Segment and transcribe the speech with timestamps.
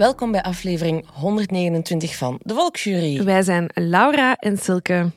[0.00, 3.24] Welkom bij aflevering 129 van De Volksjury.
[3.24, 5.10] Wij zijn Laura en Silke.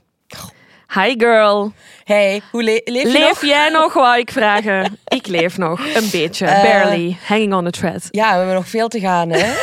[0.94, 1.72] Hi girl.
[2.03, 3.45] Hey, hoe le leef je Leef nog?
[3.45, 4.98] jij nog, wou ik vragen?
[5.17, 8.08] Ik leef nog, een beetje, Eh, barely, hanging on a thread.
[8.12, 9.30] Ja, we hebben nog veel te gaan.
[9.30, 9.53] Hè?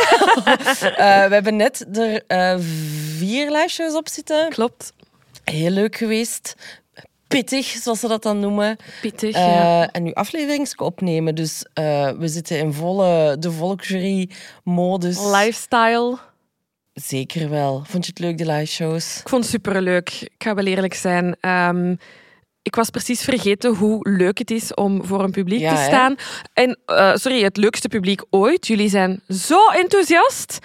[0.97, 2.55] Eh, we hebben net er eh,
[3.19, 4.49] vier lijstjes op zitten.
[4.49, 4.93] Klopt.
[5.45, 6.55] Heel leuk geweest.
[7.31, 8.77] Pittig, zoals ze dat dan noemen.
[9.01, 9.91] Pittig, Eh, ja.
[9.91, 11.35] En nu afleveringen opnemen.
[11.35, 15.19] Dus eh, we zitten in volle de volksjury-modus.
[15.25, 16.19] Lifestyle.
[16.95, 17.83] Zeker wel.
[17.87, 19.21] Vond je het leuk, de live shows?
[19.21, 20.11] Ik vond het superleuk.
[20.21, 21.37] Ik ga wel eerlijk zijn.
[21.41, 21.95] Ehm,
[22.63, 25.87] ik was precies vergeten hoe leuk het is om voor een publiek Ja, te hè?
[25.87, 26.15] staan.
[26.53, 28.67] En, eh, sorry, het leukste publiek ooit.
[28.67, 30.59] Jullie zijn zo enthousiast.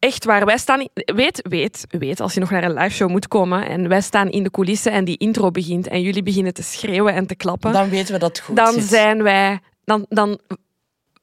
[0.00, 0.80] Echt waar, wij staan...
[0.80, 4.00] in- Weet, weet, weet, als je nog naar een live show moet komen en wij
[4.00, 7.34] staan in de coulissen en die intro begint en jullie beginnen te schreeuwen en te
[7.34, 8.84] klappen, Dan weten we dat goed dan zit.
[8.84, 9.58] zijn wij...
[9.84, 10.38] Dan, dan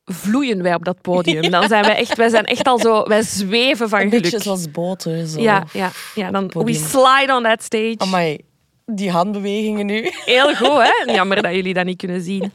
[0.05, 1.51] vloeien wij op dat podium.
[1.51, 2.17] Dan zijn wij echt...
[2.17, 3.03] Wij zijn echt al zo...
[3.03, 4.21] Wij zweven van Een geluk.
[4.23, 5.27] beetje zoals boten.
[5.27, 5.41] Zo.
[5.41, 6.31] Ja, ja, ja.
[6.31, 7.95] Dan we slide on that stage.
[7.97, 8.37] Amai,
[8.85, 10.11] die handbewegingen nu.
[10.25, 10.91] Heel goed, hè?
[11.13, 12.51] Jammer dat jullie dat niet kunnen zien.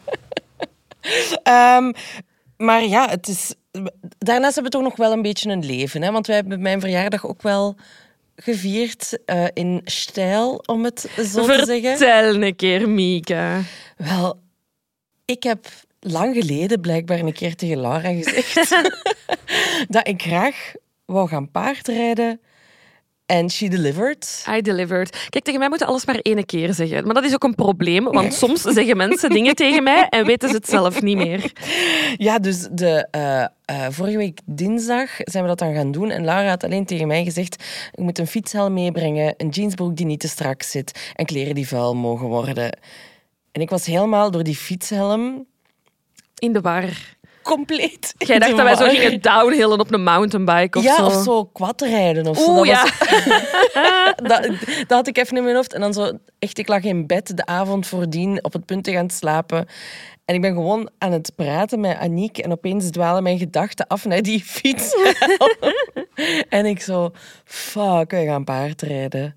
[1.42, 1.92] Ehm,
[2.56, 3.54] maar ja, het is...
[4.19, 6.03] daarnaast hebben we toch nog wel een beetje een leven.
[6.03, 6.10] Hè?
[6.10, 7.77] Want wij hebben mijn verjaardag ook wel
[8.37, 11.97] gevierd eh, in stijl, om het zo te zeggen.
[11.97, 13.60] Vertel een keer, Mieke.
[13.97, 14.41] Wel,
[15.25, 15.66] ik heb
[16.00, 18.71] lang geleden blijkbaar een keer tegen Laura gezegd
[19.94, 20.72] dat ik graag
[21.04, 22.41] wou gaan paardrijden.
[23.27, 24.44] En she delivered.
[24.49, 25.27] I delivered.
[25.28, 27.05] Kijk, tegen mij moeten alles maar één keer zeggen.
[27.05, 30.49] Maar dat is ook een probleem, want soms zeggen mensen dingen tegen mij en weten
[30.49, 31.53] ze het zelf niet meer.
[32.16, 36.10] Ja, dus de, eh, eh, vorige week dinsdag zijn we dat dan gaan doen.
[36.10, 40.06] En Laura had alleen tegen mij gezegd: ik moet een fietshelm meebrengen, een jeansbroek die
[40.06, 42.78] niet te strak zit en kleren die vuil mogen worden.
[43.53, 45.47] En ik was helemaal door die fietshelm
[46.39, 47.16] In de war.
[47.42, 48.14] Compleet.
[48.19, 51.04] Jij dacht dat wij zo gingen downhillen op een mountainbike of ja, zo.
[51.06, 52.50] of zo quadrijden of zo.
[52.50, 52.82] Oeh, Dat ja.
[52.82, 53.25] was-
[54.28, 55.72] dat, dat had ik even in mijn hoofd.
[55.72, 58.92] En dan zo, echt, ik lag in bed de avond voordien op het punt te
[58.92, 59.66] gaan slapen.
[60.25, 62.38] En ik ben gewoon aan het praten met Aniek.
[62.38, 64.94] En opeens dwalen mijn gedachten af naar die fiets.
[66.48, 67.10] en ik zo,
[67.44, 69.36] fuck, wij gaan paardrijden.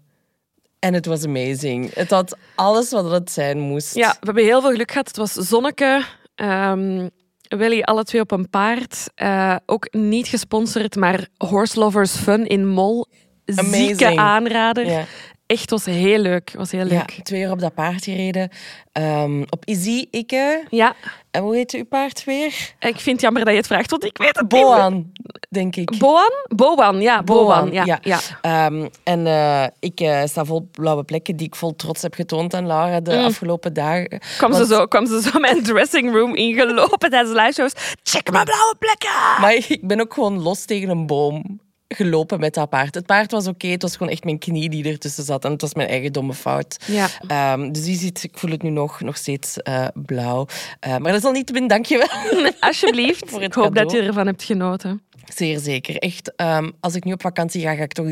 [0.79, 1.93] En het was amazing.
[1.93, 3.95] Het had alles wat het zijn moest.
[3.95, 5.07] Ja, we hebben heel veel geluk gehad.
[5.07, 6.03] Het was zonneke.
[6.35, 7.07] Ehm
[7.47, 9.09] Willy, alle twee op een paard.
[9.16, 13.07] Eh, ook niet gesponsord, maar Horse Lovers Fun in Mol.
[13.45, 15.07] Zieke aanrader.
[15.47, 16.51] Echt, was heel leuk.
[16.57, 17.19] Was heel Ja, leuk.
[17.23, 18.50] twee uur op dat paard gereden.
[18.91, 20.63] Ehm, op Izzy, ikke.
[20.69, 20.95] Ja,
[21.31, 22.45] En hoe heet uw paard weer?
[22.79, 24.61] ik vind het jammer dat je het vraagt, want ik weet het niet.
[24.61, 25.11] Boan,
[25.50, 25.97] denk ik.
[25.97, 26.31] Boan?
[26.55, 27.23] Boan, ja.
[27.23, 27.84] Boan, Boan, ja.
[27.85, 28.00] ja.
[28.01, 28.19] ja.
[28.41, 32.53] Ehm, en eh, ik eh, sta vol blauwe plekken die ik vol trots heb getoond
[32.53, 34.19] aan Laura de afgelopen dagen.
[34.38, 37.72] Kwam, Want- ze zo, kwam ze zo mijn dressing room ingelopen tijdens de live shows.
[38.03, 39.41] Check mijn blauwe plekken!
[39.41, 42.96] Maar ik ben ook gewoon los tegen een boom gelopen met dat paard.
[42.96, 45.46] Het paard was oké, het was gewoon echt mijn knie die ertussen zat.
[45.46, 46.78] En het was mijn eigen domme fout.
[46.85, 47.08] Ja.
[47.28, 50.47] Ehm, dus die ziet, ik voel het nu nog, nog steeds eh, blauw.
[50.79, 52.08] Eh, maar dat is al niet te min, dankjewel.
[52.59, 53.29] Alsjeblieft.
[53.29, 55.02] Voor het ik hoop dat je ervan hebt genoten.
[55.35, 55.97] Zeer zeker.
[55.97, 58.08] Echt, ehm, als ik nu op vakantie ga, ga ik toch,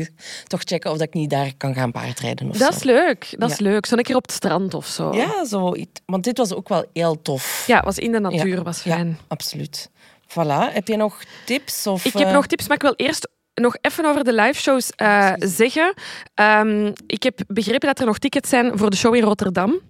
[0.46, 2.78] toch checken of dat ik niet daar kan gaan paardrijden of Dat zo.
[2.78, 3.34] is leuk.
[3.38, 3.64] Dat is Ja.
[3.64, 3.86] leuk.
[3.86, 5.14] Zo een keer op het strand of zo.
[5.14, 5.74] Ja, zo.
[6.06, 7.64] Want dit was ook wel heel tof.
[7.66, 9.18] Ja, was in de natuur, Ja, was ja, fijn.
[9.28, 9.90] absoluut.
[10.28, 10.72] Voilà.
[10.72, 11.86] Heb je nog tips?
[11.86, 14.60] Of, Ik heb eh, nog tips, maar ik wil eerst nog even over de live
[14.60, 15.94] shows eh, zeggen.
[16.34, 19.80] Ehm, ik heb begrepen dat er nog tickets zijn voor de show in Rotterdam.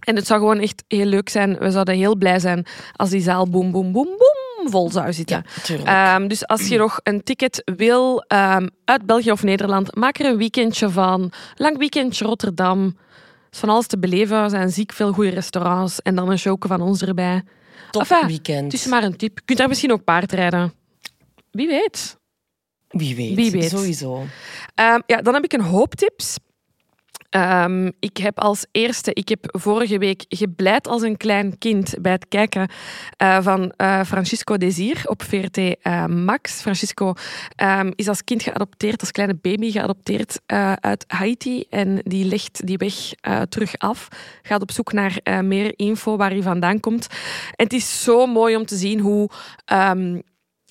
[0.00, 1.58] En het zou gewoon echt heel leuk zijn.
[1.58, 2.66] We zouden heel blij zijn
[2.96, 5.44] als die zaal boem, boem, boem, boem bomvol zou zitten.
[5.84, 6.14] Ja.
[6.14, 10.26] Ehm, dus als je nog een ticket wil ehm, uit België of Nederland, maak er
[10.26, 11.32] een weekendje van.
[11.54, 12.84] Lang weekendje Rotterdam.
[12.84, 12.92] Er
[13.50, 14.36] is van alles te beleven.
[14.36, 16.02] Er zijn ziek veel goede restaurants.
[16.02, 17.42] En dan een showke van ons erbij.
[17.90, 18.72] Top enfin, weekend.
[18.72, 19.38] Het is maar een tip.
[19.38, 20.72] Je kunt daar misschien ook paardrijden.
[21.50, 22.20] Wie weet.
[22.92, 23.34] Wie weet.
[23.34, 23.70] Wie weet.
[23.70, 24.26] Sowieso.
[24.74, 26.36] Ehm, ja, dan heb ik een hoop tips.
[27.32, 32.12] Ehm, ik heb als eerste, ik heb vorige week gebleid als een klein kind bij
[32.12, 32.68] het kijken
[33.16, 36.60] eh, van eh, Francisco Desir op VRT eh, Max.
[36.60, 37.12] Francisco
[37.56, 40.40] ehm, is als kind geadopteerd, als kleine baby geadopteerd
[40.80, 42.94] uit Haiti en die legt die weg
[43.48, 44.08] terug af.
[44.42, 47.06] Gaat op zoek naar meer info waar hij vandaan komt.
[47.56, 49.30] En het is zo mooi om te zien hoe
[49.64, 50.18] ehm,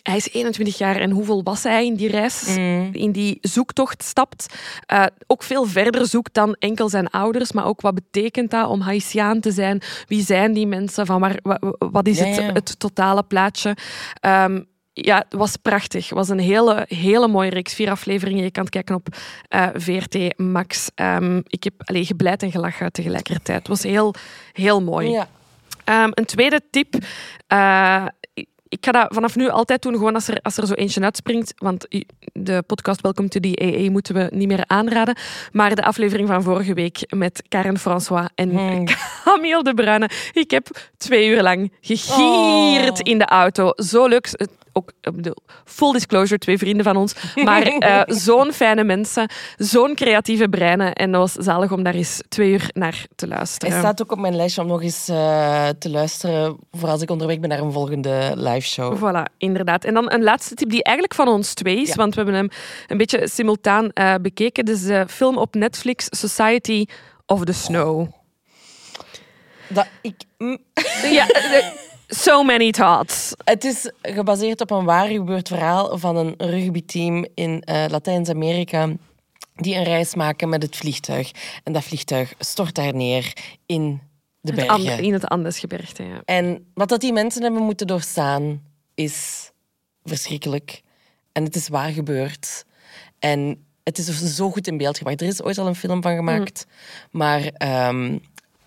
[0.04, 2.90] hij is 21 jaar en hoeveel was hij in die reis, Mm.
[2.92, 4.46] in die zoektocht stapt.
[4.86, 8.82] Eh, ook veel verder zoekt dan enkel zijn ouders, maar ook wat betekent dat om
[8.82, 9.82] Haitiaan te zijn?
[10.08, 11.06] Wie zijn die mensen?
[11.06, 12.52] Van waar, wa- wa- wat is het, ja.
[12.52, 13.76] het totale plaatje?
[14.20, 14.62] Ehm,
[14.94, 16.04] ja, het was prachtig.
[16.10, 17.74] Het was een hele, hele mooie reeks.
[17.74, 18.44] Vier afleveringen.
[18.44, 19.08] Je kan het kijken op
[19.48, 20.90] eh, VRT Max.
[20.96, 23.58] Ehm, ik heb allee, gebleid en gelachen tegelijkertijd.
[23.60, 24.14] Het was heel,
[24.54, 25.10] heel mooi.
[25.10, 25.28] Ja.
[25.84, 26.94] Ehm, een tweede tip.
[27.48, 28.06] eh,
[28.72, 31.54] ik ga dat vanaf nu altijd doen, gewoon als er, als er zo eentje uitspringt.
[31.58, 31.86] Want
[32.34, 35.16] de podcast Welcome to the AA moeten we niet meer aanraden.
[35.52, 38.86] Maar de aflevering van vorige week met Karen François en Hmm.
[39.24, 40.10] Camille de Bruyne.
[40.34, 43.12] Ik heb twee uur lang gegierd Oh.
[43.12, 43.72] in de auto.
[43.76, 44.30] Zo leuk.
[44.74, 45.36] Ook, bedoel,
[45.66, 47.14] full disclosure, twee vrienden van ons.
[47.44, 50.94] Maar eh, zo'n fijne mensen, zo'n creatieve breinen.
[50.94, 53.72] En dat was zalig om daar eens twee uur naar te luisteren.
[53.72, 57.10] Hij staat ook op mijn lijstje om nog eens eh, te luisteren voor als ik
[57.12, 58.98] onderweg ben naar een volgende live show.
[58.98, 59.84] Voilà, inderdaad.
[59.84, 61.96] En dan een laatste tip die eigenlijk van ons twee is, Ja.
[61.96, 62.50] want we hebben hem
[62.88, 64.66] een beetje simultaan eh, bekeken.
[64.66, 66.86] Dus de film op Netflix, Society
[67.26, 68.08] of the Snow.
[69.68, 70.58] Dat ik, mm,
[71.12, 71.66] Ja, eh,
[72.16, 73.34] so many thoughts.
[73.44, 78.90] het is gebaseerd op een waar gebeurd verhaal van een rugbyteam in eh, Latijns-Amerika
[79.56, 81.32] die een reis maken met het vliegtuig.
[81.64, 83.34] En dat vliegtuig stort daar neer
[83.66, 84.02] in
[84.42, 85.04] de Het bergen.
[85.04, 86.22] In het Andesgebergte, ja.
[86.26, 88.62] En wat dat die mensen hebben moeten doorstaan,
[88.96, 89.50] is
[90.04, 90.82] verschrikkelijk.
[91.32, 92.66] En het is waar gebeurd.
[93.20, 95.22] En het is zo goed in beeld gebracht.
[95.22, 96.66] Er is ooit al een film van gemaakt.
[97.12, 98.18] Maar ehm,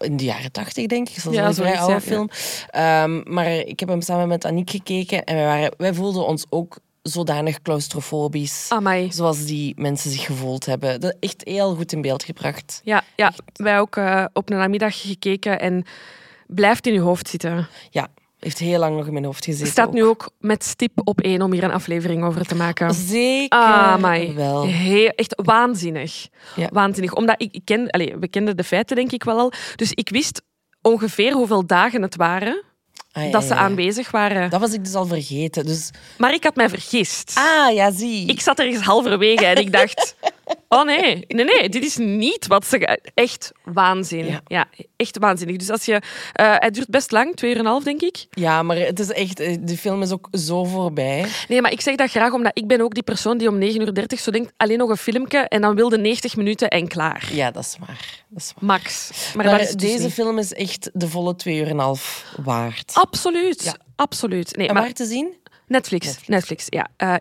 [0.04, 1.22] in de jaren tachtig, denk ik.
[1.22, 2.00] Dat is Ja, een vrij oude ja.
[2.00, 2.28] film.
[2.70, 5.24] Ehm, maar ik heb hem samen met Aniek gekeken.
[5.24, 8.66] En wij, waren, wij voelden ons ook zodanig claustrofobisch.
[8.68, 9.12] Amai.
[9.12, 11.00] Zoals die mensen zich gevoeld hebben.
[11.00, 12.80] Dat echt heel goed in beeld gebracht.
[12.84, 15.84] Ja, ja, wij ook eh, op een namiddag gekeken en
[16.46, 17.68] blijft in je hoofd zitten.
[17.90, 18.08] Ja,
[18.44, 19.66] heeft heel lang nog in mijn hoofd gezeten.
[19.66, 19.94] Staat ook.
[19.94, 22.94] nu ook met stip op één om hier een aflevering over te maken.
[22.94, 24.34] Zeker Ah, my.
[24.34, 24.66] wel.
[24.66, 26.28] Heel, echt waanzinnig.
[26.56, 26.68] Ja.
[26.72, 27.14] Waanzinnig.
[27.14, 29.52] Omdat ik, ik ken, allez, we kenden de feiten denk ik wel al.
[29.76, 30.42] Dus ik wist
[30.82, 32.62] ongeveer hoeveel dagen het waren
[33.12, 33.60] Ah, ja, dat ze ja, ja.
[33.60, 34.50] aanwezig waren.
[34.50, 35.66] Dat was ik dus al vergeten.
[35.66, 35.90] Dus...
[36.18, 37.32] Maar ik had mij vergist.
[37.34, 38.26] Ah, ja, zie.
[38.26, 40.14] Ik zat ergens halverwege en ik dacht...
[40.68, 42.98] Oh nee, nee, nee, dit is niet wat ze...
[43.14, 44.26] Echt waanzin.
[44.26, 44.40] Ja.
[44.46, 44.66] Ja.
[44.96, 45.56] echt waanzinnig.
[45.56, 46.00] Dus als je...
[46.32, 48.26] eh, het duurt best lang, twee uur en een half, denk ik.
[48.30, 49.40] Ja, maar het is echt...
[49.40, 51.24] eh, De film is ook zo voorbij.
[51.48, 53.66] Nee, maar ik zeg dat graag omdat ik ben ook die persoon die om 9.30
[53.74, 57.28] uur zo denkt, alleen nog een filmpje en dan wilde 90 minuten en klaar.
[57.32, 58.24] Ja, dat is waar.
[58.28, 58.64] Dat is waar.
[58.64, 59.10] Max.
[59.34, 62.90] Maar, is dus deze film is echt de volle twee uur en een half waard.
[62.94, 63.64] Absoluut.
[63.64, 63.76] Ja.
[63.96, 64.56] Absoluut.
[64.56, 65.34] Nee, en maar waar te zien?
[65.66, 66.16] Netflix.
[66.26, 66.88] Netflix, ja.
[66.96, 67.14] Eh,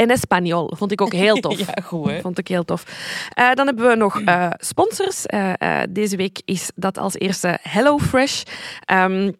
[0.00, 1.58] en Espanol vond ik ook heel tof.
[1.58, 2.20] Ja, goed, hè?
[2.20, 2.84] Vond ik heel tof.
[3.28, 5.26] Eh, dan hebben we nog eh, sponsors.
[5.26, 8.42] Eh, deze week is dat als eerste HelloFresh.
[8.84, 9.32] Ehm,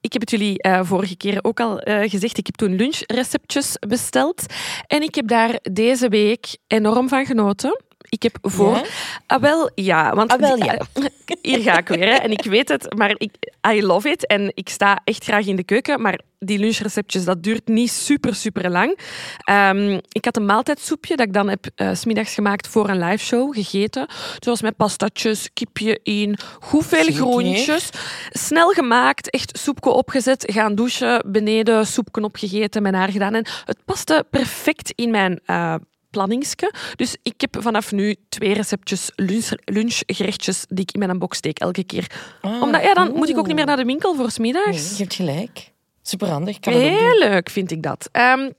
[0.00, 2.38] ik heb het jullie vorige keer ook al gezegd.
[2.38, 4.46] Ik heb toen lunchreceptjes besteld.
[4.86, 7.82] En ik heb daar deze week enorm van genoten.
[8.08, 8.74] Ik heb voor...
[8.74, 8.82] Ja?
[9.26, 10.14] Ah, wel, ja.
[10.14, 10.78] Want Ah, wel, die- ja.
[11.42, 12.08] hier ga ik weer.
[12.08, 12.14] Hè.
[12.14, 13.32] En ik weet het, maar ik,
[13.72, 14.26] I love it.
[14.26, 16.00] En ik sta echt graag in de keuken.
[16.00, 18.98] Maar die lunchreceptjes, dat duurt niet super, super lang.
[19.38, 22.98] Ehm, ik had een maaltijdsoepje dat ik dan heb eh, s smiddags gemaakt voor een
[22.98, 24.06] liveshow gegeten.
[24.38, 27.90] Zoals met pastatjes, kipje in, goed veel groentjes.
[28.30, 33.34] Snel gemaakt, echt soepje opgezet, gaan douchen, beneden soepje opgegeten, mijn haar gedaan.
[33.34, 35.74] En het paste perfect in mijn eh
[36.10, 36.72] planningske.
[36.96, 41.58] Dus ik heb vanaf nu twee receptjes lunch, lunchgerechtjes die ik in mijn box steek
[41.58, 42.06] elke keer.
[42.40, 44.90] Ah, Omdat ja, dan moet ik ook niet meer naar de winkel voor Nee, smiddags.
[44.96, 45.72] je hebt gelijk.
[46.02, 46.58] Superhandig.
[46.58, 46.72] Kan.
[46.72, 48.08] Heel leuk vind ik dat.
[48.12, 48.50] Ehm,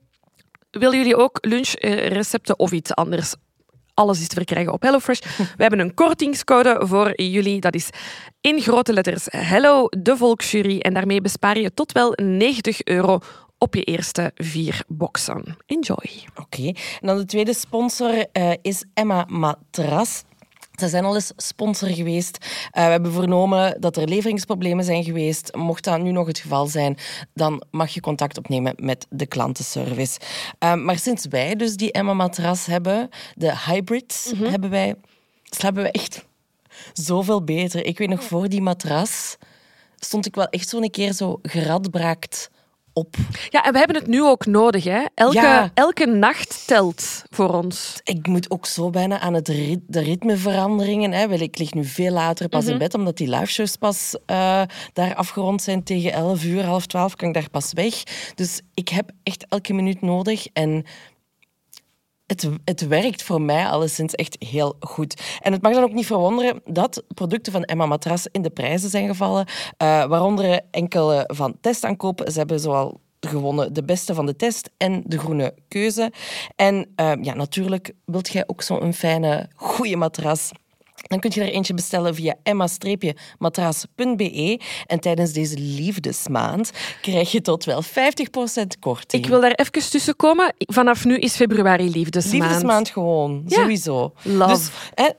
[0.71, 3.33] willen jullie ook lunchrecepten of iets anders?
[3.93, 5.19] Alles is te verkrijgen op HelloFresh.
[5.57, 7.59] We hebben een kortingscode voor jullie.
[7.61, 7.89] Dat is
[8.41, 10.79] in grote letters Hello de Volksjury.
[10.79, 13.19] En daarmee bespaar je tot wel 90 euro
[13.59, 15.57] op je eerste vier boxen.
[15.65, 16.09] Enjoy.
[16.35, 16.65] Oké.
[16.65, 20.23] En dan de tweede sponsor eh, is Emma Matras.
[20.75, 22.37] Ze zijn al eens sponsor geweest.
[22.41, 25.55] Uh, we hebben vernomen dat er leveringsproblemen zijn geweest.
[25.55, 26.97] Mocht dat nu nog het geval zijn,
[27.33, 30.19] dan mag je contact opnemen met de klantenservice.
[30.59, 34.49] Uh, maar sinds wij dus die Emma-matras hebben, de hybrids, mm -hmm.
[34.49, 34.95] hebben wij,
[35.43, 36.25] slapen we echt
[36.93, 37.85] zoveel beter.
[37.85, 39.37] Ik weet nog, voor die matras
[39.95, 42.49] stond ik wel echt zo'n keer zo geradbraakt
[42.99, 43.15] op.
[43.49, 44.83] Ja, en we hebben het nu ook nodig.
[44.83, 45.01] Hè?
[45.15, 45.71] Elke, Ja.
[45.73, 47.99] elke nacht telt voor ons.
[48.03, 51.11] Ik moet ook zo bijna aan het rit- de ritmeveranderingen.
[51.11, 51.27] Hè.
[51.33, 54.61] Ik lig nu veel later pas in bed, omdat die liveshows pas eh,
[54.93, 58.03] daar afgerond zijn tegen 11 uur, half 12 kan ik daar pas weg.
[58.35, 60.85] Dus ik heb echt elke minuut nodig en
[62.29, 65.21] het, het werkt voor mij alleszins echt heel goed.
[65.41, 68.89] En het mag dan ook niet verwonderen dat producten van Emma Matras in de prijzen
[68.89, 69.45] zijn gevallen,
[69.77, 72.21] eh, waaronder enkele van testaankoop.
[72.31, 76.11] Ze hebben zoal gewonnen de beste van de test en de groene keuze.
[76.55, 80.51] En eh, ja, natuurlijk wilt jij ook zo'n fijne, goede matras.
[81.09, 84.59] Dan kun je er eentje bestellen via emma-matras.be.
[84.85, 87.87] En tijdens deze liefdesmaand krijg je tot wel 50%
[88.79, 89.23] korting.
[89.23, 90.53] Ik wil daar even tussen komen.
[90.57, 92.43] Vanaf nu is februari liefdesmaand.
[92.43, 93.61] Liefdesmaand gewoon, Ja.
[93.61, 94.13] sowieso.
[94.23, 94.53] Love.
[94.53, 95.09] Dus hè,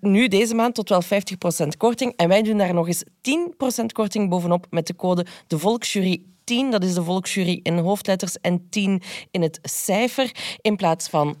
[0.00, 2.12] nu deze maand tot wel 50% korting.
[2.16, 6.70] En wij doen daar nog eens 10% korting bovenop met de code de Volksjury 10.
[6.70, 11.36] Dat is de Volksjury in hoofdletters en 10 in het cijfer in plaats van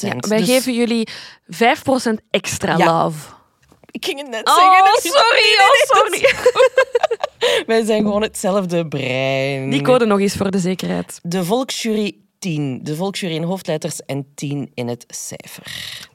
[0.00, 1.08] Ja, wij Dus geven jullie
[1.46, 3.02] 5% extra Ja.
[3.04, 3.34] love.
[3.90, 5.00] Ik ging het net Oh, zeggen.
[5.00, 6.34] sorry, oh, sorry.
[7.66, 9.70] Wij zijn gewoon hetzelfde brein.
[9.70, 11.18] Die code nog eens voor de zekerheid.
[11.22, 12.80] De Volksjury 10.
[12.82, 15.66] De Volksjury in hoofdletters en 10 in het cijfer.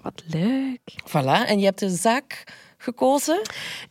[0.02, 0.80] Wat leuk.
[1.08, 1.48] Voilà.
[1.48, 2.44] En je hebt de zaak
[2.78, 3.42] gekozen?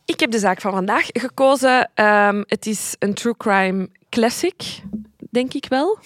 [0.05, 1.91] Ik heb de zaak van vandaag gekozen.
[1.93, 4.81] Ehm, het is een true crime classic,
[5.29, 5.97] denk ik wel.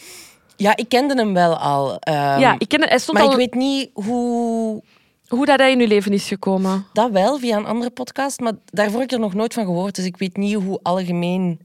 [0.56, 2.00] Ja, ik kende hem wel al.
[2.00, 2.90] ehm, ja, ik ken het.
[2.90, 4.84] Hij stond maar al ik weet niet hoe...
[5.28, 6.86] hoe dat hij in uw leven is gekomen.
[6.94, 9.96] Dat wel, via een andere podcast, maar daarvoor heb ik er nog nooit van gehoord.
[9.96, 11.60] Dus ik weet niet hoe algemeen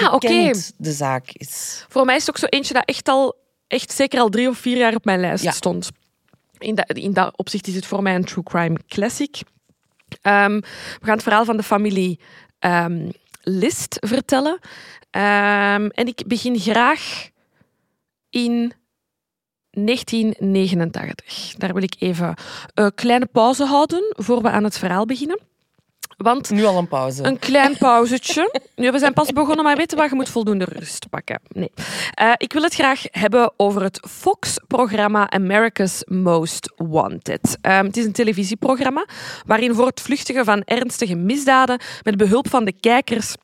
[0.00, 0.50] Ah, oké.
[0.76, 1.84] de zaak is.
[1.88, 3.34] Voor mij is het ook zo eentje dat echt al,
[3.66, 5.50] echt zeker al drie of vier jaar op mijn lijst Ja.
[5.50, 5.90] stond.
[6.58, 9.40] In dat, in dat opzicht is het voor mij een true crime classic.
[10.22, 10.54] Ehm,
[11.00, 12.20] we gaan het verhaal van de familie
[12.58, 13.10] ehm,
[13.48, 14.58] List vertellen.
[15.10, 17.30] Ehm, en ik begin graag
[18.30, 18.72] in
[19.70, 21.54] 1989.
[21.56, 22.34] Daar wil ik even
[22.74, 25.40] een kleine pauze houden voor we aan het verhaal beginnen.
[26.16, 27.24] Want Nu al een pauze.
[27.24, 28.60] een klein pauzetje.
[28.74, 30.08] Nu, we zijn pas begonnen, maar weet je wat?
[30.10, 31.40] Je moet voldoende rust pakken.
[31.48, 31.70] Nee.
[32.14, 37.58] Eh, ik wil het graag hebben over het Fox-programma America's Most Wanted.
[37.60, 39.06] Ehm, het is een televisieprogramma
[39.46, 43.34] waarin voor het vluchtigen van ernstige misdaden met behulp van de kijkers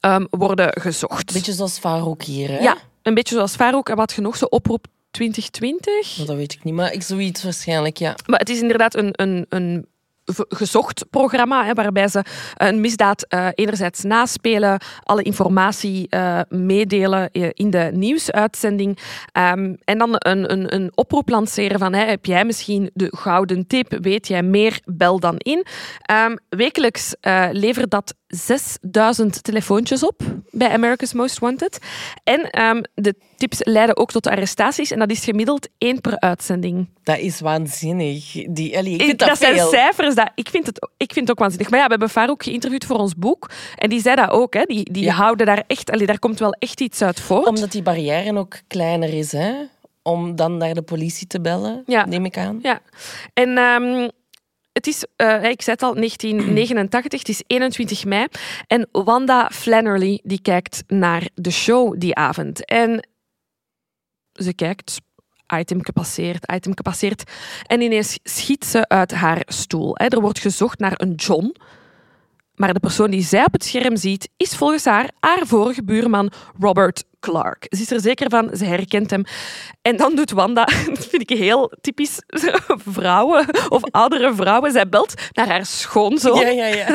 [0.00, 1.32] ehm, worden gezocht.
[1.32, 2.58] Beetje zoals Farouk hier, hè?
[2.58, 6.14] Ja, een beetje zoals Farouk en wat je nog zo oproep 2020.
[6.26, 8.14] Dat weet ik niet, maar ik zoiets waarschijnlijk, ja.
[8.26, 9.86] Maar het is inderdaad een, een, een
[10.48, 17.48] gezocht programma, hè, waarbij ze een misdaad eh, enerzijds naspelen, alle informatie eh, meedelen eh,
[17.52, 18.98] in de nieuwsuitzending.
[19.32, 23.98] Ehm, en dan een, een, een oproep lanceren van heb jij misschien de gouden tip,
[24.00, 25.64] weet jij meer, bel dan in.
[26.02, 31.78] Ehm, wekelijks eh, levert dat 6000 telefoontjes op bij America's Most Wanted.
[32.24, 36.88] En ehm, de tips leiden ook tot arrestaties en dat is gemiddeld één per uitzending.
[37.02, 38.32] Dat is waanzinnig.
[38.50, 39.68] Die, allee, ik dat dat, zijn veel.
[39.68, 40.14] cijfers.
[40.14, 41.70] Dat, ik, vind het, ik vind het ook waanzinnig.
[41.70, 43.50] Maar ja, we hebben Farouk geïnterviewd voor ons boek.
[43.76, 44.54] En die zei dat ook.
[44.54, 44.62] Hè.
[44.62, 45.14] Die, die Ja.
[45.14, 45.90] houden daar echt...
[45.90, 47.46] Allee, daar komt wel echt iets uit voort.
[47.46, 49.52] Omdat die barrière ook kleiner is, hè?
[50.02, 52.06] Om dan naar de politie te bellen, Ja.
[52.06, 52.58] neem ik aan.
[52.62, 52.80] Ja.
[53.34, 54.08] En ehm,
[54.76, 57.18] het is, eh, ik zei het al, 1989.
[57.18, 58.26] Het is 21 mei.
[58.66, 62.64] En Wanda Flannery die kijkt naar de show die avond.
[62.64, 63.08] En
[64.32, 65.00] ze kijkt...
[65.54, 67.30] Item gepasseerd, item gepasseerd.
[67.66, 69.96] En ineens schiet ze uit haar stoel.
[69.96, 71.56] Er wordt gezocht naar een John.
[72.54, 76.32] Maar de persoon die zij op het scherm ziet, is volgens haar haar vorige buurman
[76.58, 77.66] Robert Clark.
[77.68, 79.24] Ze is er zeker van, ze herkent hem.
[79.82, 80.64] En dan doet Wanda,
[80.94, 82.18] dat vind ik heel typisch
[82.96, 86.86] vrouwen of oudere vrouwen, zij belt naar haar schoonzoon Ja, ja, ja.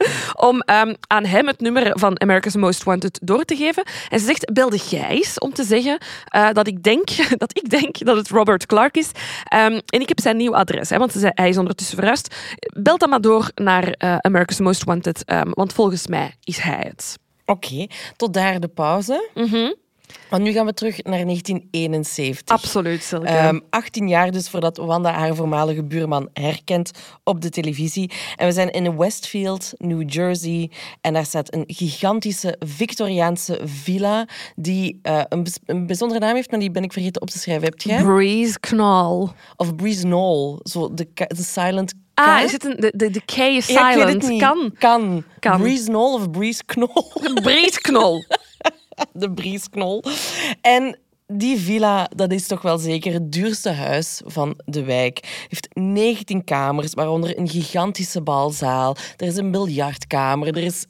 [0.48, 3.82] om ehm, aan hem het nummer van America's Most Wanted door te geven.
[4.08, 7.70] En ze zegt, belde jij eens om te zeggen eh, dat, ik denk, dat ik
[7.70, 9.10] denk dat het Robert Clark is.
[9.44, 12.34] Ehm, en ik heb zijn nieuw adres, hè, want ze zei, hij is ondertussen verhuisd.
[12.76, 16.84] Bel dan maar door naar eh, America's Most Wanted, ehm, want volgens mij is hij
[16.88, 17.16] het.
[17.50, 17.86] Oké,
[18.16, 19.30] tot daar de pauze.
[19.34, 19.72] Mhm.
[20.30, 22.56] Want nu gaan we terug naar 1971.
[22.56, 23.26] Absoluut, Silke.
[23.26, 26.90] Ehm, 18 jaar dus voordat Wanda haar voormalige buurman herkent
[27.24, 28.10] op de televisie.
[28.36, 30.70] En we zijn in Westfield, New Jersey.
[31.00, 36.70] En daar staat een gigantische Victoriaanse villa die eh, een, bijzondere naam heeft, maar die
[36.70, 37.64] ben ik vergeten op te schrijven.
[37.64, 38.02] Heb jij?
[38.02, 39.28] Breeze Knall.
[39.56, 43.36] Of Breeze Knoll, zo de, de silent Ah, is het een, de, de, de K
[43.36, 44.28] is Ja, ik weet het silent.
[44.28, 44.40] niet.
[44.40, 44.72] Kan.
[44.78, 45.24] Kan.
[45.38, 45.60] Kan.
[45.60, 47.12] Breeze Knoll of Breeze Knol?
[47.42, 48.24] Briesknol.
[49.12, 50.02] de Briesknol.
[50.60, 55.46] En die villa, dat is toch wel zeker het duurste huis van de wijk.
[55.48, 58.96] heeft 19 kamers, waaronder een gigantische balzaal.
[59.16, 60.48] Er is een biljartkamer.
[60.48, 60.84] Er is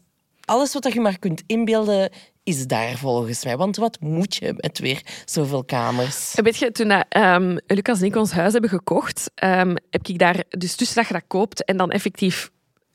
[0.45, 2.11] alles wat je maar kunt inbeelden,
[2.49, 3.57] is daar volgens mij.
[3.57, 6.33] Want wat moet je met weer zoveel kamers?
[6.35, 10.19] Weet je, toen dat, ehm, Lucas en ik ons huis hebben gekocht, ehm, heb ik
[10.19, 12.51] daar, dus tussen dat je dat koopt en dan effectief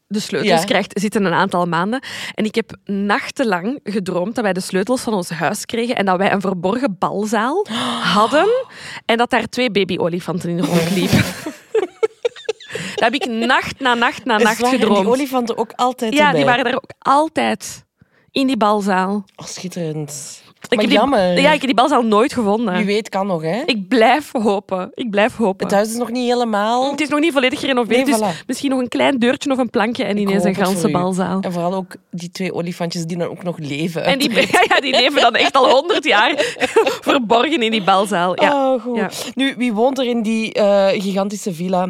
[0.07, 0.65] de sleutels Ja.
[0.65, 2.03] krijgt, zitten een aantal maanden.
[2.33, 6.17] En ik heb nachtenlang gedroomd dat wij de sleutels van ons huis kregen en dat
[6.17, 7.65] wij een verborgen balzaal
[8.01, 8.47] hadden
[9.05, 11.17] en dat daar twee babyolifanten in rondliepen.
[12.95, 15.07] dat heb ik nacht na nacht na nacht en die gedroomd.
[15.07, 16.35] olifanten ook altijd Ja, erbij.
[16.35, 17.85] die waren daar ook altijd
[18.33, 19.23] in die balzaal.
[19.35, 20.41] Oh, schitterend.
[20.63, 21.39] Ik maar heb die- jammer.
[21.41, 22.75] ja, ik heb die balzaal nooit gevonden.
[22.75, 23.61] Wie weet kan nog, hè?
[23.65, 24.91] Ik blijf hopen.
[24.93, 25.65] Ik blijf hopen.
[25.65, 26.91] Het huis is nog niet helemaal...
[26.91, 29.69] Het is nog niet volledig gerenoveerd, Nee, dus misschien nog een klein deurtje of een
[29.69, 31.41] plankje en ineens een ganse balzaal.
[31.41, 34.03] En vooral ook die twee olifantjes die dan ook nog leven.
[34.05, 34.31] En die,
[34.69, 36.33] ja, die leven dan echt al honderd jaar
[37.09, 38.41] verborgen in die balzaal.
[38.41, 38.73] Ja.
[38.73, 38.97] Oh, goed.
[38.97, 39.09] Ja.
[39.35, 41.89] Nu, wie woont er in die eh, gigantische villa?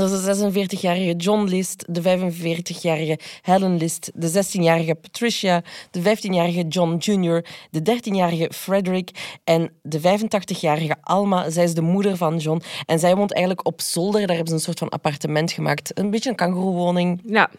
[0.00, 6.96] Is de 46-jarige John List, de 45-jarige Helen List, de 16-jarige Patricia, de 15-jarige John
[6.98, 11.50] Jr., de 13-jarige Frederick en de 85-jarige Alma.
[11.50, 12.62] Zij is de moeder van John.
[12.86, 14.20] En zij woont eigenlijk op zolder.
[14.26, 15.98] Daar hebben ze een soort van appartement gemaakt.
[15.98, 17.20] Een beetje een kangoeroewoning.
[17.24, 17.50] Ja.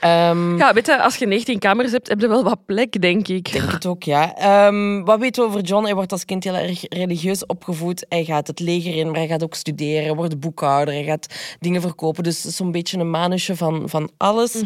[0.00, 3.28] Ehm ja, weet je, als je 19 kamers hebt, heb je wel wat plek, denk
[3.28, 3.52] ik.
[3.52, 4.34] Denk het ook, ja.
[4.36, 5.84] Ehm, wat weten we over John?
[5.84, 8.06] Hij wordt als kind heel erg religieus opgevoed.
[8.08, 11.80] Hij gaat het leger in, maar hij gaat ook studeren, wordt boekhouder, hij gaat dingen
[11.80, 12.22] verkopen.
[12.22, 14.62] Dus zo'n beetje een manusje van, van alles.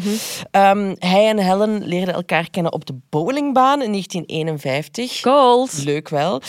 [0.51, 5.21] Ehm, hij en Helen leerden elkaar kennen op de bowlingbaan in 1951.
[5.21, 5.83] Goals.
[5.83, 6.41] Leuk wel.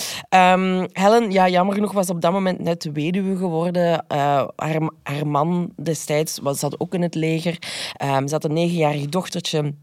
[0.93, 4.05] Helen, ja, jammer genoeg, was op dat moment net weduwe geworden.
[4.09, 7.59] Eh, haar, haar man destijds was, zat ook in het leger.
[7.99, 9.75] Ze had een negenjarig dochtertje.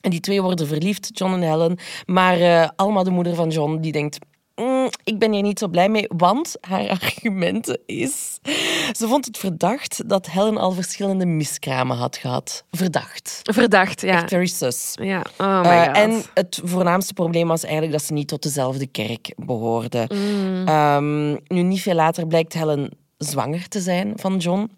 [0.00, 1.78] En die twee worden verliefd, John en Helen.
[2.06, 4.18] Maar eh, Alma, de moeder van John, die denkt...
[4.54, 8.38] "Mm, ik ben hier niet zo blij mee, want haar argument is...
[8.92, 12.64] Ze vond het verdacht dat Helen al verschillende miskramen had gehad.
[12.70, 13.40] Verdacht.
[13.42, 14.12] Verdacht, ja.
[14.14, 14.92] Echt very sus.
[15.02, 15.96] Ja, oh my Eh, god.
[15.96, 20.08] en het voornaamste probleem was eigenlijk dat ze niet tot dezelfde kerk behoorden.
[20.14, 20.66] Mm.
[20.68, 24.70] Ehm, nu, niet veel later blijkt Helen zwanger te zijn van John.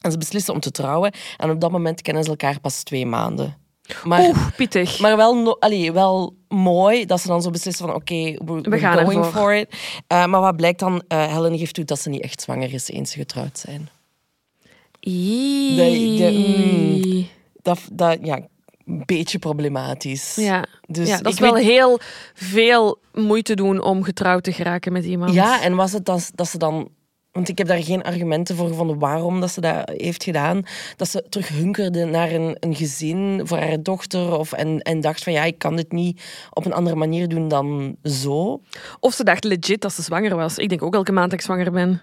[0.00, 1.12] En ze beslissen om te trouwen.
[1.36, 3.56] En op dat moment kennen ze elkaar pas twee maanden.
[4.04, 4.98] Maar, Oeh, pittig.
[4.98, 8.78] maar wel, no- allee, wel mooi dat ze dan zo beslissen van oké, we we're
[8.78, 9.32] gaan going ervoor.
[9.42, 9.74] for it.
[10.06, 11.02] Eh, maar wat blijkt dan?
[11.08, 13.88] Eh, Helen geeft toe dat ze niet echt zwanger is eens ze getrouwd zijn.
[15.00, 17.26] De- de- mm.
[17.62, 18.36] Dat, dat ja,
[18.86, 20.34] een beetje problematisch.
[20.34, 20.64] Ja.
[20.86, 22.00] Dus ja, dat ik is wel weet- heel
[22.34, 25.34] veel moeite doen om getrouwd te geraken met iemand.
[25.34, 26.88] Ja, en was het dat ze dan...
[27.32, 30.62] Want ik heb daar geen argumenten voor gevonden waarom dat ze dat heeft gedaan.
[30.96, 34.38] Dat ze terug hunkerde naar een, een gezin voor haar dochter.
[34.38, 37.48] Of, en, en dacht van ja, ik kan dit niet op een andere manier doen
[37.48, 38.60] dan zo.
[39.00, 40.58] Of ze dacht legit dat ze zwanger was.
[40.58, 42.02] Ik denk ook elke maand dat ik zwanger ben.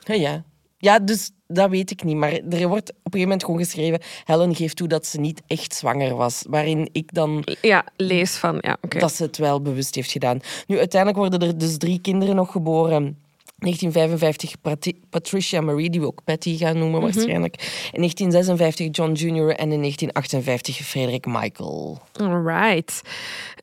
[0.00, 0.44] Ja, ja.
[0.78, 2.16] ja, dus dat weet ik niet.
[2.16, 4.00] Maar er wordt op een gegeven moment gewoon geschreven...
[4.24, 6.44] Helen geeft toe dat ze niet echt zwanger was.
[6.48, 8.58] Waarin ik dan Ja, lees van.
[8.60, 8.98] Ja, oké.
[8.98, 10.40] dat ze het wel bewust heeft gedaan.
[10.66, 13.21] Nu, uiteindelijk worden er dus drie kinderen nog geboren.
[13.62, 17.54] 1955 Pati- Patricia Marie, die we ook Patty gaan noemen waarschijnlijk.
[17.92, 19.48] In 1956 John Jr.
[19.48, 22.00] en in 1958 Frederick Michael.
[22.12, 23.02] Alright.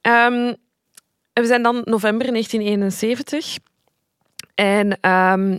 [0.01, 0.53] Ehm,
[1.33, 3.57] we zijn dan november 1971.
[4.55, 5.57] En ehm,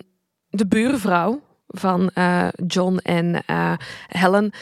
[0.48, 3.72] de buurvrouw van eh, John en eh,
[4.06, 4.52] Helen,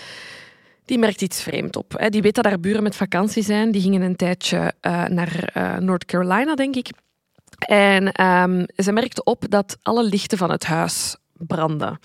[0.84, 1.94] die merkt iets vreemd op.
[1.96, 2.08] Hè.
[2.08, 3.70] Die weet dat haar buren met vakantie zijn.
[3.70, 6.90] Die gingen een tijdje eh, naar eh, North Carolina, denk ik.
[7.58, 11.98] En ehm, ze merkte op dat alle lichten van het huis branden.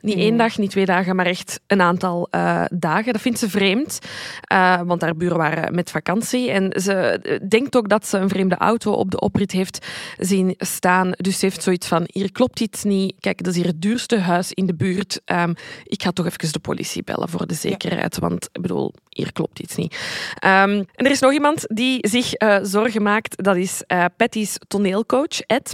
[0.00, 3.12] Niet één dag, niet twee dagen, maar echt een aantal eh, dagen.
[3.12, 3.98] Dat vindt ze vreemd,
[4.40, 6.50] eh, want haar buren waren met vakantie.
[6.50, 9.86] En ze eh, denkt ook dat ze een vreemde auto op de oprit heeft
[10.18, 11.12] zien staan.
[11.16, 13.14] Dus ze heeft zoiets van, hier klopt iets niet.
[13.20, 15.20] Kijk, dat is hier het duurste huis in de buurt.
[15.24, 19.32] Ehm, ik ga toch even de politie bellen voor de zekerheid, want ik bedoel, hier
[19.32, 19.98] klopt iets niet.
[20.38, 22.32] Ehm, en er is nog iemand die zich
[22.62, 23.44] zorgen maakt.
[23.44, 23.82] Dat is
[24.16, 25.72] Patty's toneelcoach, Ed.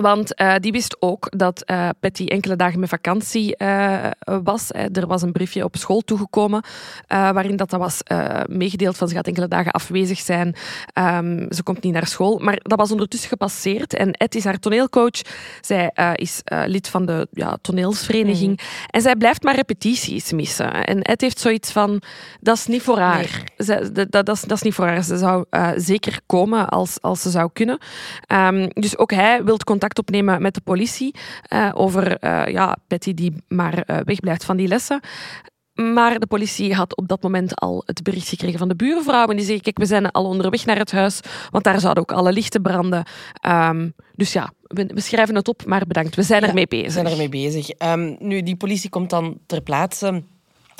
[0.00, 4.10] Want eh, die wist ook dat eh, Patty enkele dagen met vakantie eh,
[4.42, 4.70] was.
[4.92, 6.62] Er was een briefje op school toegekomen
[7.08, 8.00] waarin dat, dat was
[8.46, 10.54] meegedeeld van ze gaat enkele dagen afwezig zijn.
[10.92, 12.38] Ehm, ze komt niet naar school.
[12.38, 13.94] Maar dat was ondertussen gepasseerd.
[13.94, 15.20] En Ed is haar toneelcoach.
[15.60, 18.60] Zij is lid van de ja, toneelsvereniging.
[18.90, 20.84] En zij blijft maar repetities missen.
[20.84, 22.02] En Ed heeft zoiets van,
[22.40, 23.42] dat is niet voor haar.
[23.56, 25.02] Zij- dat, is, dat is niet voor haar.
[25.02, 25.44] Ze zou
[25.76, 27.78] zeker komen als, als ze zou kunnen.
[28.26, 31.14] Ehm, dus ook hij wil contact contact opnemen met de politie
[31.52, 35.00] uh, over uh, ja, Betty die maar uh, wegblijft van die lessen.
[35.74, 39.26] Maar de politie had op dat moment al het bericht gekregen van de buurvrouw.
[39.26, 41.20] En die zei, kijk, we zijn al onderweg naar het huis,
[41.50, 43.04] want daar zouden ook alle lichten branden.
[43.46, 46.14] Um, dus ja, we, we, schrijven het op, maar bedankt.
[46.14, 46.86] We zijn ja, ermee bezig.
[46.86, 47.68] We zijn ermee bezig.
[47.78, 50.22] Um, nu, die politie komt dan ter plaatse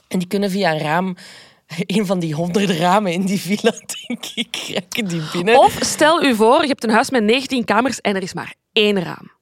[0.09, 1.17] en die kunnen via een raam
[1.97, 3.71] een van die honderden ramen in die villa,
[4.07, 5.59] denk ik, raken die binnen.
[5.59, 8.55] Of stel u voor, je hebt een huis met 19 kamers en er is maar
[8.79, 9.37] één raam.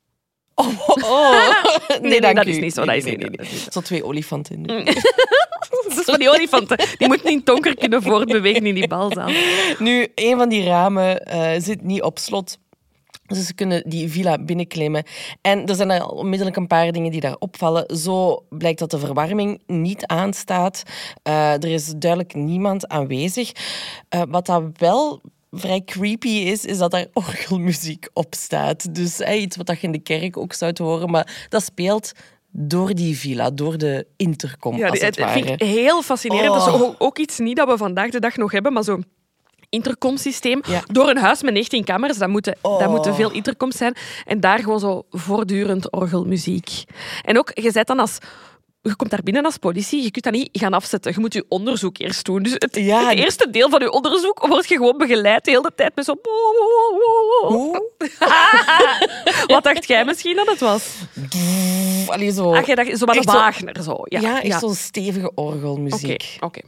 [0.54, 1.30] Oh, oh.
[1.88, 2.84] nee, nee, nee, dat is niet zo.
[2.84, 4.60] Nee, dat is nee, niet, nee, dat is niet Zo twee olifanten in.
[4.60, 4.84] Mm.
[5.88, 6.76] Dat is van die olifanten.
[6.98, 9.30] Die moeten in het donker kunnen voortbewegen in die balzaal.
[9.78, 12.58] Nu, een van die ramen uh, zit niet op slot.
[13.26, 15.04] Dus ze kunnen die villa binnenklimmen.
[15.40, 17.96] En er zijn er onmiddellijk een paar dingen die daar opvallen.
[17.96, 20.82] Zo blijkt dat de verwarming niet aanstaat.
[21.28, 23.52] Uh, er is duidelijk niemand aanwezig.
[24.14, 25.20] Uh, wat dat wel
[25.58, 28.94] vrij creepy is, is dat daar orgelmuziek op staat.
[28.94, 32.12] Dus hey, iets wat je in de kerk ook zou horen, maar dat speelt
[32.50, 35.42] door die villa, door de intercom, Ja, als het dat ware.
[35.44, 36.54] vind ik heel fascinerend.
[36.54, 36.94] Dat is Oh.
[36.98, 39.04] ook, iets niet dat we vandaag de dag nog hebben, maar zo'n
[39.68, 40.82] intercomsysteem Ja.
[40.86, 42.18] door een huis met 19 kamers.
[42.18, 42.78] Dat moeten, Oh.
[42.78, 43.94] dat moeten veel intercoms zijn.
[44.24, 46.84] En daar gewoon zo voortdurend orgelmuziek.
[47.22, 48.18] En ook, je zet dan als...
[48.88, 51.12] Je komt daar binnen als politie, je kunt dat niet gaan afzetten.
[51.14, 52.42] Je moet je onderzoek eerst doen.
[52.42, 53.08] Dus het, Ja.
[53.08, 56.14] het eerste deel van je onderzoek wordt je gewoon begeleid de hele tijd met zo...
[59.46, 60.84] Wat dacht jij misschien dat het was?
[62.06, 62.54] Allee, zo.
[62.54, 63.82] Ach, jij dacht, zo een zo- Wagner.
[63.82, 63.96] Zo.
[64.04, 66.36] Ja, ja, echt zo'n stevige orgelmuziek.
[66.40, 66.60] Oké, oké.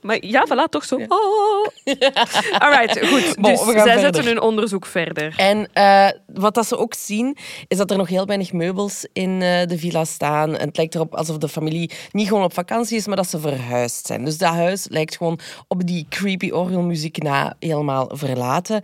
[0.00, 0.96] Maar ja, voilà, toch zo.
[0.96, 1.66] Ah.
[2.62, 3.34] Alright, goed.
[3.40, 4.00] Bon, dus we gaan zij verder.
[4.00, 5.34] zetten hun onderzoek verder.
[5.36, 7.36] En eh, wat dat ze ook zien,
[7.68, 10.56] is dat er nog heel weinig meubels in eh, de villa staan.
[10.56, 13.40] En het lijkt erop alsof de familie niet gewoon op vakantie is, maar dat ze
[13.40, 14.24] verhuisd zijn.
[14.24, 18.82] Dus dat huis lijkt gewoon op die creepy orgelmuziek na helemaal verlaten.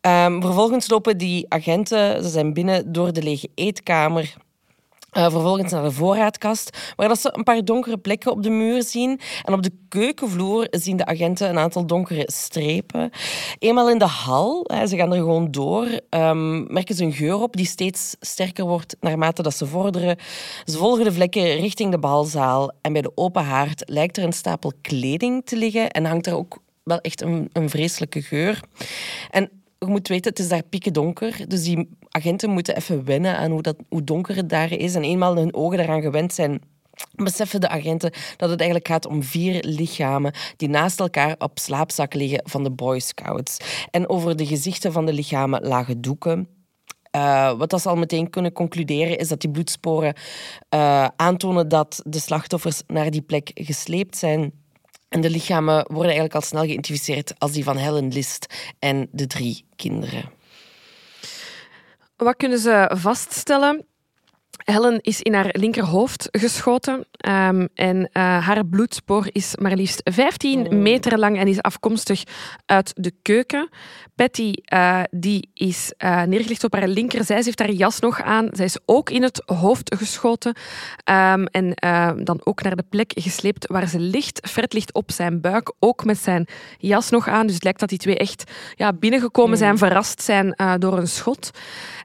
[0.00, 4.34] Ehm, vervolgens lopen die agenten, ze zijn binnen door de lege eetkamer.
[5.16, 8.82] Eh, vervolgens naar de voorraadkast, waar dat ze een paar donkere plekken op de muur
[8.82, 9.20] zien.
[9.44, 13.10] En op de keukenvloer zien de agenten een aantal donkere strepen.
[13.58, 17.34] Eenmaal in de hal, hè, ze gaan er gewoon door, ehm, merken ze een geur
[17.34, 20.16] op die steeds sterker wordt naarmate dat ze vorderen.
[20.64, 22.72] Ze volgen de vlekken richting de balzaal.
[22.80, 26.36] En bij de open haard lijkt er een stapel kleding te liggen en hangt er
[26.36, 28.60] ook wel echt een, een vreselijke geur.
[29.30, 31.48] En je moet weten, het is daar pikken donker.
[31.48, 34.94] Dus die agenten moeten even wennen aan hoe, dat, hoe donker het daar is.
[34.94, 36.60] En eenmaal hun ogen daaraan gewend zijn,
[37.14, 42.14] beseffen de agenten dat het eigenlijk gaat om vier lichamen die naast elkaar op slaapzak
[42.14, 43.56] liggen van de Boy Scouts.
[43.90, 46.48] En over de gezichten van de lichamen lagen doeken.
[47.16, 50.14] Uh, wat dat ze al meteen kunnen concluderen is dat die bloedsporen
[50.74, 54.52] uh, aantonen dat de slachtoffers naar die plek gesleept zijn.
[55.16, 58.46] En de lichamen worden eigenlijk al snel geïdentificeerd als die van Helen List
[58.78, 60.30] en de drie kinderen.
[62.16, 63.86] Wat kunnen ze vaststellen?
[64.66, 66.94] Helen is in haar linkerhoofd geschoten
[67.28, 68.06] um, en uh,
[68.46, 70.82] haar bloedspoor is maar liefst 15 Mm.
[70.82, 72.22] meter lang en is afkomstig
[72.66, 73.68] uit de keuken.
[74.14, 77.38] Betty uh, die is uh, neergelegd op haar linkerzij.
[77.38, 78.48] Ze heeft haar jas nog aan.
[78.52, 80.56] Zij is ook in het hoofd geschoten
[81.10, 81.74] um, en
[82.24, 84.48] dan ook naar de plek gesleept waar ze ligt.
[84.50, 86.46] Fred ligt op zijn buik, ook met zijn
[86.78, 87.44] jas nog aan.
[87.46, 89.56] Dus het lijkt dat die twee echt ja, binnengekomen Mm.
[89.56, 91.50] zijn, verrast zijn door een schot.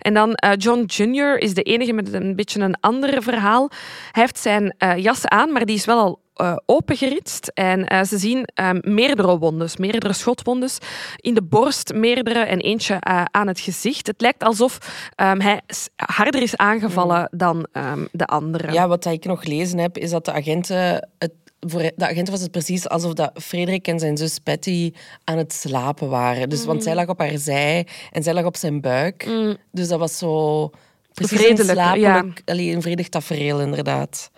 [0.01, 1.37] En dan John Jr.
[1.37, 3.69] is de enige met een beetje een ander verhaal.
[4.11, 7.51] Hij heeft zijn uh, jas aan, maar die is wel al uh, opengeritst.
[7.53, 10.77] En uh, ze zien um, meerdere wondes, meerdere schotwondes.
[11.15, 14.07] In de borst meerdere en eentje uh, aan het gezicht.
[14.07, 14.77] Het lijkt alsof
[15.15, 15.61] um, hij
[15.95, 17.37] harder is aangevallen mm.
[17.37, 18.71] dan um, de andere.
[18.71, 21.09] Ja, wat ik nog gelezen heb, is dat de agenten...
[21.17, 21.31] Het
[21.67, 24.93] voor de agenten was het precies alsof dat Frederik en zijn zus Patty
[25.23, 26.49] aan het slapen waren.
[26.49, 29.25] Dus, Want zij lag op haar zij en zij lag op zijn buik.
[29.25, 29.57] Mm.
[29.71, 30.69] Dus dat was zo...
[31.13, 32.53] Precies een slapelijk, ja.
[32.53, 34.31] allee, een vredig tafereel, inderdaad.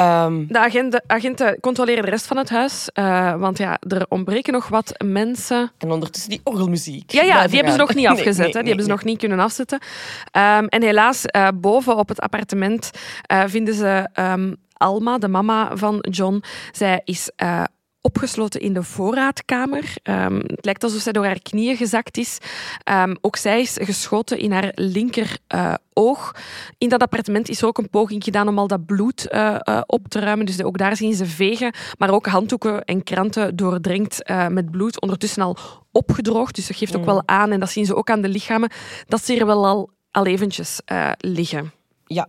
[0.00, 4.52] Um, de agenten, agenten controleren de rest van het huis, uh, want ja, er ontbreken
[4.52, 5.72] nog wat mensen.
[5.78, 7.10] En ondertussen die orgelmuziek.
[7.10, 8.36] Ja, ja die hebben ze nog niet afgezet.
[8.36, 9.80] nee, nee, die nee, hebben ze nog niet kunnen afzetten.
[10.32, 12.90] Um, en helaas, uh, boven op het appartement
[13.32, 16.42] uh, vinden ze um, Alma, de mama van John.
[16.72, 17.64] Zij is uh,
[18.00, 19.94] opgesloten in de voorraadkamer.
[20.02, 22.38] Um, het lijkt alsof zij door haar knieën gezakt is.
[22.92, 26.34] Um, ook zij is geschoten in haar linker uh, oog.
[26.78, 29.80] In dat appartement is er ook een poging gedaan om al dat bloed uh, uh,
[29.86, 30.46] op te ruimen.
[30.46, 35.00] Dus ook daar zien ze vegen, maar ook handdoeken en kranten doordrenkt met bloed.
[35.00, 35.56] Ondertussen al
[35.92, 37.06] opgedroogd, dus dat geeft ook Mm.
[37.06, 37.50] wel aan.
[37.50, 38.70] En dat zien ze ook aan de lichamen,
[39.06, 40.80] dat ze er wel al, al eventjes
[41.18, 41.72] liggen.
[42.06, 42.28] Ja.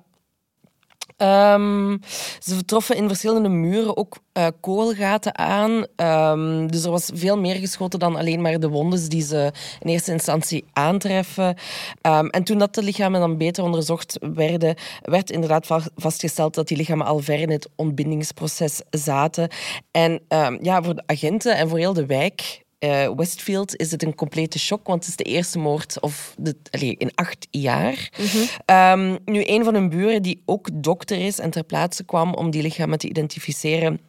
[1.19, 1.97] Ehm,
[2.39, 5.85] ze troffen in verschillende muren ook uh, kogelgaten aan.
[5.95, 9.89] Ehm, dus er was veel meer geschoten dan alleen maar de wondes die ze in
[9.89, 11.55] eerste instantie aantreffen.
[12.01, 16.77] Ehm, en toen dat de lichamen dan beter onderzocht werden, werd inderdaad vastgesteld dat die
[16.77, 19.49] lichamen al ver in het ontbindingsproces zaten.
[19.91, 20.21] En
[20.61, 24.59] ja, voor de agenten en voor heel de wijk uh, Westfield is het een complete
[24.59, 28.11] shock, want het is de eerste moord of de, allez, in acht jaar.
[28.17, 32.51] Mm nu, een van hun buren, die ook dokter is en ter plaatse kwam om
[32.51, 33.99] die lichamen te identificeren,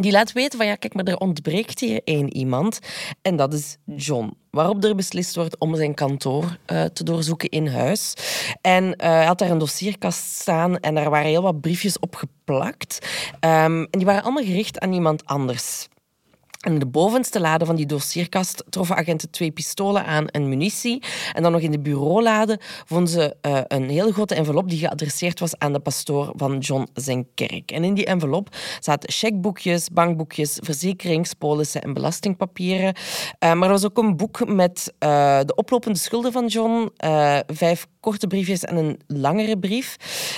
[0.00, 2.78] die laat weten van ja, kijk, maar er ontbreekt hier één iemand.
[3.22, 4.36] En dat is John.
[4.50, 8.14] Waarop er beslist wordt om zijn kantoor uh, te doorzoeken in huis.
[8.60, 12.14] En uh, hij had daar een dossierkast staan en daar waren heel wat briefjes op
[12.14, 12.98] geplakt.
[13.40, 15.88] Um, en die waren allemaal gericht aan iemand anders.
[16.60, 21.02] In de bovenste lade van die dossierkast troffen agenten twee pistolen aan en munitie.
[21.32, 25.40] En dan nog in de bureaulade vonden ze uh, een heel grote envelop die geadresseerd
[25.40, 27.70] was aan de pastoor van John zijn kerk.
[27.70, 32.94] En in die envelop zaten checkboekjes, bankboekjes, verzekeringspolissen en belastingpapieren.
[32.94, 36.92] Uh, maar er was ook een boek met uh, de oplopende schulden van John,
[37.46, 39.96] vijf korte briefjes en een langere brief.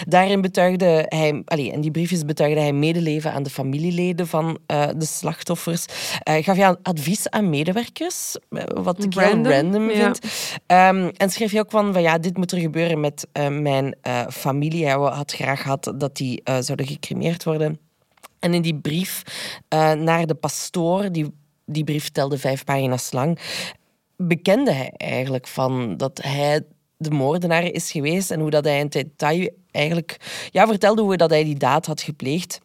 [0.09, 4.59] Daarin betuigde hij, allee, in die briefjes betuigde hij medeleven aan de familieleden van
[4.97, 5.87] de slachtoffers.
[6.29, 10.19] Uh, gaf je advies aan medewerkers, eh, wat ik random, heel random vind.
[10.67, 13.97] Ehm, en schreef je ook van, van ja, dit moet er gebeuren met uh, mijn
[14.31, 14.85] familie.
[14.85, 17.79] Hij had graag gehad dat die zouden gecremeerd worden.
[18.39, 19.23] En in die brief
[19.99, 21.35] naar de pastoor, die,
[21.67, 23.39] die brief telde vijf pagina's lang,
[24.17, 26.61] bekende hij eigenlijk van dat hij
[27.03, 30.17] de moordenaar is geweest en hoe dat hij in detail eigenlijk
[30.51, 32.61] ja, vertelde hoe dat hij die daad had gepleegd.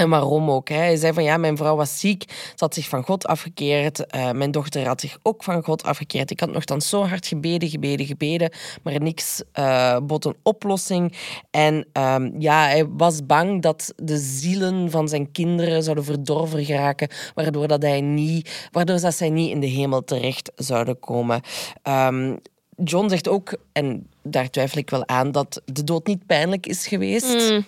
[0.00, 0.68] En waarom ook?
[0.68, 0.76] Hè?
[0.76, 4.14] Hij zei van ja, mijn vrouw was ziek, ze had zich van God afgekeerd.
[4.16, 6.30] Uh, mijn dochter had zich ook van God afgekeerd.
[6.30, 11.16] Ik had nogthans zo hard gebeden, gebeden, gebeden, maar niks uh, bot een oplossing.
[11.50, 17.08] En um, ja, hij was bang dat de zielen van zijn kinderen zouden verdorven geraken,
[17.34, 21.40] waardoor, dat hij niet, waardoor dat zij niet in de hemel terecht zouden komen.
[21.82, 22.38] Um,
[22.84, 26.86] John zegt ook, en daar twijfel ik wel aan, dat de dood niet pijnlijk is
[26.86, 27.50] geweest.
[27.50, 27.64] Mm.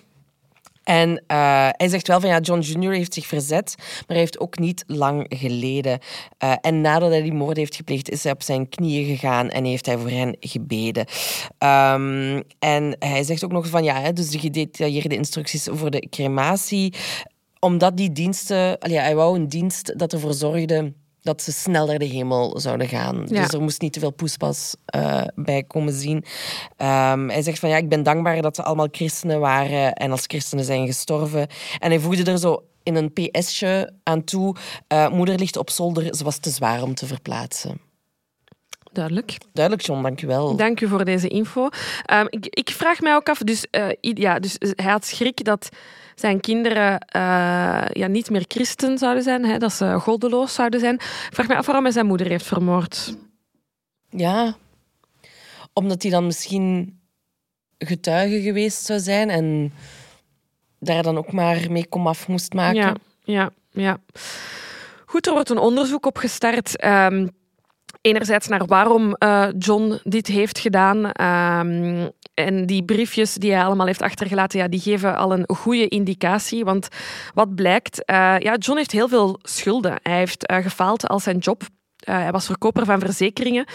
[0.83, 2.93] En uh, hij zegt wel van ja, John Jr.
[2.93, 5.99] heeft zich verzet, maar hij heeft ook niet lang geleden.
[6.45, 9.65] Uh, en nadat hij die moord heeft gepleegd, is hij op zijn knieën gegaan en
[9.65, 11.07] heeft hij voor hen gebeden.
[11.59, 16.95] Um, en hij zegt ook nog van ja, dus de gedetailleerde instructies voor de crematie,
[17.59, 22.05] omdat die diensten, allee, hij wou een dienst dat ervoor zorgde dat ze sneller de
[22.05, 23.25] hemel zouden gaan.
[23.27, 26.17] Dus er moest niet te veel poespas uh, bij komen zien.
[26.17, 30.25] Um, hij zegt van ja, ik ben dankbaar dat ze allemaal christenen waren en als
[30.27, 31.47] christenen zijn gestorven.
[31.79, 34.57] En hij voegde er zo in een PS'je aan toe:
[34.93, 37.81] uh, moeder ligt op zolder, ze was te zwaar om te verplaatsen.
[38.93, 39.39] Duidelijk.
[39.53, 40.57] Duidelijk, John, dank je wel.
[40.57, 41.69] Dank u voor deze info.
[42.13, 45.69] Um, ik, ik, vraag mij ook af, dus, uh, ja, dus hij had schrik dat
[46.15, 50.95] zijn kinderen uh, ja, niet meer christen zouden zijn, hè, dat ze goddeloos zouden zijn.
[50.95, 53.17] Ik vraag me af waarom hij zijn moeder heeft vermoord.
[54.11, 54.57] Ja,
[55.73, 57.01] omdat hij dan misschien
[57.79, 59.73] getuige geweest zou zijn en
[60.79, 62.81] daar dan ook maar mee komaf moest maken.
[62.81, 63.99] Ja, ja, ja.
[65.07, 66.85] Goed, er wordt een onderzoek op gestart.
[66.85, 67.31] Um,
[68.03, 71.05] enerzijds naar waarom uh, John dit heeft gedaan.
[71.67, 75.89] Um, en die briefjes die hij allemaal heeft achtergelaten, ja, die geven al een goede
[75.89, 76.65] indicatie.
[76.65, 76.89] Want
[77.35, 79.95] wat blijkt, uh, ja, John heeft heel veel schulden.
[80.03, 81.63] Hij heeft uh, gefaald als zijn job
[82.09, 83.75] uh, hij was verkoper van verzekeringen, uh,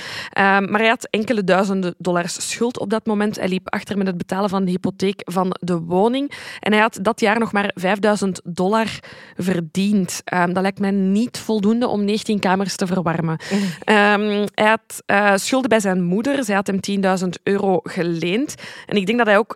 [0.59, 3.35] maar hij had enkele duizenden dollars schuld op dat moment.
[3.35, 6.31] Hij liep achter met het betalen van de hypotheek van de woning.
[6.59, 8.87] En hij had dat jaar nog maar 5000 dollar
[9.35, 10.21] verdiend.
[10.33, 13.39] Uh, dat lijkt mij niet voldoende om 19 kamers te verwarmen.
[13.85, 16.43] Um, hij had uh, schulden bij zijn moeder.
[16.43, 16.79] Zij had hem
[17.23, 18.55] 10.000 euro geleend.
[18.85, 19.55] En ik denk dat hij ook,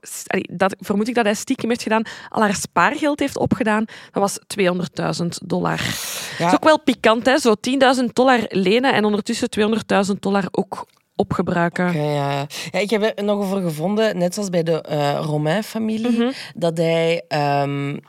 [0.52, 3.86] dat, vermoed ik dat hij stiekem heeft gedaan, al haar spaargeld heeft opgedaan.
[4.12, 4.40] Dat was
[5.22, 5.80] 200.000 dollar.
[5.80, 6.38] Ja.
[6.38, 7.38] Dat is ook wel pikant, hè?
[7.38, 7.54] Zo
[8.00, 9.50] 10.000 dollar lenen en ondertussen
[10.14, 11.90] 200.000 dollar ook opgebruiken.
[11.90, 12.48] Okay, ja.
[12.72, 12.80] ja.
[12.80, 16.32] ik heb er nog over gevonden, net zoals bij de uh, Romain-familie, mhm.
[16.56, 17.24] dat hij
[17.64, 18.00] um,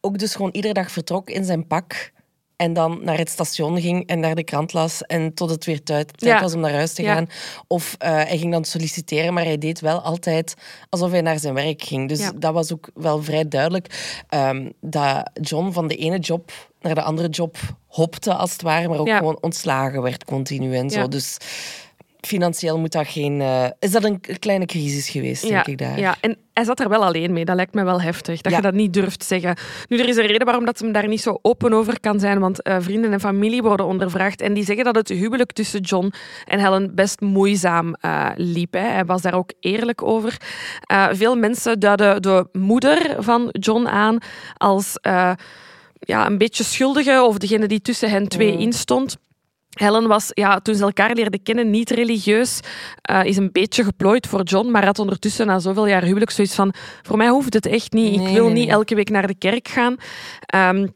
[0.00, 2.12] ook dus gewoon iedere dag vertrok in zijn pak
[2.60, 5.82] en dan naar het station ging en naar de krant las en tot het weer
[5.82, 7.26] tijd, tijd was om naar huis te gaan.
[7.66, 10.54] Of uh, hij ging dan solliciteren, maar hij deed wel altijd
[10.88, 12.08] alsof hij naar zijn werk ging.
[12.08, 16.94] Dus dat was ook wel vrij duidelijk um, dat John van de ene job naar
[16.94, 21.08] de andere job hopte, als het ware, maar ook gewoon ontslagen werd continu en zo.
[21.08, 21.36] Dus
[22.20, 23.40] financieel moet dat geen...
[23.40, 25.98] Uh, is dat een kleine crisis geweest, denk ik daar.
[25.98, 27.44] Ja, en hij zat er wel alleen mee.
[27.44, 29.56] Dat lijkt me wel heftig, dat je dat niet durft zeggen.
[29.88, 32.38] Nu, er is een reden waarom dat ze daar niet zo open over kan zijn,
[32.38, 36.12] want uh, vrienden en familie worden ondervraagd en die zeggen dat het huwelijk tussen John
[36.44, 38.72] en Helen best moeizaam uh, liep.
[38.72, 38.88] Hè.
[38.88, 40.36] Hij was daar ook eerlijk over.
[41.12, 44.18] veel mensen duiden de moeder van John aan
[44.56, 44.98] als
[46.00, 48.58] ja, een beetje schuldige of degene die tussen hen twee mm.
[48.58, 49.16] instond.
[49.70, 52.60] Helen was, ja, toen ze elkaar leerden kennen, niet religieus.
[53.10, 56.54] Uh, is een beetje geplooid voor John, maar had ondertussen na zoveel jaar huwelijk zoiets
[56.54, 58.20] van: voor mij hoeft het echt niet.
[58.20, 59.96] Ik wil niet elke week naar de kerk gaan.
[60.76, 60.92] Um,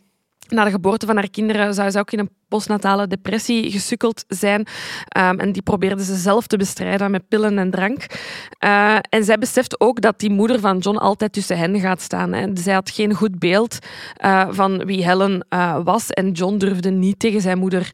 [0.48, 4.61] na de geboorte van haar kinderen zou ze ook in een postnatale depressie gesukkeld zijn.
[5.18, 8.07] Um, en die probeerde ze zelf te bestrijden met pillen en drank.
[8.64, 12.33] Uh, en zij beseft ook dat die moeder van John altijd tussen hen gaat staan.
[12.33, 12.46] Hè.
[12.54, 13.78] Zij had geen goed beeld
[14.24, 16.11] uh, van wie Helen uh, was.
[16.11, 17.90] En John durfde niet tegen zijn moeder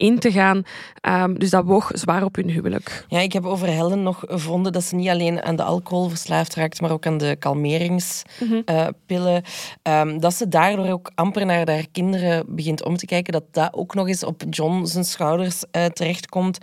[0.00, 0.62] in te gaan.
[1.08, 3.04] Um, dus dat woog zwaar op hun huwelijk.
[3.08, 6.54] Ja, ik heb over Helen nog gevonden dat ze niet alleen aan de alcohol verslaafd
[6.54, 8.94] raakt, maar ook aan de kalmeringspillen.
[9.08, 9.42] Mm
[9.82, 10.20] -hmm.
[10.20, 13.32] dat ze daardoor ook amper naar haar kinderen begint om te kijken.
[13.32, 16.58] Dat dat ook nog eens op John zijn schouders uh, terechtkomt.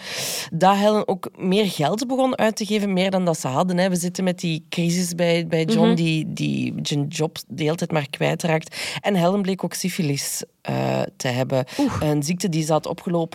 [0.54, 3.78] Dat Helen ook meer geld begon uit te geven, meer dan dat ze hadden.
[3.78, 3.89] Hè.
[3.89, 7.76] We zitten met die crisis bij, bij John, mm die, die zijn job de hele
[7.76, 8.97] tijd maar kwijtraakt.
[9.02, 11.65] En Helen bleek ook syfilis uh, te hebben.
[12.00, 13.27] Een ziekte die ze had opgelopen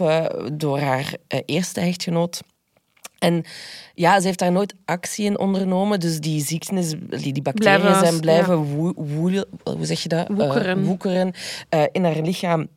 [0.52, 2.40] door haar uh, eerste echtgenoot.
[3.18, 3.44] En
[3.94, 6.00] ja, ze heeft daar nooit actie in ondernomen.
[6.00, 9.44] Dus die ziektes, die, die bacteriën blijven, zijn blijven ja.
[9.62, 10.28] hoe zeg je dat?
[10.28, 11.32] woekeren, woekeren
[11.92, 12.68] in haar lichaam.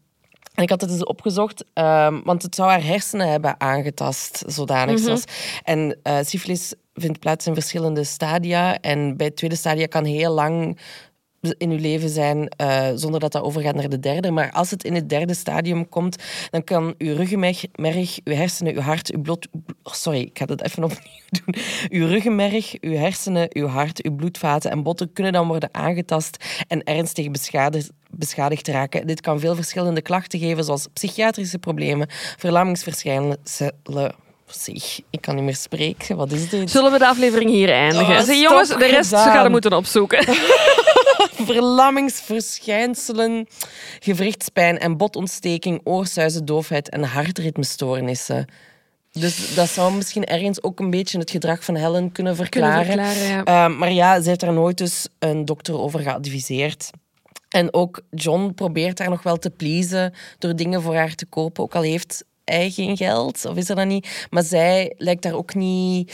[0.55, 4.99] En ik had het eens opgezocht, um, want het zou haar hersenen hebben aangetast, zodanig.
[4.99, 5.17] Mm -hmm.
[5.63, 8.79] En uh, syfilis vindt plaats in verschillende stadia.
[8.79, 10.79] En bij het tweede stadia kan heel lang
[11.57, 14.31] in uw leven zijn uh, zonder dat dat overgaat naar de derde.
[14.31, 17.65] Maar als het in het derde stadium komt, dan kan uw ruggenmerg,
[18.23, 19.47] uw hersenen, uw hart, uw bloed...
[19.83, 21.01] sorry, ik ga dat even opnieuw
[21.45, 21.55] doen.
[21.89, 26.83] Uw ruggenmerg, uw hersenen, uw hart, uw bloedvaten en botten kunnen dan worden aangetast en
[26.83, 29.07] ernstig beschadigd, beschadigd raken.
[29.07, 34.15] Dit kan veel verschillende klachten geven, zoals psychiatrische problemen, verlammingsverschijnselen
[34.47, 36.15] Zeg, ik kan niet meer spreken.
[36.15, 36.71] Wat is dit?
[36.71, 38.19] Zullen we de aflevering hier eindigen?
[38.19, 39.31] Oh, jongens, de rest gedaan.
[39.31, 40.25] gaan we moeten opzoeken.
[41.45, 43.47] Verlammingsverschijnselen,
[43.99, 48.45] gewrichtspijn en botontsteking, oorsuizen, doofheid en hartritmestoornissen.
[49.11, 52.87] Dus dat zou misschien ergens ook een beetje het gedrag van Helen kunnen verklaren.
[52.87, 53.69] Kunnen verklaren ja.
[53.69, 56.89] Uh, maar ja, ze heeft daar nooit dus een dokter over geadviseerd.
[57.49, 61.63] En ook John probeert haar nog wel te pleasen door dingen voor haar te kopen.
[61.63, 64.27] Ook al heeft hij geen geld, of is er dat niet?
[64.29, 66.11] Maar zij lijkt daar ook niet...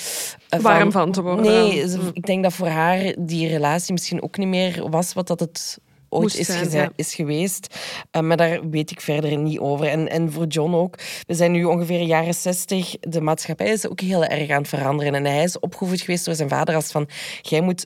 [0.53, 1.45] Uh, Warm van, te worden.
[1.45, 5.39] Nee, ik denk dat voor haar die relatie misschien ook niet meer was wat dat
[5.39, 7.77] het ooit is, zijn, is, geweest.
[8.11, 9.87] Uh, maar daar weet ik verder niet over.
[9.87, 10.97] En, en voor John ook.
[11.27, 12.95] We zijn nu ongeveer jaren zestig.
[12.99, 15.15] De maatschappij is ook heel erg aan het veranderen.
[15.15, 17.09] En hij is opgevoed geweest door zijn vader als van...
[17.41, 17.85] Jij moet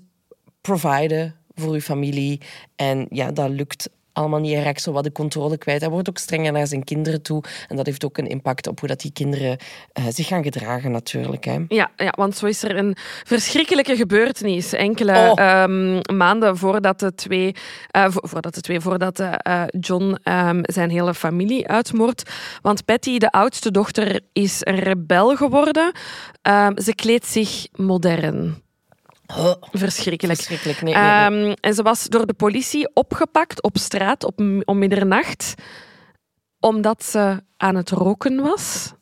[0.61, 2.41] providen voor je familie.
[2.75, 4.63] En ja, dat lukt allemaal niet.
[4.63, 5.81] Raakt zo wat de controle kwijt.
[5.81, 7.43] Hij wordt ook strenger naar zijn kinderen toe.
[7.67, 9.57] En dat heeft ook een impact op hoe dat die kinderen
[9.99, 11.43] uh, zich gaan gedragen natuurlijk.
[11.45, 11.65] Hè.
[11.67, 14.73] Ja, ja, want zo is er een verschrikkelijke gebeurtenis.
[14.73, 15.63] Enkele oh.
[15.63, 17.55] um, maanden voordat de twee,
[17.95, 22.31] uh, voordat, de twee, voordat uh, John um, zijn hele familie uitmoordt.
[22.61, 25.91] Want Patty, de oudste dochter, is een rebel geworden.
[26.41, 28.63] Um, ze kleedt zich modern.
[29.71, 30.35] Verschrikkelijk.
[30.35, 31.49] Verschrikkelijk nee, nee, nee.
[31.49, 35.53] Um, en ze was door de politie opgepakt op straat op, om middernacht,
[36.59, 38.93] omdat ze aan het roken was.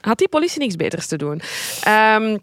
[0.00, 1.40] Had die politie niks beters te doen?
[1.88, 2.38] Um,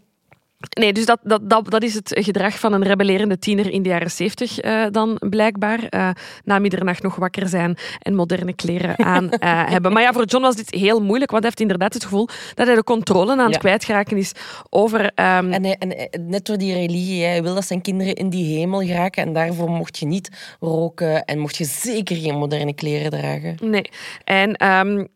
[0.69, 3.89] Nee, dus dat, dat, dat, dat is het gedrag van een rebellerende tiener in de
[3.89, 5.79] jaren zeventig uh, dan blijkbaar.
[5.89, 6.09] Uh,
[6.43, 9.29] na middernacht nog wakker zijn en moderne kleren aan uh,
[9.73, 9.93] hebben.
[9.93, 12.67] Maar ja, voor John was dit heel moeilijk, want hij heeft inderdaad het gevoel dat
[12.67, 13.59] hij de controle aan het ja.
[13.59, 14.31] kwijtgeraken is
[14.69, 15.01] over...
[15.01, 15.51] Um...
[15.51, 19.23] En, en, net door die religie, hij wil dat zijn kinderen in die hemel geraken
[19.23, 23.57] en daarvoor mocht je niet roken en mocht je zeker geen moderne kleren dragen.
[23.61, 23.89] Nee,
[24.23, 24.67] en...
[24.67, 25.07] Um,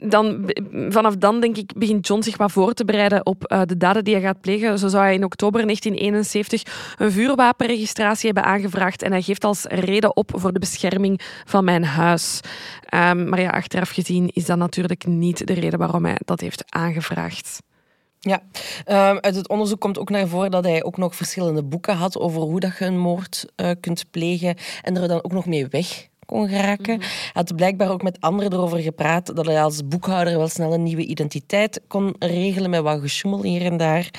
[0.00, 0.50] dan,
[0.88, 4.04] vanaf dan denk ik, begint John zich wat voor te bereiden op uh, de daden
[4.04, 4.78] die hij gaat plegen.
[4.78, 10.16] Zo zou hij in oktober 1971 een vuurwapenregistratie hebben aangevraagd en hij geeft als reden
[10.16, 12.40] op voor de bescherming van mijn huis.
[12.94, 16.64] Um, maar ja, achteraf gezien is dat natuurlijk niet de reden waarom hij dat heeft
[16.68, 17.60] aangevraagd.
[18.20, 18.42] Ja,
[19.10, 22.18] um, uit het onderzoek komt ook naar voren dat hij ook nog verschillende boeken had
[22.18, 25.66] over hoe dat je een moord uh, kunt plegen en er dan ook nog mee
[25.66, 27.00] weg kon geraken.
[27.00, 30.82] Hij had blijkbaar ook met anderen erover gepraat dat hij als boekhouder wel snel een
[30.82, 34.10] nieuwe identiteit kon regelen met wat gesjoemel hier en daar.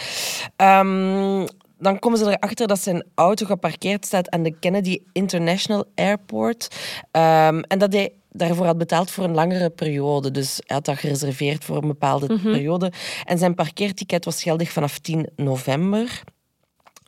[0.57, 1.47] Um,
[1.77, 6.67] dan komen ze erachter dat zijn auto geparkeerd staat aan de Kennedy International Airport.
[7.11, 10.31] Um, en dat hij daarvoor had betaald voor een langere periode.
[10.31, 12.91] Dus hij had dat gereserveerd voor een bepaalde periode.
[13.23, 16.21] En zijn parkeerticket was geldig vanaf 10 november.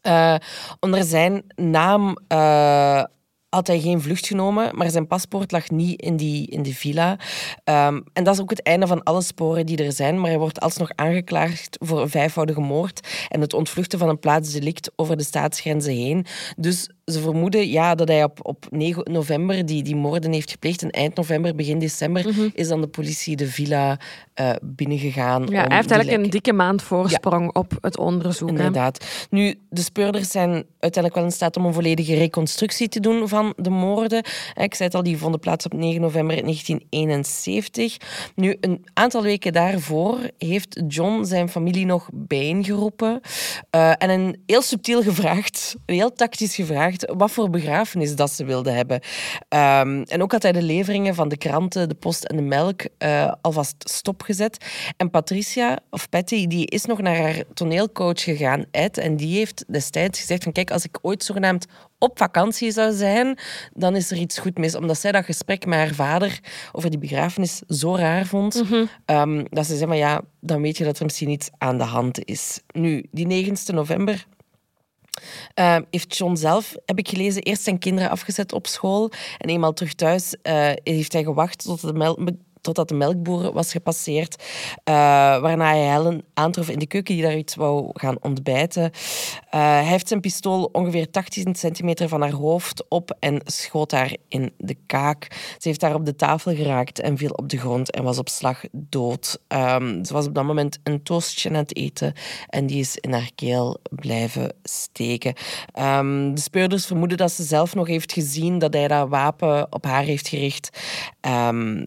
[0.08, 0.36] Uh,
[0.80, 3.04] onder zijn naam uh,
[3.50, 7.12] had hij geen vlucht genomen, maar zijn paspoort lag niet in die, in die villa.
[7.64, 10.40] Um, en dat is ook het einde van alle sporen die er zijn, maar hij
[10.40, 15.24] wordt alsnog aangeklaagd voor een vijfvoudige moord en het ontvluchten van een plaatsdelict over de
[15.24, 16.26] staatsgrenzen heen.
[16.58, 20.82] Dus ze vermoeden ja, dat hij op, op 9 november die, die moorden heeft gepleegd.
[20.82, 22.50] En eind november, begin december, mhm.
[22.54, 24.00] is dan de politie de villa
[24.40, 25.42] uh, binnengegaan.
[25.42, 28.50] Ja, hij heeft eigenlijk een dikke maand voorsprong op het onderzoek.
[28.50, 29.28] Inderdaad.
[29.30, 33.54] Nu, de speurders zijn uiteindelijk wel in staat om een volledige reconstructie te doen van
[33.58, 34.24] de moorden.
[34.54, 37.98] Ik zei het al, die vonden plaats op 9 november 1971.
[38.36, 43.22] Nu, een aantal weken daarvoor heeft John zijn familie nog bijeengeroepen
[43.76, 48.46] uh, en een heel subtiel gevraagd, een heel tactisch gevraagd wat voor begrafenis dat ze
[48.46, 49.00] wilden hebben.
[49.50, 52.82] Um, en ook had hij de leveringen van de kranten, de post en de melk
[53.00, 54.66] uh, alvast stopgezet.
[54.98, 59.66] En Patricia, of Patty, die is nog naar haar toneelcoach gegaan, Ed, en die heeft
[59.68, 61.66] destijds gezegd van kijk, als ik ooit zogenaamd
[62.00, 63.38] op vakantie zou zijn,
[63.74, 64.76] dan is er iets goed mis.
[64.76, 66.40] Omdat zij dat gesprek met haar vader
[66.72, 68.90] over die begrafenis zo raar vond, mm -hmm.
[69.06, 71.84] um, dat ze zei van ja, dan weet je dat er misschien iets aan de
[71.84, 72.60] hand is.
[72.72, 74.26] Nu, die 9 november
[75.56, 79.12] uh, heeft John zelf, heb ik gelezen, eerst zijn kinderen afgezet op school.
[79.38, 84.44] En eenmaal terug thuis uh, heeft hij gewacht tot de totdat de melkboer was gepasseerd.
[84.90, 84.96] Uh,
[85.40, 88.84] waarna hij Helen aantrof in de keuken die daar iets wou gaan ontbijten.
[88.84, 88.90] Uh,
[89.50, 94.54] hij heeft zijn pistool ongeveer 18 centimeter van haar hoofd op en schoot haar in
[94.58, 95.28] de kaak.
[95.58, 98.30] Ze heeft daar op de tafel geraakt en viel op de grond en was op
[98.30, 99.40] slag dood.
[99.48, 102.14] Um, ze was op dat moment een toastje aan het eten
[102.50, 105.34] en die is in haar keel blijven steken.
[105.80, 109.86] Um, de speurders vermoeden dat ze zelf nog heeft gezien dat hij dat wapen op
[109.86, 110.70] haar heeft gericht.
[111.22, 111.86] Um,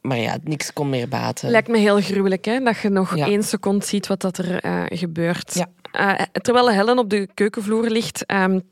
[0.00, 1.50] maar ja, niks kon meer baten.
[1.50, 2.60] Lijkt me heel gruwelijk, hè?
[2.60, 5.54] Dat je nog één seconde ziet wat dat er uh, gebeurt.
[5.54, 5.68] Ja.
[5.92, 8.62] Uh, terwijl Helen op de keukenvloer ligt, um,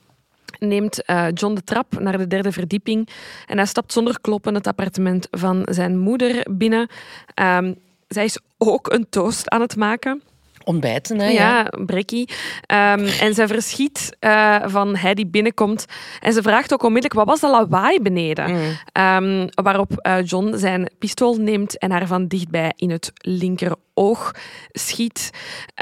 [0.59, 3.09] neemt uh, John de trap naar de derde verdieping
[3.47, 6.89] en hij stapt zonder kloppen het appartement van zijn moeder binnen.
[7.35, 7.75] Um,
[8.09, 10.23] zij is ook een toast aan het maken
[10.69, 11.19] ontbijten.
[11.19, 12.29] Hè, ja, ja brekkie.
[12.29, 15.87] Um, en ze verschiet uh, van hij die binnenkomt.
[16.21, 18.51] En ze vraagt ook onmiddellijk, wat was dat lawaai beneden?
[18.51, 18.59] Mm.
[19.03, 24.33] Um, waarop uh, John zijn pistool neemt en haar van dichtbij in het linkeroog
[24.73, 25.31] schiet.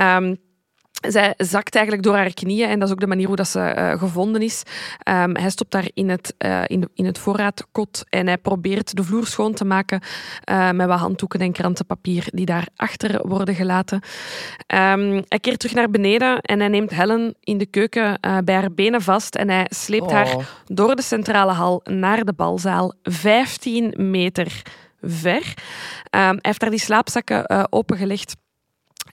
[0.01, 0.45] Um,
[1.01, 3.75] zij zakt eigenlijk door haar knieën en dat is ook de manier hoe dat ze
[3.77, 4.63] uh, gevonden is.
[5.09, 8.97] Um, hij stopt daar in het, uh, in, de, in het voorraadkot en hij probeert
[8.97, 10.01] de vloer schoon te maken
[10.51, 14.01] uh, met wat handdoeken en krantenpapier die daarachter worden gelaten.
[14.75, 18.73] Um, hij keert terug naar beneden en hij neemt Helen in de keuken bij haar
[18.73, 20.45] benen vast en hij sleept haar oh.
[20.65, 24.63] door de centrale hal naar de balzaal, 15 meter
[25.03, 25.37] ver.
[25.37, 25.51] Um,
[26.11, 28.35] hij heeft daar die slaapzakken opengelegd.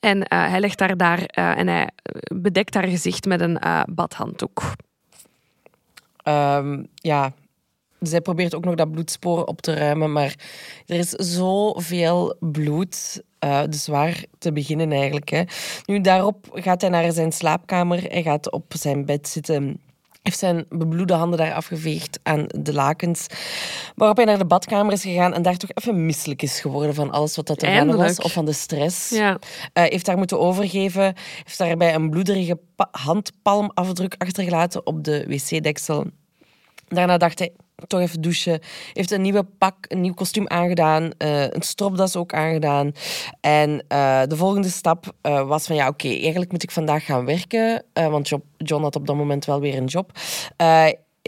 [0.04, 1.90] En uh, hij legt haar daar uh, en hij
[2.36, 4.62] bedekt haar gezicht met een uh, badhanddoek.
[6.24, 7.34] Um, ja,
[8.00, 10.36] zij probeert ook nog dat bloedspoor op te ruimen, maar
[10.86, 13.22] er is zoveel bloed.
[13.70, 15.30] dus waar te beginnen eigenlijk.
[15.30, 15.44] Hè.
[15.86, 18.04] Nu, daarop gaat hij naar zijn slaapkamer.
[18.04, 19.82] Hij gaat op zijn bed zitten
[20.24, 23.28] heeft zijn bebloede handen daar afgeveegd aan de lakens.
[23.96, 27.12] Waarop hij naar de badkamer is gegaan en daar toch even misselijk is geworden van
[27.12, 28.20] alles wat dat er aan was.
[28.20, 29.10] Of van de stress.
[29.10, 29.32] Ja.
[29.32, 31.04] Uh, heeft daar moeten overgeven.
[31.44, 32.60] Heeft daarbij een bloederige
[32.92, 36.06] handpalmafdruk achtergelaten op de wc-deksel.
[36.88, 37.52] Daarna dacht hij,
[37.88, 38.60] toch even douchen.
[38.94, 41.04] Heeft een nieuwe pak, een nieuw kostuum aangedaan.
[41.04, 42.92] Uh, een stropdas ook aangedaan.
[43.42, 47.26] En uh, de volgende stap uh, was van ja, oké, eigenlijk moet ik vandaag gaan
[47.26, 47.84] werken.
[47.94, 50.12] want John had op dat moment wel weer een job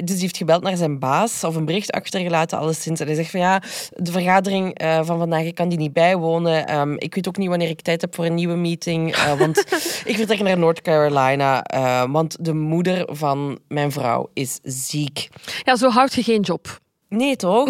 [0.04, 3.00] dus die heeft gebeld naar zijn baas of een bericht achtergelaten, alleszins.
[3.00, 6.80] En hij zegt van ja, de vergadering uh, van vandaag, ik kan die niet bijwonen.
[6.80, 9.16] Um, ik weet ook niet wanneer ik tijd heb voor een nieuwe meeting.
[9.16, 9.58] Uh, want
[10.06, 15.30] ik vertrek naar North Carolina, uh, want de moeder van mijn vrouw is ziek.
[15.64, 16.80] Ja, zo houd je geen job.
[17.10, 17.70] Nee, toch?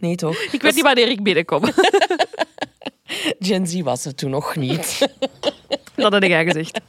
[0.00, 0.36] Nee, toch?
[0.52, 1.62] ik weet niet wanneer ik binnenkom.
[3.38, 5.08] Gen Z was er toen nog niet.
[5.94, 6.80] Dat had ik gezegd.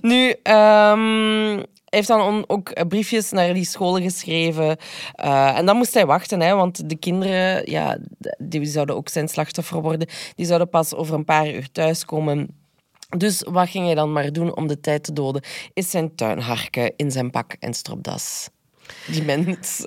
[0.00, 1.64] Nu, um,
[1.96, 4.76] heeft dan ook briefjes naar die scholen geschreven.
[5.24, 7.98] Uh, en dan moest hij wachten, hè, want de kinderen, ja,
[8.38, 10.08] die zouden ook zijn slachtoffer worden.
[10.34, 12.48] Die zouden pas over een paar uur thuiskomen.
[13.16, 15.42] Dus wat ging hij dan maar doen om de tijd te doden?
[15.74, 18.48] Is zijn tuin harken in zijn pak en stropdas.
[19.06, 19.86] Die mens.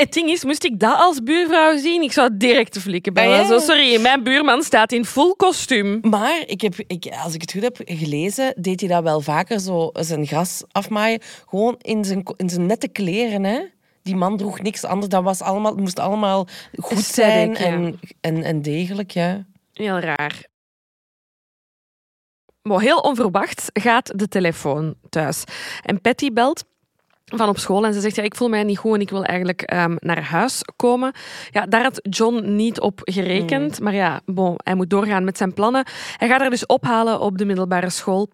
[0.00, 3.40] Het ding is, moest ik dat als buurvrouw zien, ik zou direct te flikken bij
[3.40, 5.98] ah, sorry, mijn buurman staat in full kostuum.
[6.02, 9.60] Maar ik heb, ik, als ik het goed heb gelezen, deed hij dat wel vaker,
[9.60, 11.20] zo zijn gras afmaaien.
[11.48, 13.60] Gewoon in zijn, in zijn nette kleren, hè.
[14.02, 15.08] Die man droeg niks anders.
[15.08, 16.46] Dat was allemaal, het moest allemaal
[16.78, 17.92] goed Aesthetic, zijn ja.
[18.20, 19.46] en, en, degelijk, ja.
[19.72, 20.48] Heel raar.
[22.62, 25.44] Maar heel onverwachts gaat de telefoon thuis.
[25.82, 26.64] En Patty belt
[27.36, 29.24] van op school en ze zegt, ja, ik voel mij niet goed en ik wil
[29.24, 31.12] eigenlijk ehm, naar huis komen.
[31.50, 33.80] Ja, daar had John niet op gerekend.
[33.80, 35.84] Maar ja, bon, hij moet doorgaan met zijn plannen.
[36.16, 38.28] Hij gaat haar dus ophalen op de middelbare school.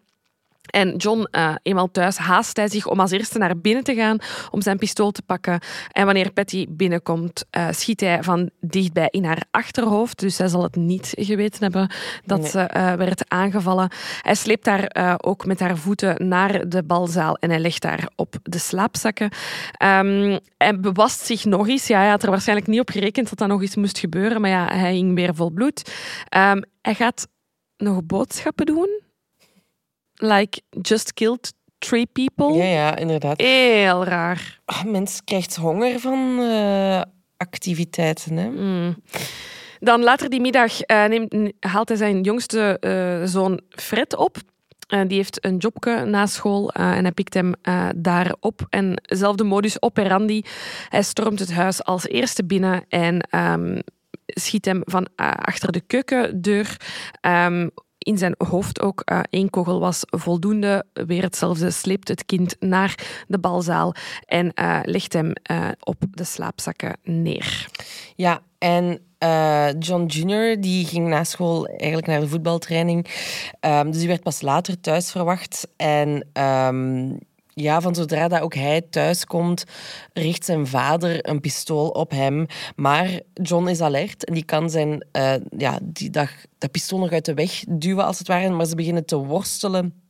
[0.67, 4.19] En John, eh, eenmaal thuis, haast hij zich om als eerste naar binnen te gaan
[4.51, 5.61] om zijn pistool te pakken.
[5.93, 10.19] En wanneer Patty binnenkomt, eh, schiet hij van dichtbij in haar achterhoofd.
[10.19, 11.91] Dus zij zal het niet geweten hebben
[12.25, 12.51] dat Nee.
[12.51, 13.91] ze eh, werd aangevallen.
[14.23, 18.35] Hij sleept haar ook met haar voeten naar de balzaal en hij legt haar op
[18.43, 19.31] de slaapzakken.
[19.73, 21.87] Ehm, hij bewast zich nog eens.
[21.87, 24.51] Ja, hij had er waarschijnlijk niet op gerekend dat dat nog eens moest gebeuren, maar
[24.51, 25.93] ja, hij hing weer vol bloed.
[26.29, 27.27] Ehm, hij gaat
[27.77, 29.01] nog boodschappen doen.
[30.17, 32.53] Like, just killed three people.
[32.53, 33.41] Ja, ja, inderdaad.
[33.41, 34.61] Heel raar.
[34.65, 37.03] Ah, mens krijgt honger van eh,
[37.37, 38.49] activiteiten, hè.
[38.49, 38.97] Mm.
[39.81, 44.37] Dan later die middag eh, neemt, haalt hij zijn jongste eh, zoon Fred op.
[44.87, 47.53] Die heeft een jobje na school en hij pikt hem
[47.97, 48.67] daar op.
[48.69, 50.43] En zelfde modus operandi.
[50.89, 53.79] Hij stormt het huis als eerste binnen en ehm,
[54.27, 56.77] schiet hem van achter de keukendeur.
[57.21, 57.69] Ehm,
[58.07, 60.85] in zijn hoofd ook eh, één kogel was voldoende.
[60.93, 63.95] Weer hetzelfde, sleept het kind naar de balzaal
[64.27, 67.69] en eh, legt hem eh, op de slaapzakken neer.
[68.17, 69.01] Ja, en
[69.79, 70.61] John Jr.
[70.61, 73.07] die ging na school eigenlijk naar de voetbaltraining.
[73.61, 75.69] Ehm, dus die werd pas later thuis verwacht.
[75.77, 77.09] En ehm,
[77.61, 79.65] ja, van zodra dat ook hij thuis komt,
[80.13, 82.47] richt zijn vader een pistool op hem.
[82.77, 86.29] Maar John is alert en die kan zijn, eh, ja, die dat
[86.71, 88.51] pistool nog uit de weg duwen, als het ware.
[88.51, 90.03] Maar ze beginnen te worstelen.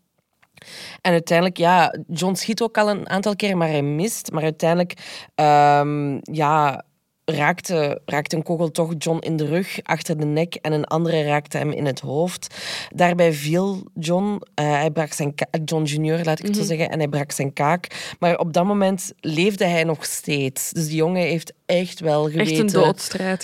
[1.01, 4.33] En uiteindelijk, ja, John schiet ook al een aantal keer, maar hij mist.
[4.33, 4.95] Maar uiteindelijk,
[5.35, 6.85] ehm, ja,
[7.27, 11.23] raakte, raakte een kogel toch John in de rug, achter de nek, en een andere
[11.23, 12.55] raakte hem in het hoofd.
[12.95, 16.99] Daarbij viel John, eh, hij brak zijn John Junior, laat ik het zo zeggen, en
[16.99, 18.15] hij brak zijn kaak.
[18.19, 20.71] Maar op dat moment leefde hij nog steeds.
[20.71, 22.73] Dus die jongen heeft echt wel geweten Echt.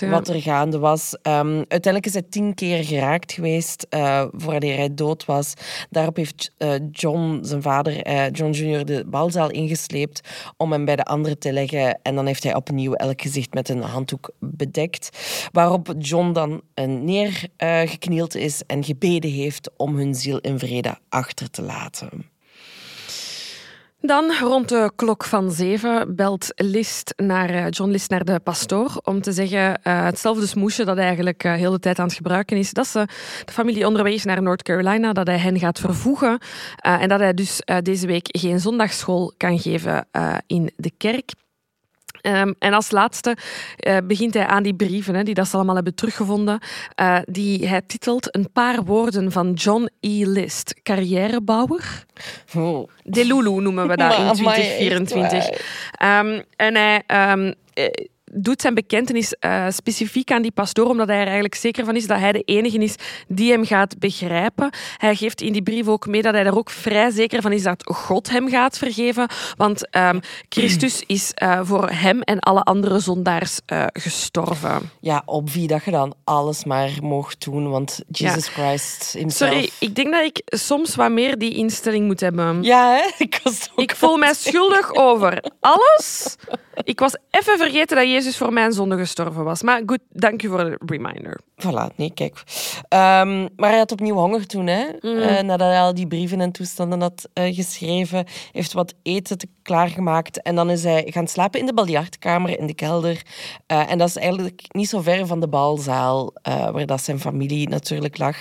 [0.00, 0.08] Ja.
[0.08, 1.16] wat er gaande was.
[1.22, 5.52] Ehm, uiteindelijk is hij tien keer geraakt geweest eh, voordat hij dood was.
[5.90, 10.20] Daarop heeft eh, John, zijn vader, John Jr., de balzaal ingesleept
[10.56, 11.98] om hem bij de anderen te leggen.
[12.02, 15.08] En dan heeft hij opnieuw elk gezicht met een handdoek bedekt.
[15.52, 21.50] Waarop John dan eh, neergeknield is en gebeden heeft om hun ziel in vrede achter
[21.50, 22.30] te laten.
[24.04, 29.00] Dan rond de klok van zeven belt List naar, eh, John List naar de pastoor
[29.04, 32.14] om te zeggen eh, hetzelfde smoesje dat hij eigenlijk eh, heel de tijd aan het
[32.14, 32.72] gebruiken is.
[32.72, 33.06] Dat ze
[33.44, 36.38] de familie onderweg naar North Carolina, dat hij hen gaat vervoegen
[36.76, 40.92] eh, en dat hij dus eh, deze week geen zondagschool kan geven eh, in de
[40.96, 41.30] kerk.
[42.22, 43.36] Ehm, en als laatste
[43.76, 46.60] eh, begint hij aan die brieven, hè, die dat ze allemaal hebben teruggevonden,
[46.94, 50.24] eh, die hij titelt Een paar woorden van John E.
[50.24, 52.04] List, carrièrebouwer.
[52.56, 52.88] Oh.
[53.04, 55.48] Delulu noemen we dat in Maar, amai, echt 2024.
[55.92, 57.86] Ehm, en hij ehm, eh,
[58.34, 62.06] doet zijn bekentenis eh, specifiek aan die pastoor, omdat hij er eigenlijk zeker van is
[62.06, 62.94] dat hij de enige is
[63.28, 64.70] die hem gaat begrijpen.
[64.96, 67.62] Hij geeft in die brief ook mee dat hij er ook vrij zeker van is
[67.62, 72.98] dat God hem gaat vergeven, want ehm, Christus is eh, voor hem en alle andere
[72.98, 74.90] zondaars eh, gestorven.
[75.00, 79.52] Ja, op wie dat je dan alles maar mocht doen, want Jesus Christ himself.
[79.52, 82.62] Sorry, ik denk dat ik soms wat meer die instelling moet hebben.
[82.62, 83.10] Ja, hè?
[83.24, 86.36] Ik, was ook Ik voel mij schuldig over alles.
[86.84, 89.62] Ik was even vergeten dat Jezus voor mijn zonde gestorven was.
[89.62, 91.40] Maar goed, dank u voor de reminder.
[91.56, 92.42] Voilà, nee, kijk.
[92.88, 94.84] Ehm, maar hij had opnieuw honger toen, hè?
[94.84, 98.26] Eh, nadat hij al die brieven en toestanden had eh, geschreven.
[98.52, 100.42] Heeft wat eten te klaargemaakt.
[100.42, 103.22] En dan is hij gaan slapen in de biljartkamer in de kelder.
[103.66, 107.20] Eh, en dat is eigenlijk niet zo ver van de balzaal, eh, waar dat zijn
[107.20, 108.36] familie natuurlijk lag.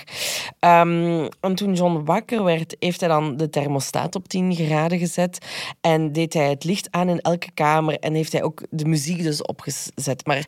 [0.58, 5.46] Ehm, en toen John wakker werd, heeft hij dan de thermostaat op 10 graden gezet.
[5.80, 7.98] En deed hij het licht aan in elke kamer.
[7.98, 10.26] En heeft hij ook de muziek dus opgezet.
[10.26, 10.46] Maar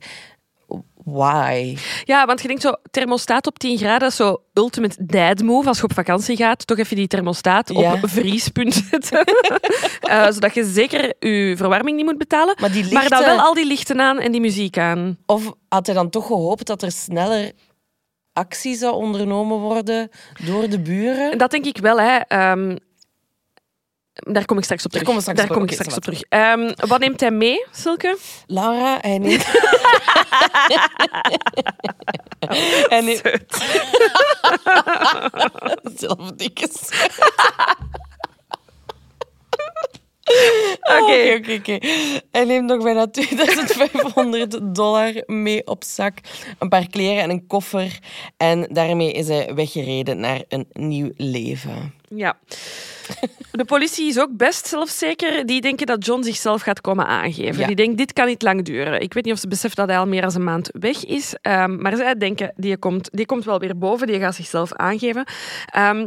[1.04, 1.76] why?
[2.04, 5.68] Ja, want je denkt zo, thermostaat op 10 graden, dat is zo ultimate dad move
[5.68, 6.66] als je op vakantie gaat.
[6.66, 7.92] Toch even die thermostaat Ja.
[7.92, 9.24] op vriespunt zetten.
[10.00, 12.56] Eh, zodat je zeker je verwarming niet moet betalen.
[12.60, 15.18] Maar die Maar dan wel al die lichten aan en die muziek aan.
[15.26, 17.52] Of had hij dan toch gehoopt dat er sneller
[18.32, 20.08] actie zou ondernomen worden
[20.46, 21.32] door de buren?
[21.32, 22.16] En dat denk ik wel, hè.
[22.16, 22.76] Ehm,
[24.14, 25.20] daar kom ik straks op terug.
[25.20, 26.22] straks daar kom ik straks op terug.
[26.28, 28.18] Ehm, wat neemt hij mee, Silke?
[28.46, 29.46] Laura, hij neemt...
[32.90, 33.22] hij neemt...
[35.96, 36.68] Zelf dikke
[40.80, 41.78] Oké, oké, oké.
[42.30, 46.18] Hij neemt nog bijna 2500 dollar mee op zak.
[46.58, 47.98] Een paar kleren en een koffer.
[48.36, 51.94] En daarmee is hij weggereden naar een nieuw leven.
[52.08, 52.38] Ja.
[53.52, 55.46] De politie is ook best zelfzeker.
[55.46, 57.60] Die denken dat John zichzelf gaat komen aangeven.
[57.60, 57.66] Ja.
[57.66, 59.00] Die denken, dit kan niet lang duren.
[59.00, 61.34] Ik weet niet of ze beseffen dat hij al meer dan een maand weg is.
[61.42, 64.06] ehm, maar zij denken, die komt, die komt wel weer boven.
[64.06, 65.24] Die gaat zichzelf aangeven.
[65.66, 66.06] Ehm,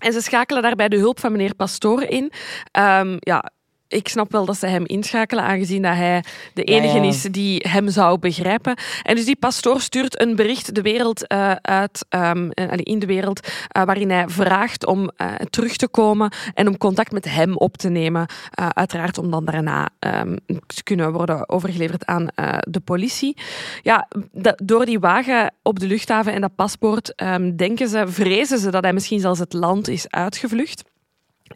[0.00, 2.32] en ze schakelen daarbij de hulp van meneer Pastoor in.
[2.70, 3.50] Ehm, ja,
[3.90, 6.24] ik snap wel dat ze hem inschakelen, aangezien dat hij
[6.54, 7.02] de enige ja.
[7.02, 8.76] is die hem zou begrijpen.
[9.02, 13.06] En dus die pastoor stuurt een bericht de wereld eh, uit, ehm, eh, in de
[13.06, 15.10] wereld, eh, waarin hij vraagt om
[15.50, 18.26] terug te komen en om contact met hem op te nemen.
[18.54, 20.36] Uiteraard om dan daarna ehm,
[20.66, 22.26] te kunnen worden overgeleverd aan
[22.60, 23.36] de politie.
[23.82, 28.58] Ja, dat- door die wagen op de luchthaven en dat paspoort ehm, denken ze, vrezen
[28.58, 30.89] ze dat hij misschien zelfs het land is uitgevlucht.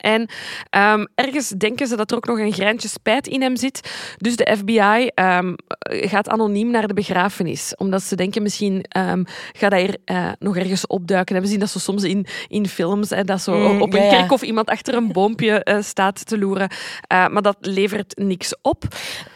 [0.01, 0.29] En
[0.71, 3.81] ehm, ergens denken ze dat er ook nog een greintje spijt in hem zit.
[4.17, 7.75] Dus de FBI ehm, gaat anoniem naar de begrafenis.
[7.77, 9.23] Omdat ze denken misschien ehm,
[9.53, 11.37] gaat hij er eh, nog ergens opduiken.
[11.37, 13.11] En we zien dat zo soms in, in films.
[13.11, 14.11] Hè, dat zo Mm, op een ja, ja.
[14.11, 16.69] kerkhof iemand achter een boompje eh, staat te loeren.
[17.07, 18.85] Eh, maar dat levert niks op.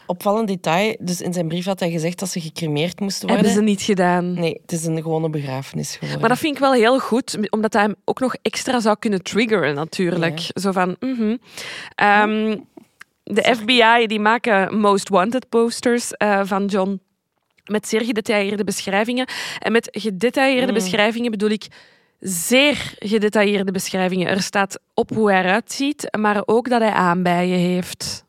[0.08, 0.96] Opvallend detail.
[1.00, 3.44] Dus in zijn brief had hij gezegd dat ze gecremeerd moesten worden.
[3.44, 4.32] Hebben ze niet gedaan.
[4.32, 6.20] Nee, het is een gewone begrafenis geworden.
[6.20, 9.22] Maar dat vind ik wel heel goed, omdat hij hem ook nog extra zou kunnen
[9.22, 10.50] triggeren, natuurlijk.
[10.54, 11.36] Zo van, mhm.
[11.94, 12.56] Ehm,
[13.22, 17.00] de FBI die maken Most Wanted posters eh, van John
[17.64, 19.26] met zeer gedetailleerde beschrijvingen.
[19.58, 21.66] En met gedetailleerde beschrijvingen bedoel ik
[22.20, 24.28] zeer gedetailleerde beschrijvingen.
[24.28, 28.26] Er staat op hoe hij eruit ziet, maar ook dat hij aanbijen heeft.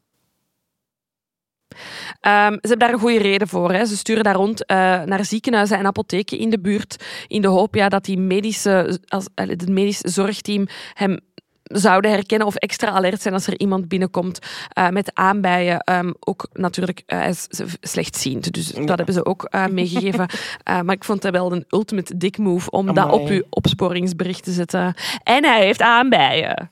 [2.22, 3.72] Ehm, ze hebben daar een goede reden voor.
[3.72, 3.86] Hè.
[3.86, 7.76] Ze sturen daar rond eh, naar ziekenhuizen en apotheken in de buurt in de hoop
[7.76, 11.20] ja, dat die medische, als, het medisch zorgteam hem
[11.64, 15.80] zouden herkennen of extra alert zijn als er iemand binnenkomt eh, met aanbijen.
[15.80, 17.48] Ehm, ook natuurlijk, is
[17.82, 20.28] slechtziend, dus dat hebben ze ook meegegeven.
[20.84, 24.52] Maar ik vond het wel een ultimate dick move om dat op uw opsporingsbericht te
[24.52, 24.94] zetten.
[25.24, 26.70] En hij heeft aanbijen.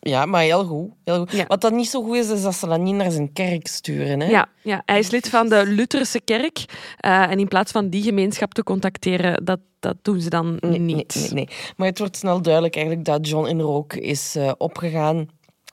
[0.00, 0.90] Ja, maar heel goed.
[1.04, 1.32] Heel goed.
[1.32, 1.44] Ja.
[1.46, 4.20] Wat dan niet zo goed is, is dat ze dat niet naar zijn kerk sturen.
[4.20, 4.26] Hè?
[4.28, 6.64] Ja, ja, hij is lid van de Lutherse kerk.
[6.96, 10.78] Eh, en in plaats van die gemeenschap te contacteren, dat, dat doen ze dan Nee,
[10.78, 11.14] niet.
[11.14, 11.48] Nee, nee, nee.
[11.76, 15.28] Maar het wordt snel duidelijk eigenlijk dat John in rook is eh, opgegaan.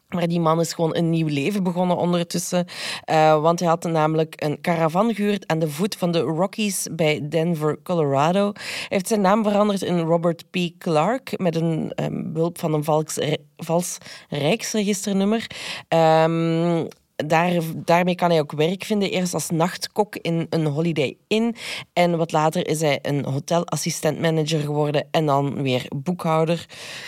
[0.08, 2.66] Maar die man is gewoon een nieuw leven begonnen ondertussen.
[3.04, 7.28] Eh, want hij had namelijk een caravan gehuurd aan de voet van de Rockies bij
[7.30, 8.52] Denver, Colorado.
[8.54, 10.58] Hij heeft zijn naam veranderd in Robert P.
[10.78, 11.94] Clark met een
[12.34, 13.18] behulp van een vals,
[13.58, 13.98] vals
[14.30, 15.48] rijksregisternummer.
[15.88, 16.86] Ehm,
[17.26, 19.12] daar, daarmee kan hij ook werk vinden.
[19.12, 21.56] Eerst als nachtkok in een Holiday Inn.
[21.94, 25.08] En wat later is hij een hotelassistent-manager geworden.
[25.12, 26.66] En dan weer boekhouder.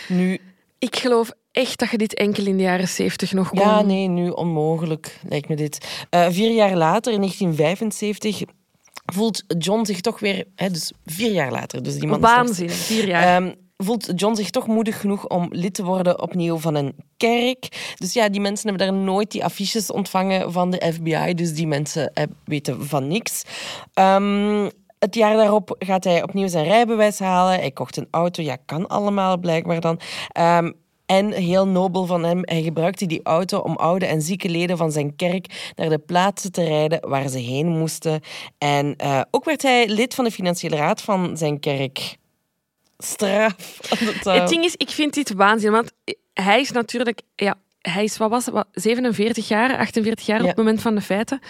[0.08, 0.40] Nu,
[0.80, 3.58] Ik geloof echt dat je dit enkel in de jaren zeventig nog kon.
[3.58, 6.04] ja, nee, nu onmogelijk, lijkt me dit.
[6.10, 8.42] Eh, vier jaar later, in 1975,
[9.06, 10.44] voelt John zich toch weer...
[10.54, 11.82] Hè, dus vier jaar later.
[11.82, 13.42] Dus die man vier jaar.
[13.42, 17.94] Ehm, voelt John zich toch moedig genoeg om lid te worden opnieuw van een kerk.
[17.98, 21.34] Dus ja, die mensen hebben daar nooit die affiches ontvangen van de FBI.
[21.34, 23.42] Dus die mensen eh, weten van niks.
[23.94, 24.68] Ehm,
[25.00, 27.58] het jaar daarop gaat hij opnieuw zijn rijbewijs halen.
[27.58, 28.42] Hij kocht een auto.
[28.42, 30.00] Ja, kan allemaal blijkbaar dan.
[30.32, 30.70] Ehm,
[31.06, 34.92] en heel nobel van hem, hij gebruikte die auto om oude en zieke leden van
[34.92, 38.20] zijn kerk naar de plaatsen te rijden waar ze heen moesten.
[38.58, 42.16] En eh, ook werd hij lid van de financiële raad van zijn kerk.
[42.98, 43.78] Straf.
[44.24, 45.92] Eh, Het ding is, ik vind dit waanzin, want
[46.32, 47.20] hij is natuurlijk...
[47.34, 50.42] Ja, hij is, wat was het, wat, 47 jaar, 48 jaar Ja.
[50.42, 51.40] op het moment van de feiten.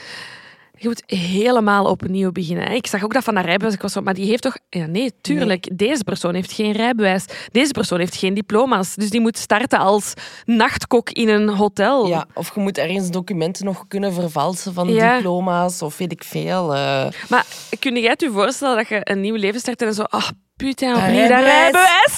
[0.82, 2.66] Je moet helemaal opnieuw beginnen.
[2.68, 2.74] hè.
[2.74, 3.74] Ik zag ook dat van haar rijbewijs.
[3.74, 4.56] Ik was zo, maar die heeft toch...
[4.70, 5.68] Ja, nee, tuurlijk.
[5.78, 7.24] Deze persoon heeft geen rijbewijs.
[7.52, 8.94] Deze persoon heeft geen diploma's.
[8.94, 10.14] Dus die moet starten als
[10.44, 12.06] nachtkok in een hotel.
[12.08, 15.14] Ja, of je moet ergens documenten nog kunnen vervalsen van Ja.
[15.14, 16.74] diploma's of weet ik veel.
[16.74, 17.06] eh.
[17.28, 17.44] Maar
[17.78, 20.02] kun jij het je voorstellen dat je een nieuw leven start en zo...
[20.02, 22.16] Ah, putain, Dat opnieuw dat rijbewijs.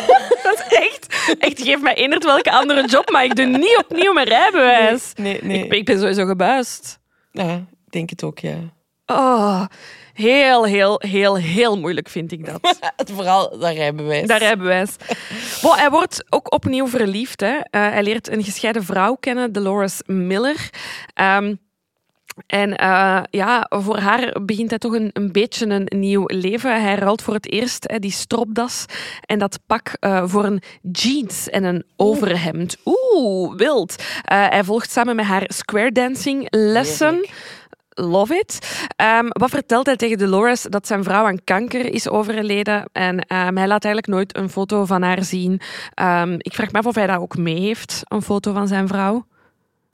[0.42, 1.06] dat is echt...
[1.38, 5.12] Echt, geef mij eender welke andere job, maar ik doe niet opnieuw mijn rijbewijs.
[5.14, 5.62] Nee, nee.
[5.62, 6.98] Ik, ben- ik ben sowieso gebuist.
[7.32, 8.58] Ja, denk het ook, ja.
[9.06, 9.64] Oh,
[10.12, 12.78] heel, heel, heel, heel moeilijk vind ik dat.
[13.14, 14.26] Vooral dat rijbewijs.
[14.26, 14.96] Dat rijbewijs.
[15.62, 17.40] Bon, hij wordt ook opnieuw verliefd.
[17.40, 17.58] Hè.
[17.70, 20.70] Eh, hij leert een gescheiden vrouw kennen, Dolores Miller.
[21.14, 21.54] Ehm,
[22.46, 26.82] en eh, ja, voor haar begint hij toch een, een beetje een nieuw leven.
[26.82, 28.84] Hij ruilt voor het eerst hè, die stropdas
[29.20, 30.62] en dat pak eh, voor een
[30.92, 32.76] jeans en een overhemd.
[32.84, 34.02] Oeh, wild.
[34.22, 37.14] Hij volgt samen met haar square dancing lessen.
[37.14, 37.60] Heerlijk.
[37.94, 38.58] Love it.
[38.96, 40.62] Ehm, wat vertelt hij tegen Dolores?
[40.62, 42.88] Dat zijn vrouw aan kanker is overleden.
[42.92, 45.60] En ehm, hij laat eigenlijk nooit een foto van haar zien.
[45.94, 48.88] Ehm, ik vraag me af of hij dat ook mee heeft, een foto van zijn
[48.88, 49.24] vrouw.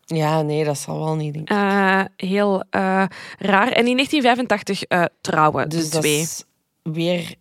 [0.04, 1.34] Ja, nee, dat zal wel niet.
[1.34, 1.56] Denk ik.
[1.56, 3.04] Eh, heel eh,
[3.38, 3.68] raar.
[3.72, 6.20] En in 1985 eh, trouwen dus de dat twee.
[6.20, 6.44] is
[6.82, 7.34] weer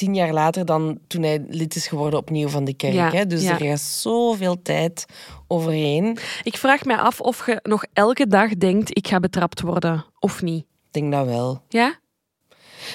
[0.00, 2.94] tien jaar later dan toen hij lid is geworden opnieuw van de kerk.
[2.94, 3.26] Ja, hè?
[3.26, 3.50] Dus ja.
[3.50, 5.04] er gaat zoveel tijd
[5.46, 6.18] overheen.
[6.42, 10.42] Ik vraag mij af of je nog elke dag denkt, ik ga betrapt worden, of
[10.42, 10.60] niet.
[10.60, 11.62] Ik denk dat wel.
[11.68, 11.98] Ja?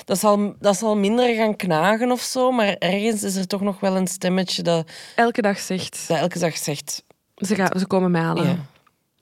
[0.06, 3.80] Dat zal, dat zal minder gaan knagen of zo, maar ergens is er toch nog
[3.80, 7.04] wel een stemmetje dat, Elke dag zegt, dat elke dag zegt.
[7.36, 8.46] ze, gaan, ze komen mij halen.
[8.46, 8.66] Ja.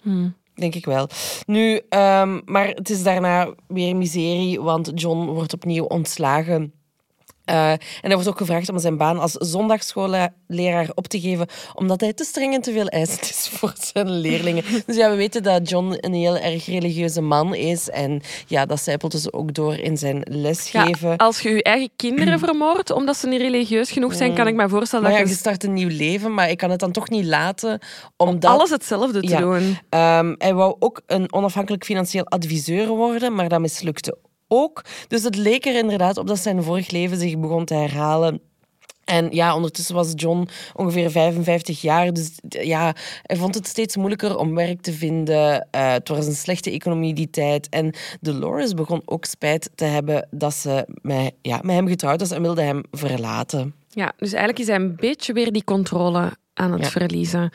[0.01, 0.35] Hmm.
[0.55, 1.09] Denk ik wel.
[1.45, 6.73] Nu, ehm, maar het is daarna weer miserie, want John wordt opnieuw ontslagen.
[7.45, 12.01] Eh, en hij wordt ook gevraagd om zijn baan als zondagsschoolleraar op te geven, omdat
[12.01, 14.63] hij te streng en te veel eisend is voor zijn leerlingen.
[14.85, 17.89] Dus ja, we weten dat John een heel erg religieuze man is.
[17.89, 21.17] En ja, dat zijpelt dus ook door in zijn Ja, lesgeven.
[21.17, 24.69] als je je eigen kinderen vermoordt omdat ze niet religieus genoeg zijn, kan ik me
[24.69, 26.91] voorstellen maar ja, dat je je start een nieuw leven, maar ik kan het dan
[26.91, 27.79] toch niet laten
[28.17, 28.51] omdat...
[28.51, 29.39] alles hetzelfde te Ja.
[29.39, 29.77] doen.
[29.89, 34.17] Ehm, hij wou ook een onafhankelijk financieel adviseur worden, maar dat mislukte
[34.53, 34.81] ook.
[35.07, 38.41] Dus het leek er inderdaad op dat zijn vorig leven zich begon te herhalen.
[39.03, 42.13] En ja, ondertussen was John ongeveer 55 jaar.
[42.13, 45.67] Dus ja, hij vond het steeds moeilijker om werk te vinden.
[45.71, 47.69] Eh, het was een slechte economie die tijd.
[47.69, 52.31] En Dolores begon ook spijt te hebben dat ze met, ja, met hem getrouwd was
[52.31, 53.75] en wilde hem verlaten.
[53.89, 56.89] Ja, dus eigenlijk is hij een beetje weer die controle aan het Ja.
[56.89, 57.51] verliezen.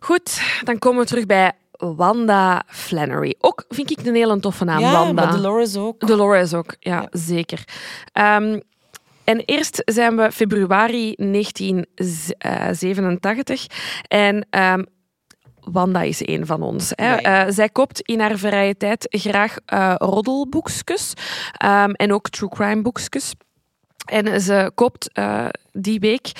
[0.00, 3.34] Goed, dan komen we terug bij Wanda Flannery.
[3.40, 5.24] Ook vind ik een hele toffe naam, ja, Wanda.
[5.24, 6.06] maar Dolores ook.
[6.06, 7.06] Dolores ook, ja, Ja.
[7.10, 7.64] zeker.
[8.12, 8.60] Ehm,
[9.24, 13.66] en eerst zijn we februari 1987
[14.08, 14.82] en ehm,
[15.60, 16.92] Wanda is een van ons.
[16.94, 17.08] Hè.
[17.14, 17.20] Nee.
[17.20, 21.12] Eh, zij koopt in haar vrije tijd graag eh roddelboekjes
[21.56, 23.32] ehm, en ook true crime boekjes.
[24.04, 26.30] En ze koopt eh, die week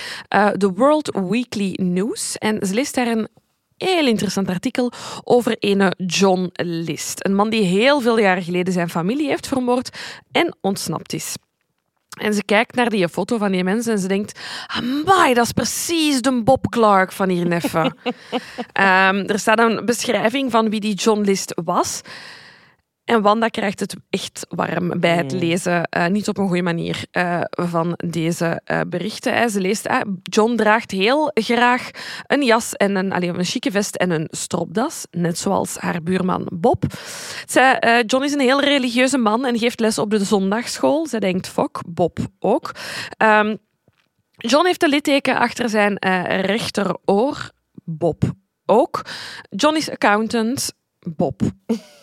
[0.57, 2.39] de World Weekly News.
[2.39, 3.29] En ze leest daar een
[3.77, 4.93] heel interessant artikel
[5.25, 7.25] over ene John List.
[7.27, 9.99] Een man die heel veel jaren geleden zijn familie heeft vermoord
[10.33, 11.35] en ontsnapt is.
[12.15, 14.41] En ze kijkt naar die foto van die mensen en ze denkt...
[14.67, 17.97] Amai, dat is precies de Bob Clark van hier neffen.
[18.73, 22.01] Ehm, er staat een beschrijving van wie die John List was.
[23.05, 25.39] En Wanda krijgt het echt warm bij het Mm.
[25.39, 25.85] lezen.
[25.85, 29.51] eh, niet op een goede manier eh, van deze eh, berichten.
[29.51, 29.89] Ze leest,
[30.23, 31.91] John draagt heel graag
[32.27, 35.07] een jas en een, allee, een chique vest en een stropdas.
[35.11, 36.85] Net zoals haar buurman Bob.
[37.47, 41.07] Zij, John is een heel religieuze man en geeft les op de zondagsschool.
[41.07, 42.71] Zij denkt, fok, Bob ook.
[43.17, 43.57] Ehm,
[44.31, 45.97] John heeft een litteken achter zijn
[46.41, 47.51] rechteroor.
[47.85, 48.23] Bob
[48.67, 49.03] ook.
[49.51, 50.73] John is accountant.
[51.17, 51.41] Bob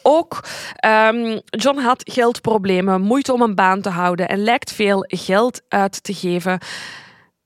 [0.03, 0.43] ook.
[0.75, 6.03] Ehm, John had geldproblemen, moeite om een baan te houden en lijkt veel geld uit
[6.03, 6.59] te geven.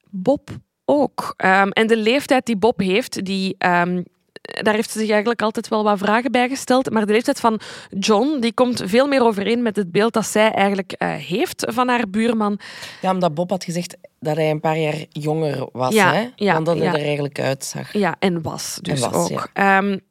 [0.10, 0.50] Bob
[0.86, 1.34] ook.
[1.38, 4.02] Ehm, en de leeftijd die Bob heeft, die, ehm,
[4.42, 6.90] daar heeft ze zich eigenlijk altijd wel wat vragen bij gesteld.
[6.90, 7.60] Maar de leeftijd van
[8.00, 11.88] John die komt veel meer overeen met het beeld dat zij eigenlijk eh, heeft van
[11.88, 12.60] haar buurman.
[13.02, 16.30] Ja, omdat Bob had gezegd dat hij een paar jaar jonger was, Ja, hè?
[16.36, 16.94] ja, dan dat hij ja.
[16.94, 17.94] er eigenlijk uitzag.
[17.94, 19.50] Ja, en was dus En was, ook.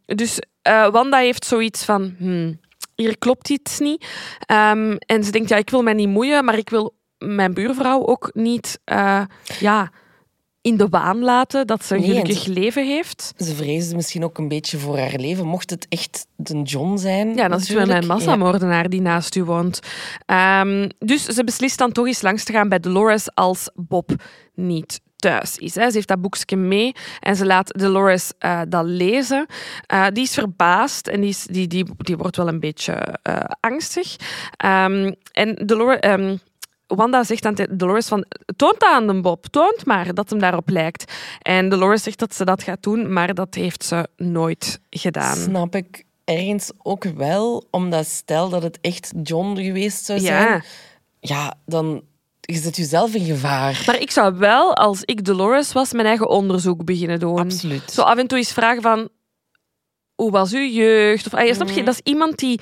[0.05, 2.15] Dus eh, Wanda heeft zoiets van...
[2.19, 2.61] hmm,
[2.95, 4.07] hier klopt iets niet.
[4.47, 8.07] Ehm, en ze denkt, ja, ik wil mij niet moeien, maar ik wil mijn buurvrouw
[8.07, 9.23] ook niet eh,
[9.59, 9.91] ja,
[10.61, 13.33] in de waan laten dat ze een gelukkig leven heeft.
[13.37, 15.47] Ze vreesde misschien ook een beetje voor haar leven.
[15.47, 17.35] Mocht het echt de John zijn.
[17.35, 19.81] Ja, dan zitten we met een massamoordenaar die naast u woont.
[20.27, 24.11] Ehm, dus ze beslist dan toch eens langs te gaan bij Dolores als Bob
[24.55, 25.75] niet thuis is.
[25.75, 25.89] Hè.
[25.89, 29.47] Ze heeft dat boekje mee en ze laat Dolores eh, dat lezen.
[29.87, 33.41] Eh, die is verbaasd en die, is, die, die, die wordt wel een beetje eh,
[33.61, 34.17] angstig.
[34.57, 35.99] Ehm, en Dolores...
[35.99, 36.37] ehm,
[36.87, 38.25] Wanda zegt aan Dolores van,
[38.57, 41.13] toont dat aan de Bob, toont maar dat hem daarop lijkt.
[41.43, 45.37] En Dolores zegt dat ze dat gaat doen, maar dat heeft ze nooit gedaan.
[45.37, 50.63] Snap ik ergens ook wel, omdat stel dat het echt John geweest zou zijn, Ja.
[51.21, 52.03] ja, dan
[52.47, 53.83] je zet jezelf in gevaar.
[53.87, 57.39] Maar ik zou wel, als ik Dolores was, mijn eigen onderzoek beginnen doen.
[57.39, 57.91] Absoluut.
[57.91, 59.09] Zo af en toe eens vragen van...
[60.15, 61.27] Hoe was uw jeugd?
[61.27, 61.85] Of, ah, je snap je, Mhm.
[61.85, 62.61] dat is iemand die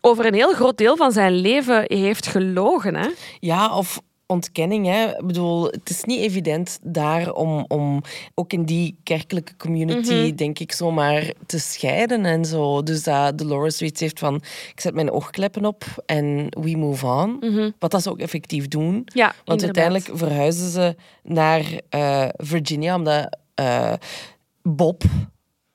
[0.00, 2.94] over een heel groot deel van zijn leven heeft gelogen.
[2.94, 3.08] Hè?
[3.40, 4.00] Ja, of
[4.32, 4.86] ontkenning.
[4.86, 5.08] Hè.
[5.18, 8.00] Ik bedoel, het is niet evident daar om, om
[8.34, 10.34] ook in die kerkelijke community, Mhm.
[10.34, 12.82] denk ik, zomaar te scheiden en zo.
[12.82, 14.34] Dus dat Dolores zoiets heeft van,
[14.72, 17.44] ik zet mijn oogkleppen op en we move on.
[17.78, 19.02] Wat dat ze ook effectief doen.
[19.04, 19.64] Ja, Want inderdaad.
[19.84, 23.92] uiteindelijk verhuizen ze naar eh, Virginia, omdat eh,
[24.62, 25.02] Bob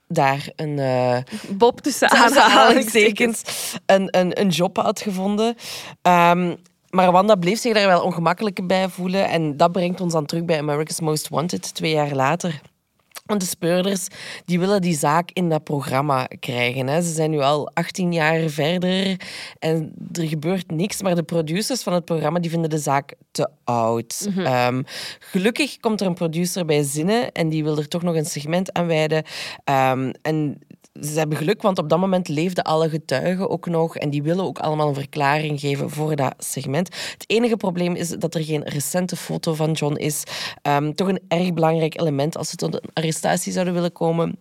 [0.08, 0.80] daar een...
[0.80, 1.18] eh,
[1.50, 3.42] Bob tussen aanhalingstekens
[3.86, 5.56] een, een, een job had gevonden.
[6.02, 6.56] Ehm,
[6.90, 9.30] maar Wanda bleef zich daar wel ongemakkelijk bij voelen.
[9.30, 12.62] En dat brengt ons dan terug bij America's Most Wanted, twee jaar later.
[13.28, 14.08] Want de speurders
[14.46, 16.88] die willen die zaak in dat programma krijgen.
[16.88, 17.02] Hè.
[17.02, 19.20] Ze zijn nu al 18 jaar verder
[19.60, 21.02] en er gebeurt niks.
[21.02, 24.30] Maar de producers van het programma die vinden de zaak te oud.
[24.38, 24.82] Ehm,
[25.20, 28.74] gelukkig komt er een producer bij zinnen en die wil er toch nog een segment
[28.74, 29.24] aan wijden.
[29.64, 30.60] Ehm, en
[31.02, 34.46] ze hebben geluk, want op dat moment leefden alle getuigen ook nog en die willen
[34.46, 36.88] ook allemaal een verklaring geven voor dat segment.
[37.12, 40.24] Het enige probleem is dat er geen recente foto van John is.
[40.62, 44.38] Ehm, toch een erg belangrijk element als ze tot een arrestatie zouden willen komen.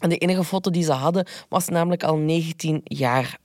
[0.00, 3.38] En de enige foto die ze hadden was namelijk al 19 jaar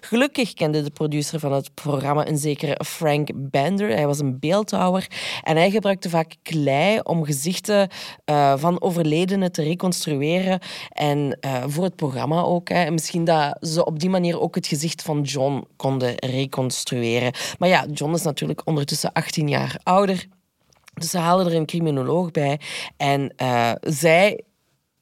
[0.00, 3.88] Gelukkig kende de producer van het programma een zekere Frank Bender.
[3.88, 5.06] Hij was een beeldhouwer
[5.42, 7.88] en hij gebruikte vaak klei om gezichten
[8.30, 10.60] uh, van overledenen te reconstrueren.
[10.88, 12.68] En uh, voor het programma ook.
[12.68, 12.84] Hè.
[12.84, 17.32] En misschien dat ze op die manier ook het gezicht van John konden reconstrueren.
[17.58, 20.26] Maar ja, John is natuurlijk ondertussen 18 jaar ouder.
[20.94, 22.60] Dus ze halen er een criminoloog bij.
[22.96, 24.42] En uh, zij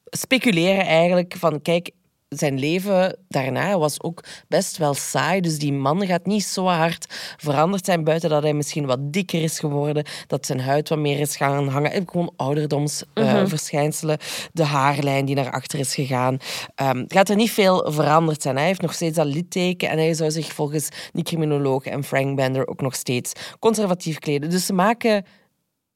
[0.03, 1.91] speculeren eigenlijk van, kijk,
[2.29, 5.41] zijn leven daarna was ook best wel saai.
[5.41, 7.05] Dus die man gaat niet zo hard
[7.37, 11.19] veranderd zijn, buiten dat hij misschien wat dikker is geworden, dat zijn huid wat meer
[11.19, 11.91] is gaan hangen.
[11.91, 14.17] En gewoon ouderdomsverschijnselen.
[14.21, 16.37] Uh, De haarlijn die naar achter is gegaan.
[16.81, 18.55] Um, gaat er niet veel veranderd zijn.
[18.55, 22.35] Hij heeft nog steeds dat litteken en hij zou zich volgens die criminoloog en Frank
[22.35, 24.49] Bender ook nog steeds conservatief kleden.
[24.49, 25.25] Dus ze maken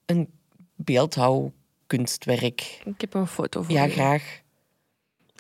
[0.06, 0.30] een
[0.76, 2.82] beeldhouwkunstwerk.
[2.86, 3.90] Ik heb een foto voor Ja, je.
[3.92, 4.41] graag.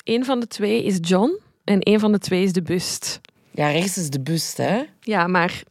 [0.03, 3.21] Eén van de twee is John en één van de twee is de bust.
[3.51, 4.81] Ja, rechts is de bust, hè.
[4.99, 5.63] Ja, maar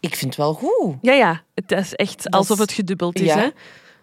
[0.00, 0.94] Ik vind het wel goed.
[1.00, 3.26] ja, ja, het is echt alsof het gedubbeld is.
[3.26, 3.38] Ja.
[3.38, 3.48] Hè?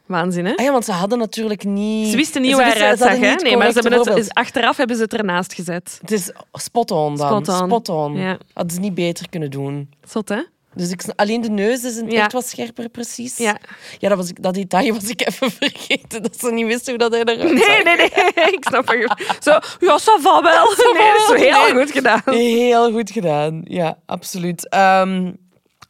[0.06, 0.56] Waanzin, hè?
[0.56, 2.08] Ah ja, want ze hadden natuurlijk niet...
[2.10, 3.34] Ze wisten niet Ze wisten- eruit ze zag, hè?
[3.36, 5.98] Nee, maar ze hebben het, achteraf hebben ze het ernaast gezet.
[6.02, 7.28] Het is spot on dan.
[7.46, 7.68] Spot on.
[7.68, 8.18] Spot on.
[8.18, 8.38] Ja.
[8.54, 9.90] Hadden ze niet beter kunnen doen.
[10.08, 10.42] Zot, hè?
[10.80, 12.24] Dus ik, alleen de neus is een Ja.
[12.24, 13.38] echt wat scherper, precies.
[13.38, 13.58] Ja.
[13.98, 16.22] Ja, dat, was ik, dat detail was ik even vergeten.
[16.24, 17.84] Dat ze niet wisten hoe dat hij eruit Nee, zag.
[17.84, 18.54] nee, nee.
[18.58, 19.44] Ik snap het.
[19.44, 20.66] Zo, ja, ça va wel.
[20.94, 21.82] Nee, dat is heel Nee.
[21.84, 22.22] goed gedaan.
[22.26, 23.62] Heel goed gedaan.
[23.68, 24.70] Ja, absoluut.
[24.70, 25.32] Ehm,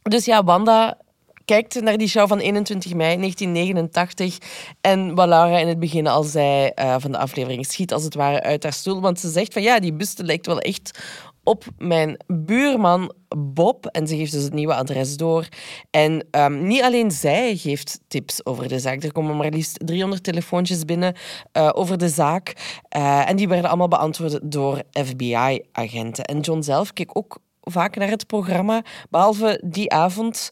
[0.02, 0.98] dus ja, Wanda
[1.44, 4.38] kijkt naar die show van 21 mei 1989.
[4.80, 8.14] En wat Laura in het begin al zei eh, van de aflevering, schiet als het
[8.14, 9.00] ware uit haar stoel.
[9.00, 10.98] Want ze zegt van ja, die buste lijkt wel echt
[11.44, 13.86] op mijn buurman Bob.
[13.86, 15.48] En ze geeft dus het nieuwe adres door.
[15.90, 19.02] En ehm, niet alleen zij geeft tips over de zaak.
[19.02, 21.14] Er komen maar liefst 300 telefoontjes binnen
[21.52, 22.78] eh, over de zaak.
[22.88, 26.24] Eh, en die werden allemaal beantwoord door FBI-agenten.
[26.24, 30.50] En John zelf keek ook vaak naar het programma, behalve die avond.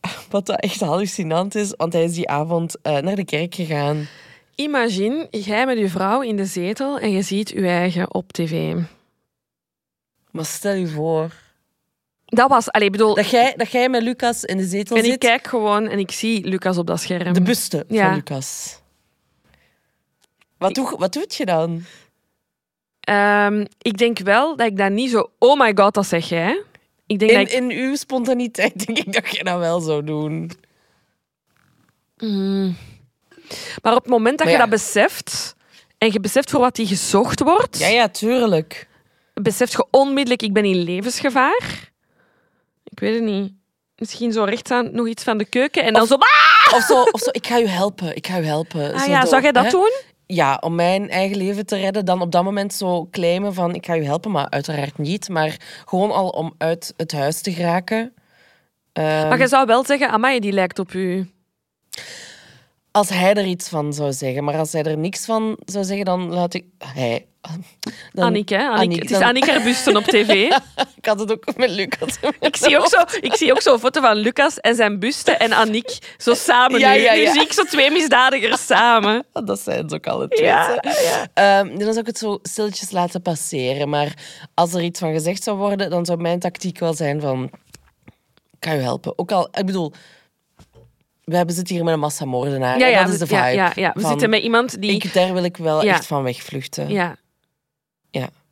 [0.30, 4.06] Wat dat echt hallucinant is, want hij is die avond eh, naar de kerk gegaan.
[4.54, 8.74] Imagine, jij met je vrouw in de zetel en je ziet je eigen op tv.
[10.38, 11.32] Maar stel je voor
[12.24, 15.04] Dat was, allee, ik bedoel, dat jij, dat jij met Lucas in de zetel en
[15.04, 15.18] ik zit.
[15.18, 17.32] kijk gewoon en ik zie Lucas op dat scherm.
[17.32, 18.04] De buste Ja.
[18.06, 18.78] van Lucas.
[20.58, 21.82] Wat, doe, wat doet je dan?
[23.00, 26.62] Ehm, ik denk wel dat ik dat niet zo, oh my god, dat zeg jij.
[27.06, 30.04] Ik denk In, dat ik, in uw spontaniteit denk ik dat je dat wel zou
[30.04, 30.50] doen.
[32.16, 32.76] Mm.
[33.82, 34.66] Maar op het moment dat Maar je ja.
[34.66, 35.56] dat beseft
[35.98, 38.87] en je beseft voor wat die gezocht wordt, Ja, ja, tuurlijk.
[39.42, 41.90] Beseft je onmiddellijk, ik ben in levensgevaar.
[42.84, 43.52] Ik weet het niet.
[43.96, 46.14] Misschien zo rechts aan nog iets van de keuken en dan Of- zo...
[46.14, 46.74] Ah!
[46.76, 48.92] Of zo, of zo, ik ga u helpen, ik ga u helpen.
[48.94, 49.70] Ah Zo ja, zou jij dat hè?
[49.70, 49.92] doen?
[50.26, 53.86] Ja, om mijn eigen leven te redden, dan op dat moment zo claimen van ik
[53.86, 55.28] ga u helpen, maar uiteraard niet.
[55.28, 58.14] Maar gewoon al om uit het huis te geraken.
[58.92, 61.30] Ehm, Maar je zou wel zeggen, amai, die lijkt op u.
[62.90, 66.04] Als hij er iets van zou zeggen, maar als hij er niks van zou zeggen,
[66.04, 66.64] dan laat ik...
[66.94, 67.26] Hij...
[68.12, 68.56] Dan, Annick, hè?
[68.68, 70.28] Annick, Annick, het is dan- Annick haar busten op tv.
[70.96, 72.18] Ik had het ook met Lucas.
[72.40, 75.52] ik, zie ook zo, ik zie ook zo'n foto van Lucas en zijn buste en
[75.52, 76.98] Annick zo samen Ja, nu.
[77.00, 77.32] ja, Nu ja.
[77.32, 79.26] zie ik zo twee misdadigers samen.
[79.32, 80.46] Dat zijn ze ook alle twee.
[80.46, 80.80] Ja.
[81.34, 83.88] Ehm, dan zou ik het zo stilletjes laten passeren.
[83.88, 84.14] Maar
[84.54, 87.50] als er iets van gezegd zou worden, dan zou mijn tactiek wel zijn van...
[88.60, 89.18] Ga u helpen.
[89.18, 89.92] Ook al, ik bedoel...
[91.24, 92.78] We hebben zitten hier met een massamoordenaar.
[92.78, 93.52] Ja, en ja, dat is de vibe.
[93.52, 93.72] ja.
[93.94, 94.90] We van, zitten met iemand die...
[94.90, 96.88] Ik, daar wil ik wel echt van wegvluchten.
[96.90, 97.16] Ja.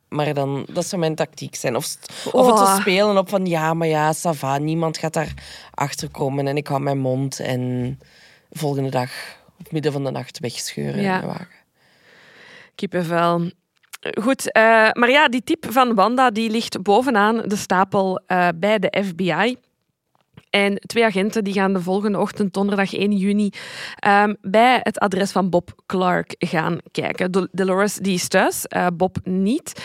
[0.09, 1.75] Maar dan, dat zou mijn tactiek zijn.
[1.75, 1.95] Of,
[2.31, 2.75] of het Oh.
[2.75, 5.33] te spelen op van, ja, maar ja, Sava, niemand gaat daar
[5.73, 7.99] achter komen en ik hou mijn mond en
[8.51, 9.09] volgende dag,
[9.59, 11.15] op midden van de nacht, wegscheuren Ja.
[11.15, 11.47] in de wagen.
[12.75, 13.51] Kippenvel.
[14.21, 14.61] Goed, eh,
[14.93, 19.55] maar ja, die tip van Wanda die ligt bovenaan de stapel eh, bij de FBI.
[20.49, 23.49] En twee agenten die gaan de volgende ochtend, donderdag 1 juni,
[23.95, 27.31] ehm, bij het adres van Bob Clark gaan kijken.
[27.31, 29.81] Dol- Dolores die is thuis, eh, Bob niet.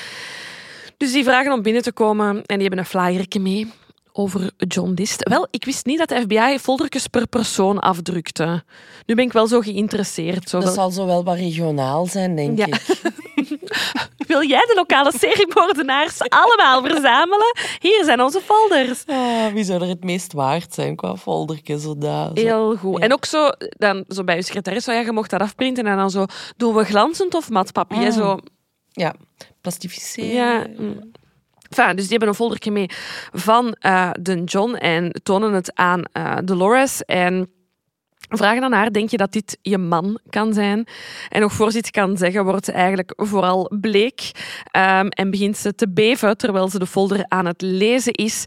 [0.97, 3.73] Dus die vragen om binnen te komen en die hebben een flyertje mee
[4.13, 5.29] over John List.
[5.29, 8.65] Wel, ik wist niet dat de FBI foldertjes per persoon afdrukte.
[9.07, 10.49] Nu ben ik wel zo geïnteresseerd.
[10.49, 12.67] Zo Dat wel- zal zo wel wat regionaal zijn, denk Ja.
[12.67, 12.81] ik.
[14.27, 17.57] Wil jij de lokale seriemoordenaars allemaal verzamelen?
[17.79, 19.05] Hier zijn onze folders.
[19.07, 21.79] Ah, wie zou er het meest waard zijn qua foldertje?
[21.79, 22.43] Zo daar, zo.
[22.43, 22.99] Heel goed.
[22.99, 23.05] Ja.
[23.05, 25.97] En ook zo, dan, zo bij je secretaris, zo, ja, je mocht dat afprinten en
[25.97, 26.25] dan zo,
[26.57, 27.99] doen we glanzend of mat papier?
[27.99, 28.13] Mm.
[28.13, 28.39] Zo,
[28.91, 29.15] Ja,
[29.61, 30.33] plastificeren.
[30.33, 30.67] Ja.
[30.79, 31.11] mm.
[31.69, 32.91] Enfin, dus die hebben een foldertje mee
[33.33, 37.05] van eh, de John en tonen het aan eh, Dolores.
[37.05, 37.51] En
[38.37, 40.87] vragen aan haar, denk je dat dit je man kan zijn?
[41.29, 44.31] En nog voor ze iets kan zeggen, wordt ze eigenlijk vooral bleek.
[44.71, 48.45] ehm, en begint ze te beven terwijl ze de folder aan het lezen is.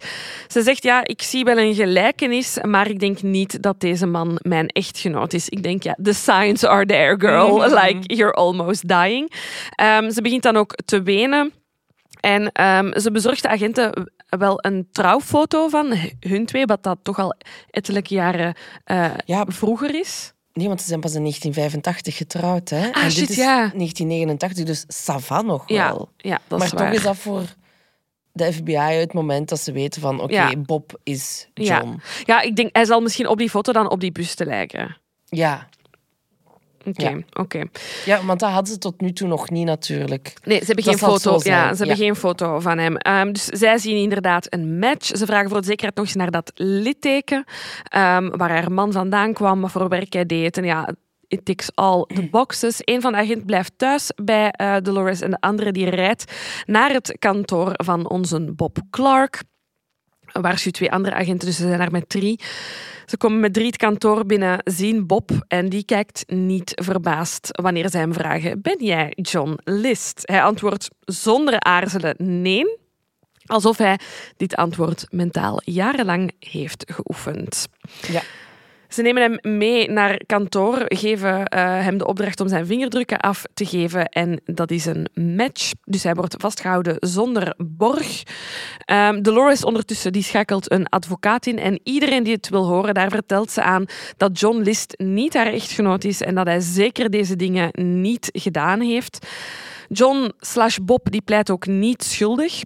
[0.47, 4.39] Ze zegt, ja, ik zie wel een gelijkenis, maar ik denk niet dat deze man
[4.41, 5.49] mijn echtgenoot is.
[5.49, 7.57] Ik denk, ja, the signs are there, girl.
[7.57, 7.73] Mhm.
[7.73, 9.31] Like, you're almost dying.
[9.75, 11.51] Ehm, ze begint dan ook te wenen.
[12.25, 17.19] En ehm, ze bezorgt de agenten wel een trouwfoto van hun twee, wat dat toch
[17.19, 17.35] al
[17.69, 19.45] ettelijke jaren eh, Ja.
[19.47, 20.33] vroeger is.
[20.53, 22.69] Nee, want ze zijn pas in 1985 getrouwd.
[22.69, 22.91] Hè?
[22.91, 23.55] Ah, en shit, dit is ja.
[23.73, 26.09] 1989, dus Savan nog Ja, wel.
[26.17, 26.93] ja dat maar is toch waar.
[26.93, 27.41] is dat voor
[28.31, 30.21] de FBI het moment dat ze weten van...
[30.21, 30.55] Oké, Ja.
[30.57, 31.77] Bob is Ja.
[31.79, 32.01] John.
[32.23, 34.97] Ja, ik denk, hij zal misschien op die foto dan op die bus te lijken.
[35.25, 35.67] Ja.
[36.85, 37.17] Oké, Ja.
[37.33, 37.63] oké.
[38.05, 40.33] ja, want dat hadden ze tot nu toe nog niet natuurlijk.
[40.43, 41.31] Nee, ze hebben Dat geen foto.
[41.43, 42.03] Ja, ze hebben ja.
[42.03, 42.97] geen foto van hem.
[42.97, 45.05] Ehm, dus zij zien inderdaad een match.
[45.17, 47.43] Ze vragen voor de zekerheid nog eens naar dat litteken,
[47.83, 50.57] ehm, waar haar man vandaan kwam, wat voor werk hij deed.
[50.57, 50.89] En ja,
[51.27, 52.81] it ticks all the boxes.
[52.83, 56.33] Een van de agenten blijft thuis bij eh, Dolores en de andere die rijdt
[56.65, 59.41] naar het kantoor van onze Bob Clark.
[60.41, 62.39] Waarschuwt twee andere agenten, dus ze zijn daar met drie.
[63.05, 67.89] Ze komen met drie het kantoor binnen, zien Bob en die kijkt niet verbaasd wanneer
[67.89, 70.21] ze hem vragen: Ben jij John List?
[70.23, 72.77] Hij antwoordt zonder aarzelen nee,
[73.45, 73.99] alsof hij
[74.37, 77.67] dit antwoord mentaal jarenlang heeft geoefend.
[78.07, 78.21] Ja.
[78.95, 83.43] Ze nemen hem mee naar kantoor, geven eh, hem de opdracht om zijn vingerdrukken af
[83.53, 85.71] te geven en dat is een match.
[85.83, 88.23] Dus hij wordt vastgehouden zonder borg.
[88.79, 93.09] Ehm, Dolores ondertussen die schakelt een advocaat in en iedereen die het wil horen, daar
[93.09, 93.85] vertelt ze aan
[94.17, 97.69] dat John List niet haar echtgenoot is en dat hij zeker deze dingen
[98.01, 99.27] niet gedaan heeft.
[99.89, 102.61] John slash Bob die pleit ook niet schuldig.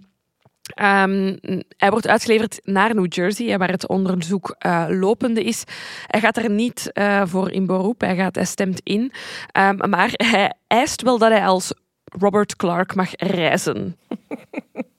[0.74, 1.36] Ehm,
[1.76, 5.64] hij wordt uitgeleverd naar New Jersey, waar het onderzoek eh, lopende is.
[6.06, 9.12] Hij gaat er niet eh, voor in beroep, hij, gaat, hij stemt in.
[9.52, 11.72] Ehm, maar hij eist wel dat hij als
[12.04, 13.96] Robert Clark mag reizen.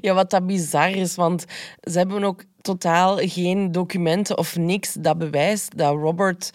[0.00, 1.44] Ja, wat dat bizar is, want
[1.80, 6.50] ze hebben ook totaal geen documenten of niks dat bewijst dat Robert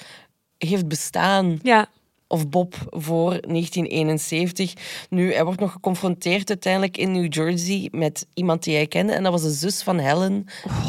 [0.58, 1.60] heeft bestaan.
[1.62, 1.88] Ja,
[2.34, 4.74] of Bob voor 1971.
[5.10, 9.14] Nu, hij wordt nog geconfronteerd uiteindelijk in New Jersey met iemand die hij kende.
[9.14, 10.46] En dat was de zus van Helen,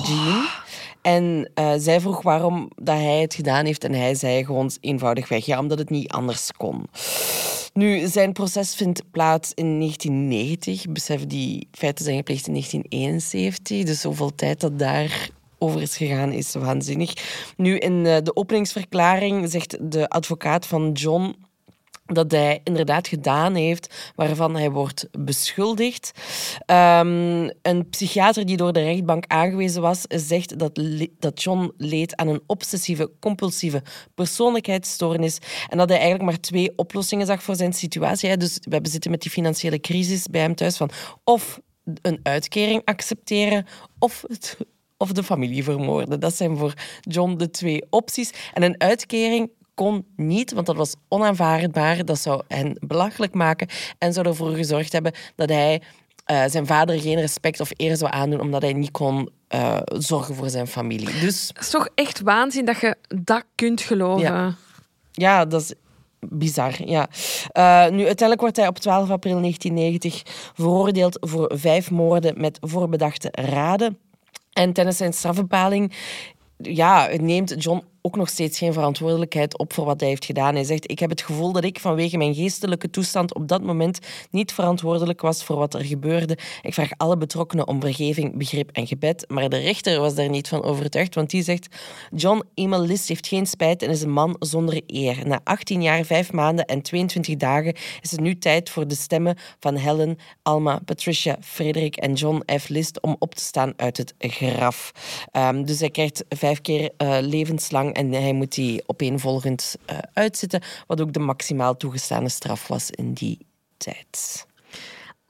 [0.07, 0.47] Jean.
[1.03, 3.85] En eh, zij vroeg waarom dat hij het gedaan heeft.
[3.85, 6.87] En hij zei gewoon eenvoudigweg, ja, omdat het niet anders kon.
[7.73, 10.87] Nu, zijn proces vindt plaats in 1990.
[10.89, 13.83] Besef, die feiten zijn gepleegd in 1971.
[13.83, 17.13] Dus hoeveel tijd dat daar over is gegaan, is waanzinnig.
[17.57, 21.35] Nu, in eh, de openingsverklaring zegt de advocaat van John
[22.07, 26.11] dat hij inderdaad gedaan heeft waarvan hij wordt beschuldigd.
[26.67, 30.81] Ehm, een psychiater die door de rechtbank aangewezen was, zegt dat,
[31.19, 33.83] dat John leed aan een obsessieve compulsieve
[34.15, 35.39] persoonlijkheidsstoornis
[35.69, 38.37] en dat hij eigenlijk maar twee oplossingen zag voor zijn situatie.
[38.37, 40.91] Dus we zitten met die financiële crisis bij hem thuis van
[41.25, 41.61] of
[42.03, 43.67] een uitkering accepteren
[43.99, 44.57] of het
[45.05, 46.21] of de familie vermoorden.
[46.21, 48.33] Dat zijn voor John de twee opties.
[48.53, 52.05] En een uitkering kon niet, want dat was onaanvaardbaar.
[52.05, 55.83] Dat zou hen belachelijk maken en zou ervoor gezorgd hebben dat hij
[56.25, 60.35] eh, zijn vader geen respect of eer zou aandoen, omdat hij niet kon eh, zorgen
[60.35, 61.21] voor zijn familie.
[61.21, 64.23] Dus het is toch echt waanzin dat je dat kunt geloven.
[64.23, 64.55] Ja.
[65.13, 65.75] ja, dat is
[66.21, 66.89] bizar.
[66.89, 67.09] Ja.
[67.49, 70.23] Eh, nu, uiteindelijk wordt hij op 12 april 1990
[70.55, 73.99] veroordeeld voor vijf moorden met voorbedachte raden.
[74.55, 75.93] En tijdens zijn strafbepaling
[76.57, 80.55] ja, neemt John ook nog steeds geen verantwoordelijkheid op voor wat hij heeft gedaan.
[80.55, 83.99] Hij zegt, ik heb het gevoel dat ik vanwege mijn geestelijke toestand op dat moment
[84.31, 86.39] niet verantwoordelijk was voor wat er gebeurde.
[86.63, 89.25] Ik vraag alle betrokkenen om vergeving, begrip en gebed.
[89.29, 91.77] Maar de rechter was daar niet van overtuigd, want die zegt,
[92.11, 95.27] John Emil List heeft geen spijt en is een man zonder eer.
[95.27, 99.37] Na 18 jaar, 5 maanden en 22 dagen is het nu tijd voor de stemmen
[99.61, 102.69] van Helen, Alma, Patricia, Frederik en John F.
[102.69, 104.93] List om op te staan uit het graf.
[105.31, 110.63] Ehm, dus hij krijgt vijf keer eh, levenslang en hij moet die opeenvolgend eh, uitzitten,
[110.87, 113.39] wat ook de maximaal toegestane straf was in die
[113.77, 114.47] tijd.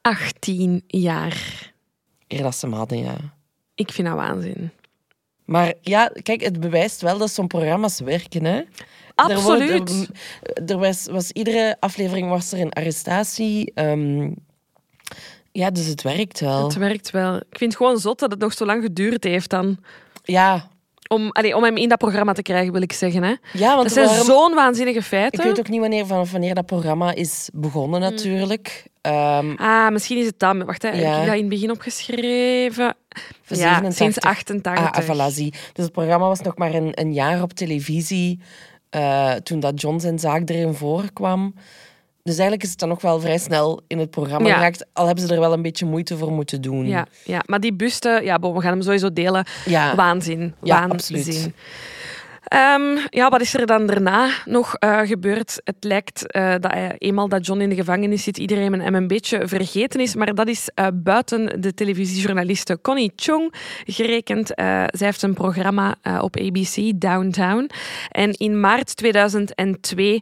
[0.00, 1.72] 18 jaar.
[2.28, 3.16] Eer dat ze hem hadden, ja.
[3.74, 4.70] Ik vind dat waanzin.
[5.44, 8.44] Maar ja, kijk, het bewijst wel dat zo'n programma's werken.
[8.44, 8.62] Hè?
[9.14, 9.90] Absoluut.
[9.90, 10.08] Er,
[10.42, 13.72] er- er was, was iedere aflevering was er een arrestatie.
[13.74, 14.30] ehm,
[15.52, 16.64] ja, dus het werkt wel.
[16.64, 17.36] Het werkt wel.
[17.36, 19.78] Ik vind het gewoon zot dat het nog zo lang geduurd heeft dan.
[20.22, 20.68] Ja,
[21.08, 23.22] Om, allee, om hem in dat programma te krijgen, wil ik zeggen.
[23.22, 23.34] Hè.
[23.52, 25.44] ja want Dat zijn waarom- zo'n waanzinnige ik feiten.
[25.44, 28.08] weet ook niet wanneer, vanaf wanneer dat programma is begonnen, Mm.
[28.10, 28.86] natuurlijk.
[29.00, 30.64] Ehm, Ah, misschien is het dan.
[30.64, 30.88] Wacht, hè.
[30.88, 32.94] heb ik dat in het begin opgeschreven?
[33.42, 33.94] Van ja, 87.
[33.96, 34.84] sinds 88.
[34.84, 35.34] Ah, ah, voilà.
[35.72, 38.40] Dus het programma was nog maar een, een jaar op televisie
[38.90, 41.54] eh, toen dat John zijn zaak erin voorkwam.
[42.24, 44.54] Dus eigenlijk is het dan nog wel vrij snel in het programma Ja.
[44.54, 44.86] geraakt.
[44.92, 46.86] Al hebben ze er wel een beetje moeite voor moeten doen.
[46.86, 49.46] Ja, ja, maar die buste, ja, bon, we gaan hem sowieso delen.
[49.64, 49.94] Ja.
[49.94, 50.54] Waanzin.
[50.62, 51.16] Ja, Waanzin.
[51.16, 51.50] absoluut.
[52.44, 55.60] Ehm, ja, wat is er dan daarna nog eh, gebeurd?
[55.64, 59.06] Het lijkt eh, dat hij, eenmaal dat John in de gevangenis zit, iedereen hem een
[59.06, 60.14] beetje vergeten is.
[60.14, 63.54] Maar dat is eh, buiten de televisiejournaliste Connie Chung
[63.86, 64.46] gerekend.
[64.56, 67.70] Zij heeft een programma op ABC, Downtown.
[68.10, 70.20] En in maart 2002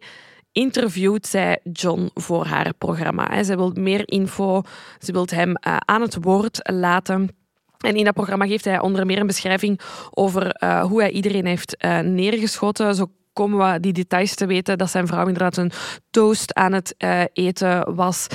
[0.53, 3.42] interviewt zij John voor haar programma.
[3.42, 4.62] Zij wil meer info,
[4.98, 7.36] ze wil hem eh, aan het woord laten.
[7.78, 9.80] En in dat programma geeft hij onder meer een beschrijving
[10.11, 12.94] over eh, hoe hij iedereen heeft eh, neergeschoten.
[12.94, 15.72] Zo komen we die details te weten dat zijn vrouw inderdaad een
[16.11, 16.94] toast aan het
[17.32, 18.26] eten was.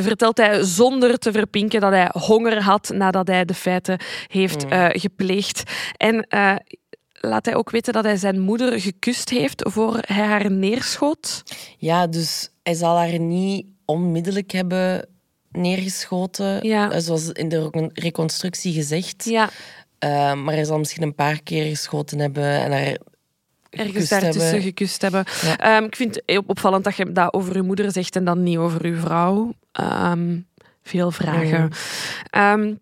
[0.00, 4.86] Vertelt hij zonder te verpinken dat hij honger had nadat hij de feiten heeft eh,
[4.90, 5.62] gepleegd.
[5.96, 6.26] En
[7.28, 11.42] laat hij ook weten dat hij zijn moeder gekust heeft voor hij haar neerschoot.
[11.78, 15.08] Ja, dus hij zal haar niet onmiddellijk hebben
[15.50, 16.66] neergeschoten.
[16.66, 16.90] Ja.
[16.90, 19.24] eh, Zoals in de recon- reconstructie gezegd.
[19.24, 19.48] Ja,
[19.98, 22.96] Eh, maar hij zal misschien een paar keer geschoten hebben en haar
[23.70, 24.62] ergens daartussen hebben.
[24.62, 25.24] gekust hebben.
[25.42, 25.56] Ja.
[25.58, 28.56] Ehm, ik vind het opvallend dat je dat over je moeder zegt en dan niet
[28.58, 29.52] over je vrouw.
[29.72, 30.38] Ehm,
[30.82, 31.60] veel vragen.
[31.62, 31.70] Mm.
[32.30, 32.74] Ehm,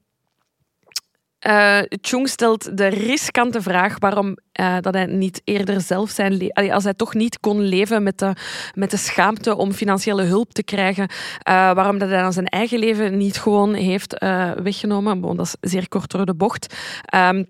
[1.43, 6.53] eh, Chung stelt de riskante vraag waarom eh, dat hij niet eerder zelf zijn...
[6.53, 8.33] als hij toch niet kon leven met de,
[8.75, 11.09] met de schaamte om financiële hulp te krijgen,
[11.43, 14.19] eh, waarom dat hij dan zijn eigen leven niet gewoon heeft
[14.63, 15.21] weggenomen.
[15.21, 16.75] Dat is zeer kort door de bocht.
[17.05, 17.45] Ehm,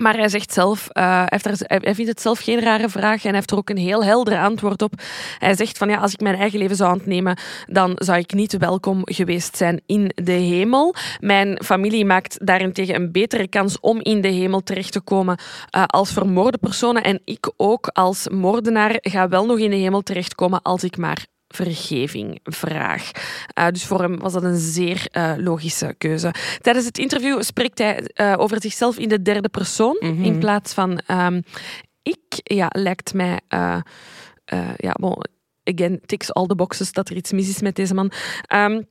[0.00, 3.28] maar hij zegt zelf, eh, heeft er, hij vindt het zelf geen rare vraag en
[3.28, 4.92] hij heeft er ook een heel helder antwoord op.
[5.38, 8.58] Hij zegt van ja, als ik mijn eigen leven zou ontnemen, dan zou ik niet
[8.58, 10.94] welkom geweest zijn in de hemel.
[11.20, 15.38] Mijn familie maakt daarentegen een betere kans om in de hemel terecht te komen
[15.70, 17.02] eh, als vermoorde personen.
[17.02, 21.26] En ik ook als moordenaar ga wel nog in de hemel terechtkomen als ik maar
[21.52, 23.10] vergeving vraag.
[23.46, 26.34] Eh, dus voor hem was dat een zeer eh, logische keuze.
[26.60, 30.98] Tijdens het interview spreekt hij eh, over zichzelf in de derde persoon in plaats van
[31.06, 31.40] ehm,
[32.02, 32.40] ik.
[32.42, 33.40] Ja, lijkt mij.
[34.76, 35.24] ja, bon,
[35.64, 38.12] again, ticks all the boxes dat er iets mis is met deze man.
[38.46, 38.82] Ehm,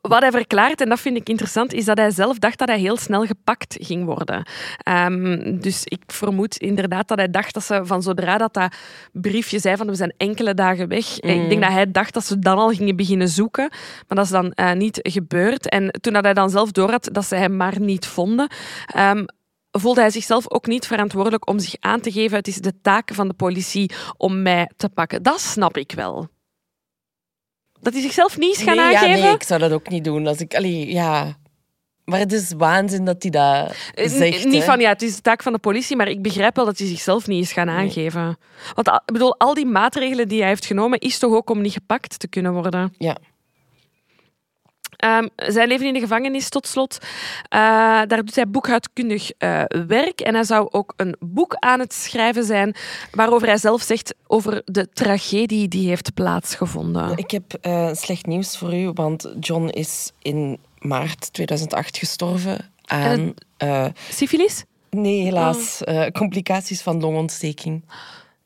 [0.00, 2.78] wat hij verklaart, en dat vind ik interessant, is dat hij zelf dacht dat hij
[2.78, 4.46] heel snel gepakt ging worden.
[4.82, 8.74] Ehm, dus ik vermoed inderdaad dat hij dacht dat ze van zodra dat, dat
[9.12, 12.38] briefje zei van we zijn enkele dagen weg, ik denk dat hij dacht dat ze
[12.38, 15.68] dan al gingen beginnen zoeken, maar dat is dan eh, niet gebeurd.
[15.68, 18.48] En toen dat hij dan zelf doorhad dat ze hem maar niet vonden,
[18.86, 19.24] ehm,
[19.70, 22.36] voelde hij zichzelf ook niet verantwoordelijk om zich aan te geven.
[22.36, 25.22] Het is de taak van de politie om mij te pakken.
[25.22, 26.28] Dat snap ik wel.
[27.80, 29.16] Dat hij zichzelf niet is gaan nee, aangeven.
[29.18, 30.26] Ja, nee, ik zou dat ook niet doen.
[30.26, 31.36] Als ik, allee, ja.
[32.04, 34.44] Maar het is waanzin dat hij dat Eh, zegt.
[34.44, 34.64] N- niet hè.
[34.66, 36.86] van ja, het is de taak van de politie, maar ik begrijp wel dat hij
[36.86, 38.38] zichzelf niet is gaan aangeven.
[38.74, 41.72] Want ik bedoel, al die maatregelen die hij heeft genomen, is toch ook om niet
[41.72, 42.94] gepakt te kunnen worden.
[42.98, 43.16] Ja.
[44.98, 46.98] Ehm, zijn leven in de gevangenis, tot slot.
[47.48, 47.58] Eh,
[48.06, 50.20] daar doet hij boekhoudkundig eh, werk.
[50.20, 52.74] En hij zou ook een boek aan het schrijven zijn,
[53.10, 57.16] waarover hij zelf zegt over de tragedie die heeft plaatsgevonden.
[57.16, 63.34] Ik heb eh, slecht nieuws voor u, want John is in maart 2008 gestorven aan...
[64.10, 64.64] Syfilis?
[64.90, 65.84] nee, helaas.
[65.84, 67.82] eh, complicaties van longontsteking.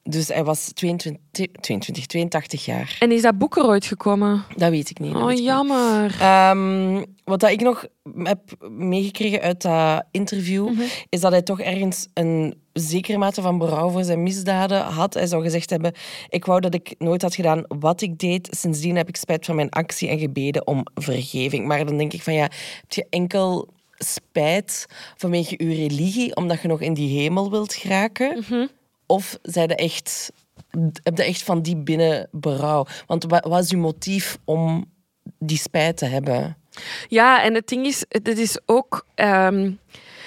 [0.05, 2.97] Dus hij was 22, 22 82 jaar.
[2.99, 4.45] En is dat boek er ooit gekomen?
[4.57, 5.15] Dat weet ik niet.
[5.15, 6.17] Oh, ik jammer.
[6.21, 7.87] Ehm, wat dat ik nog
[8.23, 8.41] heb
[8.71, 10.83] meegekregen uit dat interview, Mhm.
[11.09, 15.15] is dat hij toch ergens een zekere mate van berouw voor zijn misdaden had.
[15.15, 15.93] Hij zou gezegd hebben,
[16.29, 18.49] ik wou dat ik nooit had gedaan wat ik deed.
[18.59, 21.67] Sindsdien heb ik spijt van mijn actie en gebeden om vergeving.
[21.67, 22.43] Maar dan denk ik van ja,
[22.81, 23.69] heb je enkel
[23.99, 24.87] spijt
[25.17, 28.39] vanwege uw religie, omdat je nog in die hemel wilt geraken?
[28.49, 28.67] Mhm.
[29.13, 30.33] Of zijn je echt,
[31.03, 32.87] heb je echt van die binnen berouw?
[33.07, 34.85] Want wat, is uw motief om
[35.39, 36.57] die spijt te hebben?
[37.09, 39.07] Ja, en het ding is, het is ook.
[39.15, 39.71] ehm,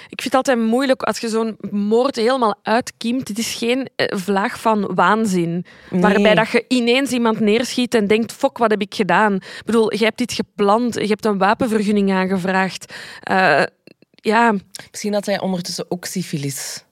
[0.08, 3.28] ik vind het altijd moeilijk als je zo'n moord helemaal uitkiemt.
[3.28, 5.64] Het is geen eh, vlaag van waanzin.
[5.90, 9.34] Waarbij dat je ineens iemand neerschiet en denkt: Fok, wat heb ik gedaan?
[9.34, 12.94] Ik bedoel, je hebt dit gepland, je hebt een wapenvergunning aangevraagd.
[13.20, 13.62] Eh,
[14.10, 14.54] ja,
[14.90, 16.85] Misschien had hij ondertussen ook syfilis.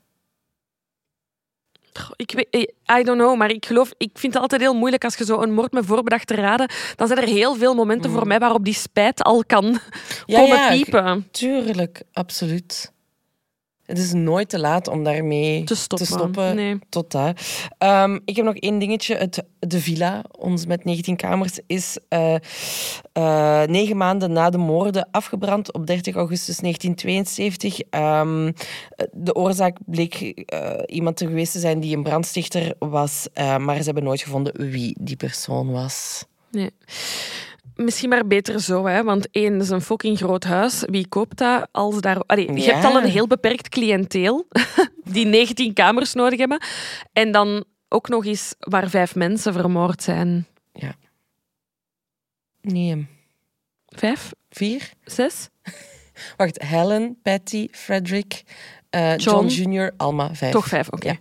[2.17, 5.05] Ik weet, eh, I don't know, maar ik geloof, ik vind het altijd heel moeilijk
[5.05, 8.27] als je zo een moord met voorbedachte raden, dan zijn er heel veel momenten voor
[8.27, 9.81] mij waarop die spijt al kan Mm.
[10.27, 11.29] Ja, komen ja, piepen.
[11.31, 12.93] Tuurlijk, absoluut.
[13.87, 16.57] Het is nooit te laat om daarmee Te stoppen.
[16.57, 16.79] Nee.
[16.89, 17.47] Tot daar.
[17.79, 19.15] Ehm, ik heb nog één dingetje.
[19.15, 22.35] Het, de villa, ons met 19 kamers, is eh,
[23.13, 27.81] eh, negen maanden na de moorden afgebrand op 30 augustus 1972.
[27.91, 28.53] Ehm,
[29.13, 33.85] de oorzaak bleek eh, iemand te geweest te zijn die een brandstichter was, maar ze
[33.85, 36.25] hebben nooit gevonden wie die persoon was.
[36.51, 36.71] Nee.
[37.75, 39.03] Misschien maar beter zo, hè?
[39.05, 40.83] want één, is een fucking groot huis.
[40.87, 41.69] Wie koopt dat?
[41.73, 42.21] Als daar...
[42.27, 42.73] Allee, Je Ja.
[42.73, 44.47] hebt al een heel beperkt cliënteel
[45.05, 46.63] die 19 kamers nodig hebben.
[47.13, 50.47] En dan ook nog eens waar vijf mensen vermoord zijn.
[52.61, 53.07] Nee.
[53.87, 54.33] Vijf?
[54.51, 54.91] Vier?
[55.05, 55.49] Zes?
[56.37, 58.43] Wacht, Helen, Patty, Frederick,
[58.91, 59.47] eh, John.
[59.47, 59.71] John.
[59.73, 60.53] Jr., Alma, vijf.
[60.53, 61.07] Toch vijf, oké.
[61.09, 61.13] Ja.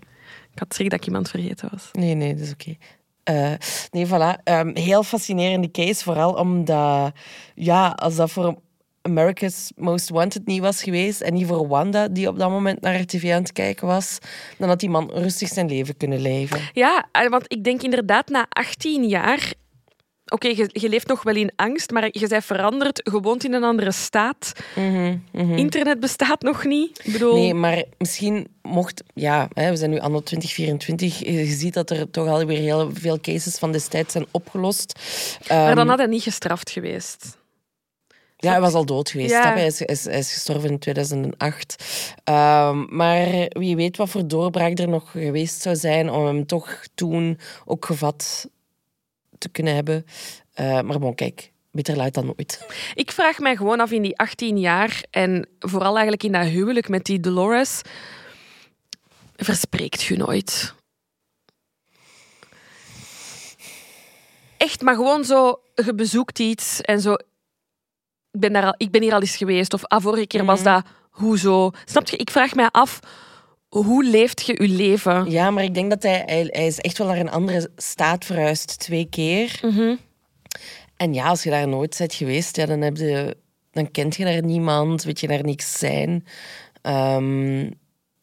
[0.51, 1.89] Ik had schrik dat ik iemand vergeten was.
[1.91, 2.75] Nee, nee, dat is oké.
[3.23, 3.53] Eh,
[3.91, 4.43] nee, voilà.
[4.43, 7.11] Ehm, heel fascinerende case, vooral omdat,
[7.55, 8.55] ja, als dat voor
[9.01, 12.99] America's Most Wanted niet was geweest en niet voor Wanda, die op dat moment naar
[12.99, 14.17] RTV aan het kijken was,
[14.57, 16.59] dan had die man rustig zijn leven kunnen leven.
[16.73, 19.53] Ja, eh, want ik denk inderdaad na 18 jaar...
[20.33, 23.01] Oké, je, je leeft nog wel in angst, maar je bent veranderd.
[23.11, 24.51] Je woont in een andere staat.
[25.55, 26.99] Internet bestaat nog niet.
[27.03, 27.33] Ik bedoel...
[27.33, 29.03] Nee, maar misschien mocht...
[29.13, 31.19] Ja, hè, we zijn nu anno 2024.
[31.19, 34.99] Je ziet dat er toch alweer heel veel cases van destijds zijn opgelost.
[35.47, 37.37] Maar Ehm, dan had hij niet gestraft geweest.
[38.37, 39.31] Ja, hij was al dood geweest.
[39.31, 39.53] Ja.
[39.53, 41.83] Hij, is, is- hij is gestorven in 2008.
[42.23, 46.83] Ehm, maar wie weet wat voor doorbraak er nog geweest zou zijn om hem toch
[46.95, 48.47] toen ook gevat
[49.43, 50.05] te kunnen hebben.
[50.53, 52.65] Eh, maar bon, kijk, beter luid dan nooit.
[52.93, 56.89] Ik vraag mij gewoon af in die 18 jaar en vooral eigenlijk in dat huwelijk
[56.89, 57.81] met die Dolores,
[59.35, 60.73] verspreekt je nooit?
[64.57, 67.13] Echt, maar gewoon zo, je bezoekt iets en zo.
[68.31, 70.63] Ik ben, daar al, ik ben hier al eens geweest, of ah, vorige keer was
[70.63, 71.71] dat, hoezo?
[71.85, 72.17] Snap je?
[72.17, 72.99] Ik vraag mij af,
[73.73, 75.31] hoe leeft je je leven?
[75.31, 78.25] Ja, maar ik denk dat hij, hij, hij is echt wel naar een andere staat
[78.25, 79.59] verhuisd, twee keer.
[79.61, 79.95] Mhm.
[80.97, 83.37] En ja, als je daar nooit bent geweest, ja, dan, heb je,
[83.71, 86.25] dan kent je daar niemand, weet je daar niks zijn.
[86.81, 87.71] Ehm,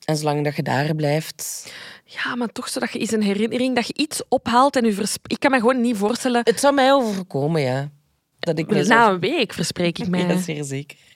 [0.04, 1.72] en zolang dat je daar blijft...
[2.04, 5.32] Ja, maar toch zodat je eens een herinnering, dat je iets ophaalt en je verspreekt.
[5.32, 6.40] Ik kan me gewoon niet voorstellen.
[6.44, 7.90] Het zou mij overkomen, ja.
[8.38, 8.86] Dat ik.
[8.86, 10.26] Na een week verspreek ik mij.
[10.26, 11.09] Ja, zeer zeker.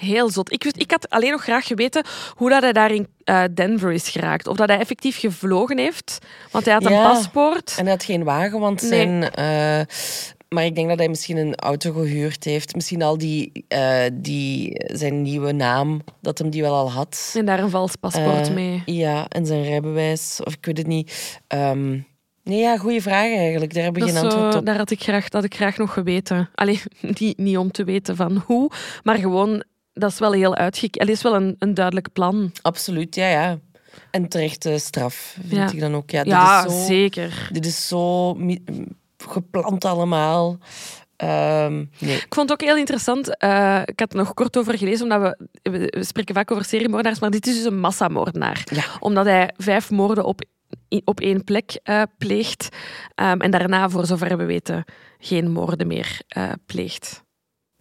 [0.00, 0.52] Heel zot.
[0.52, 2.04] Ik, wist- ik had alleen nog graag geweten
[2.34, 4.46] hoe dat hij daar in eh, Denver is geraakt.
[4.46, 6.18] Of dat hij effectief gevlogen heeft.
[6.50, 7.12] Want hij had een Ja.
[7.12, 7.74] paspoort.
[7.78, 8.90] En hij had geen wagen, want Nee.
[8.90, 9.30] zijn...
[9.30, 9.80] eh,
[10.48, 12.74] maar ik denk dat hij misschien een auto gehuurd heeft.
[12.74, 17.34] Misschien al die, eh, die, zijn nieuwe naam, dat hem die wel al had.
[17.36, 18.82] En daar een vals paspoort mee.
[18.86, 21.38] Ja, en zijn rijbewijs, of ik weet het niet.
[21.46, 21.90] Ehm,
[22.42, 23.74] nee, ja, goede vraag eigenlijk.
[23.74, 24.66] Daar heb ik Dat geen antwoord op.
[24.66, 26.50] daar had ik, graag, dat had ik graag nog geweten.
[26.54, 26.80] Allee,
[27.18, 28.70] niet, niet om te weten van hoe,
[29.02, 29.62] maar gewoon,
[29.98, 31.06] dat is wel heel uitgekeken.
[31.06, 32.52] Dat is wel een, een duidelijk plan.
[32.62, 33.58] Absoluut, ja, ja.
[34.10, 35.70] En terechte straf, vind Ja.
[35.72, 36.10] ik dan ook.
[36.10, 37.48] Ja, dit ja, is zo, zeker.
[37.52, 38.36] Dit is zo
[39.16, 40.58] gepland allemaal.
[41.16, 42.16] Ehm, nee.
[42.16, 43.36] Ik vond het ook heel interessant.
[43.38, 47.20] eh, ik had er nog kort over gelezen, omdat we, we, spreken vaak over seriemoordenaars,
[47.20, 48.62] maar dit is dus een massamoordenaar.
[48.72, 48.84] Ja.
[49.00, 50.42] Omdat hij vijf moorden op,
[51.04, 52.68] op één plek eh, pleegt
[53.14, 54.84] ehm, en daarna, voor zover we weten,
[55.18, 57.22] geen moorden meer eh, pleegt.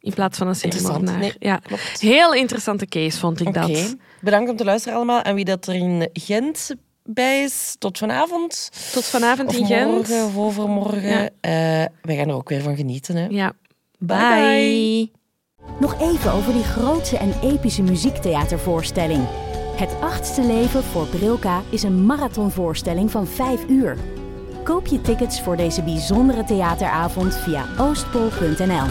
[0.07, 0.93] In plaats van een Interessant.
[0.93, 1.19] seriemoordenaar.
[1.39, 1.57] Nee, Ja.
[1.57, 1.99] klopt.
[2.01, 3.59] Heel interessante case, vond ik Oké.
[3.67, 3.95] dat.
[4.21, 5.21] Bedankt om te luisteren allemaal.
[5.21, 8.69] En wie dat er in Gent bij is, tot vanavond.
[8.93, 9.91] Tot vanavond Of in Gent.
[9.91, 11.01] morgen of overmorgen.
[11.01, 11.29] Ja.
[11.41, 13.15] Eh, wij gaan er ook weer van genieten.
[13.15, 13.25] Hè.
[13.29, 13.53] Ja.
[13.99, 15.11] Bye, Bye.
[15.79, 19.25] Nog even over die grootse en epische muziektheatervoorstelling.
[19.75, 23.97] Het achtste leven voor Brilka is een marathonvoorstelling van 5 uur.
[24.63, 28.85] Koop je tickets voor deze bijzondere theateravond via oostpol.nl.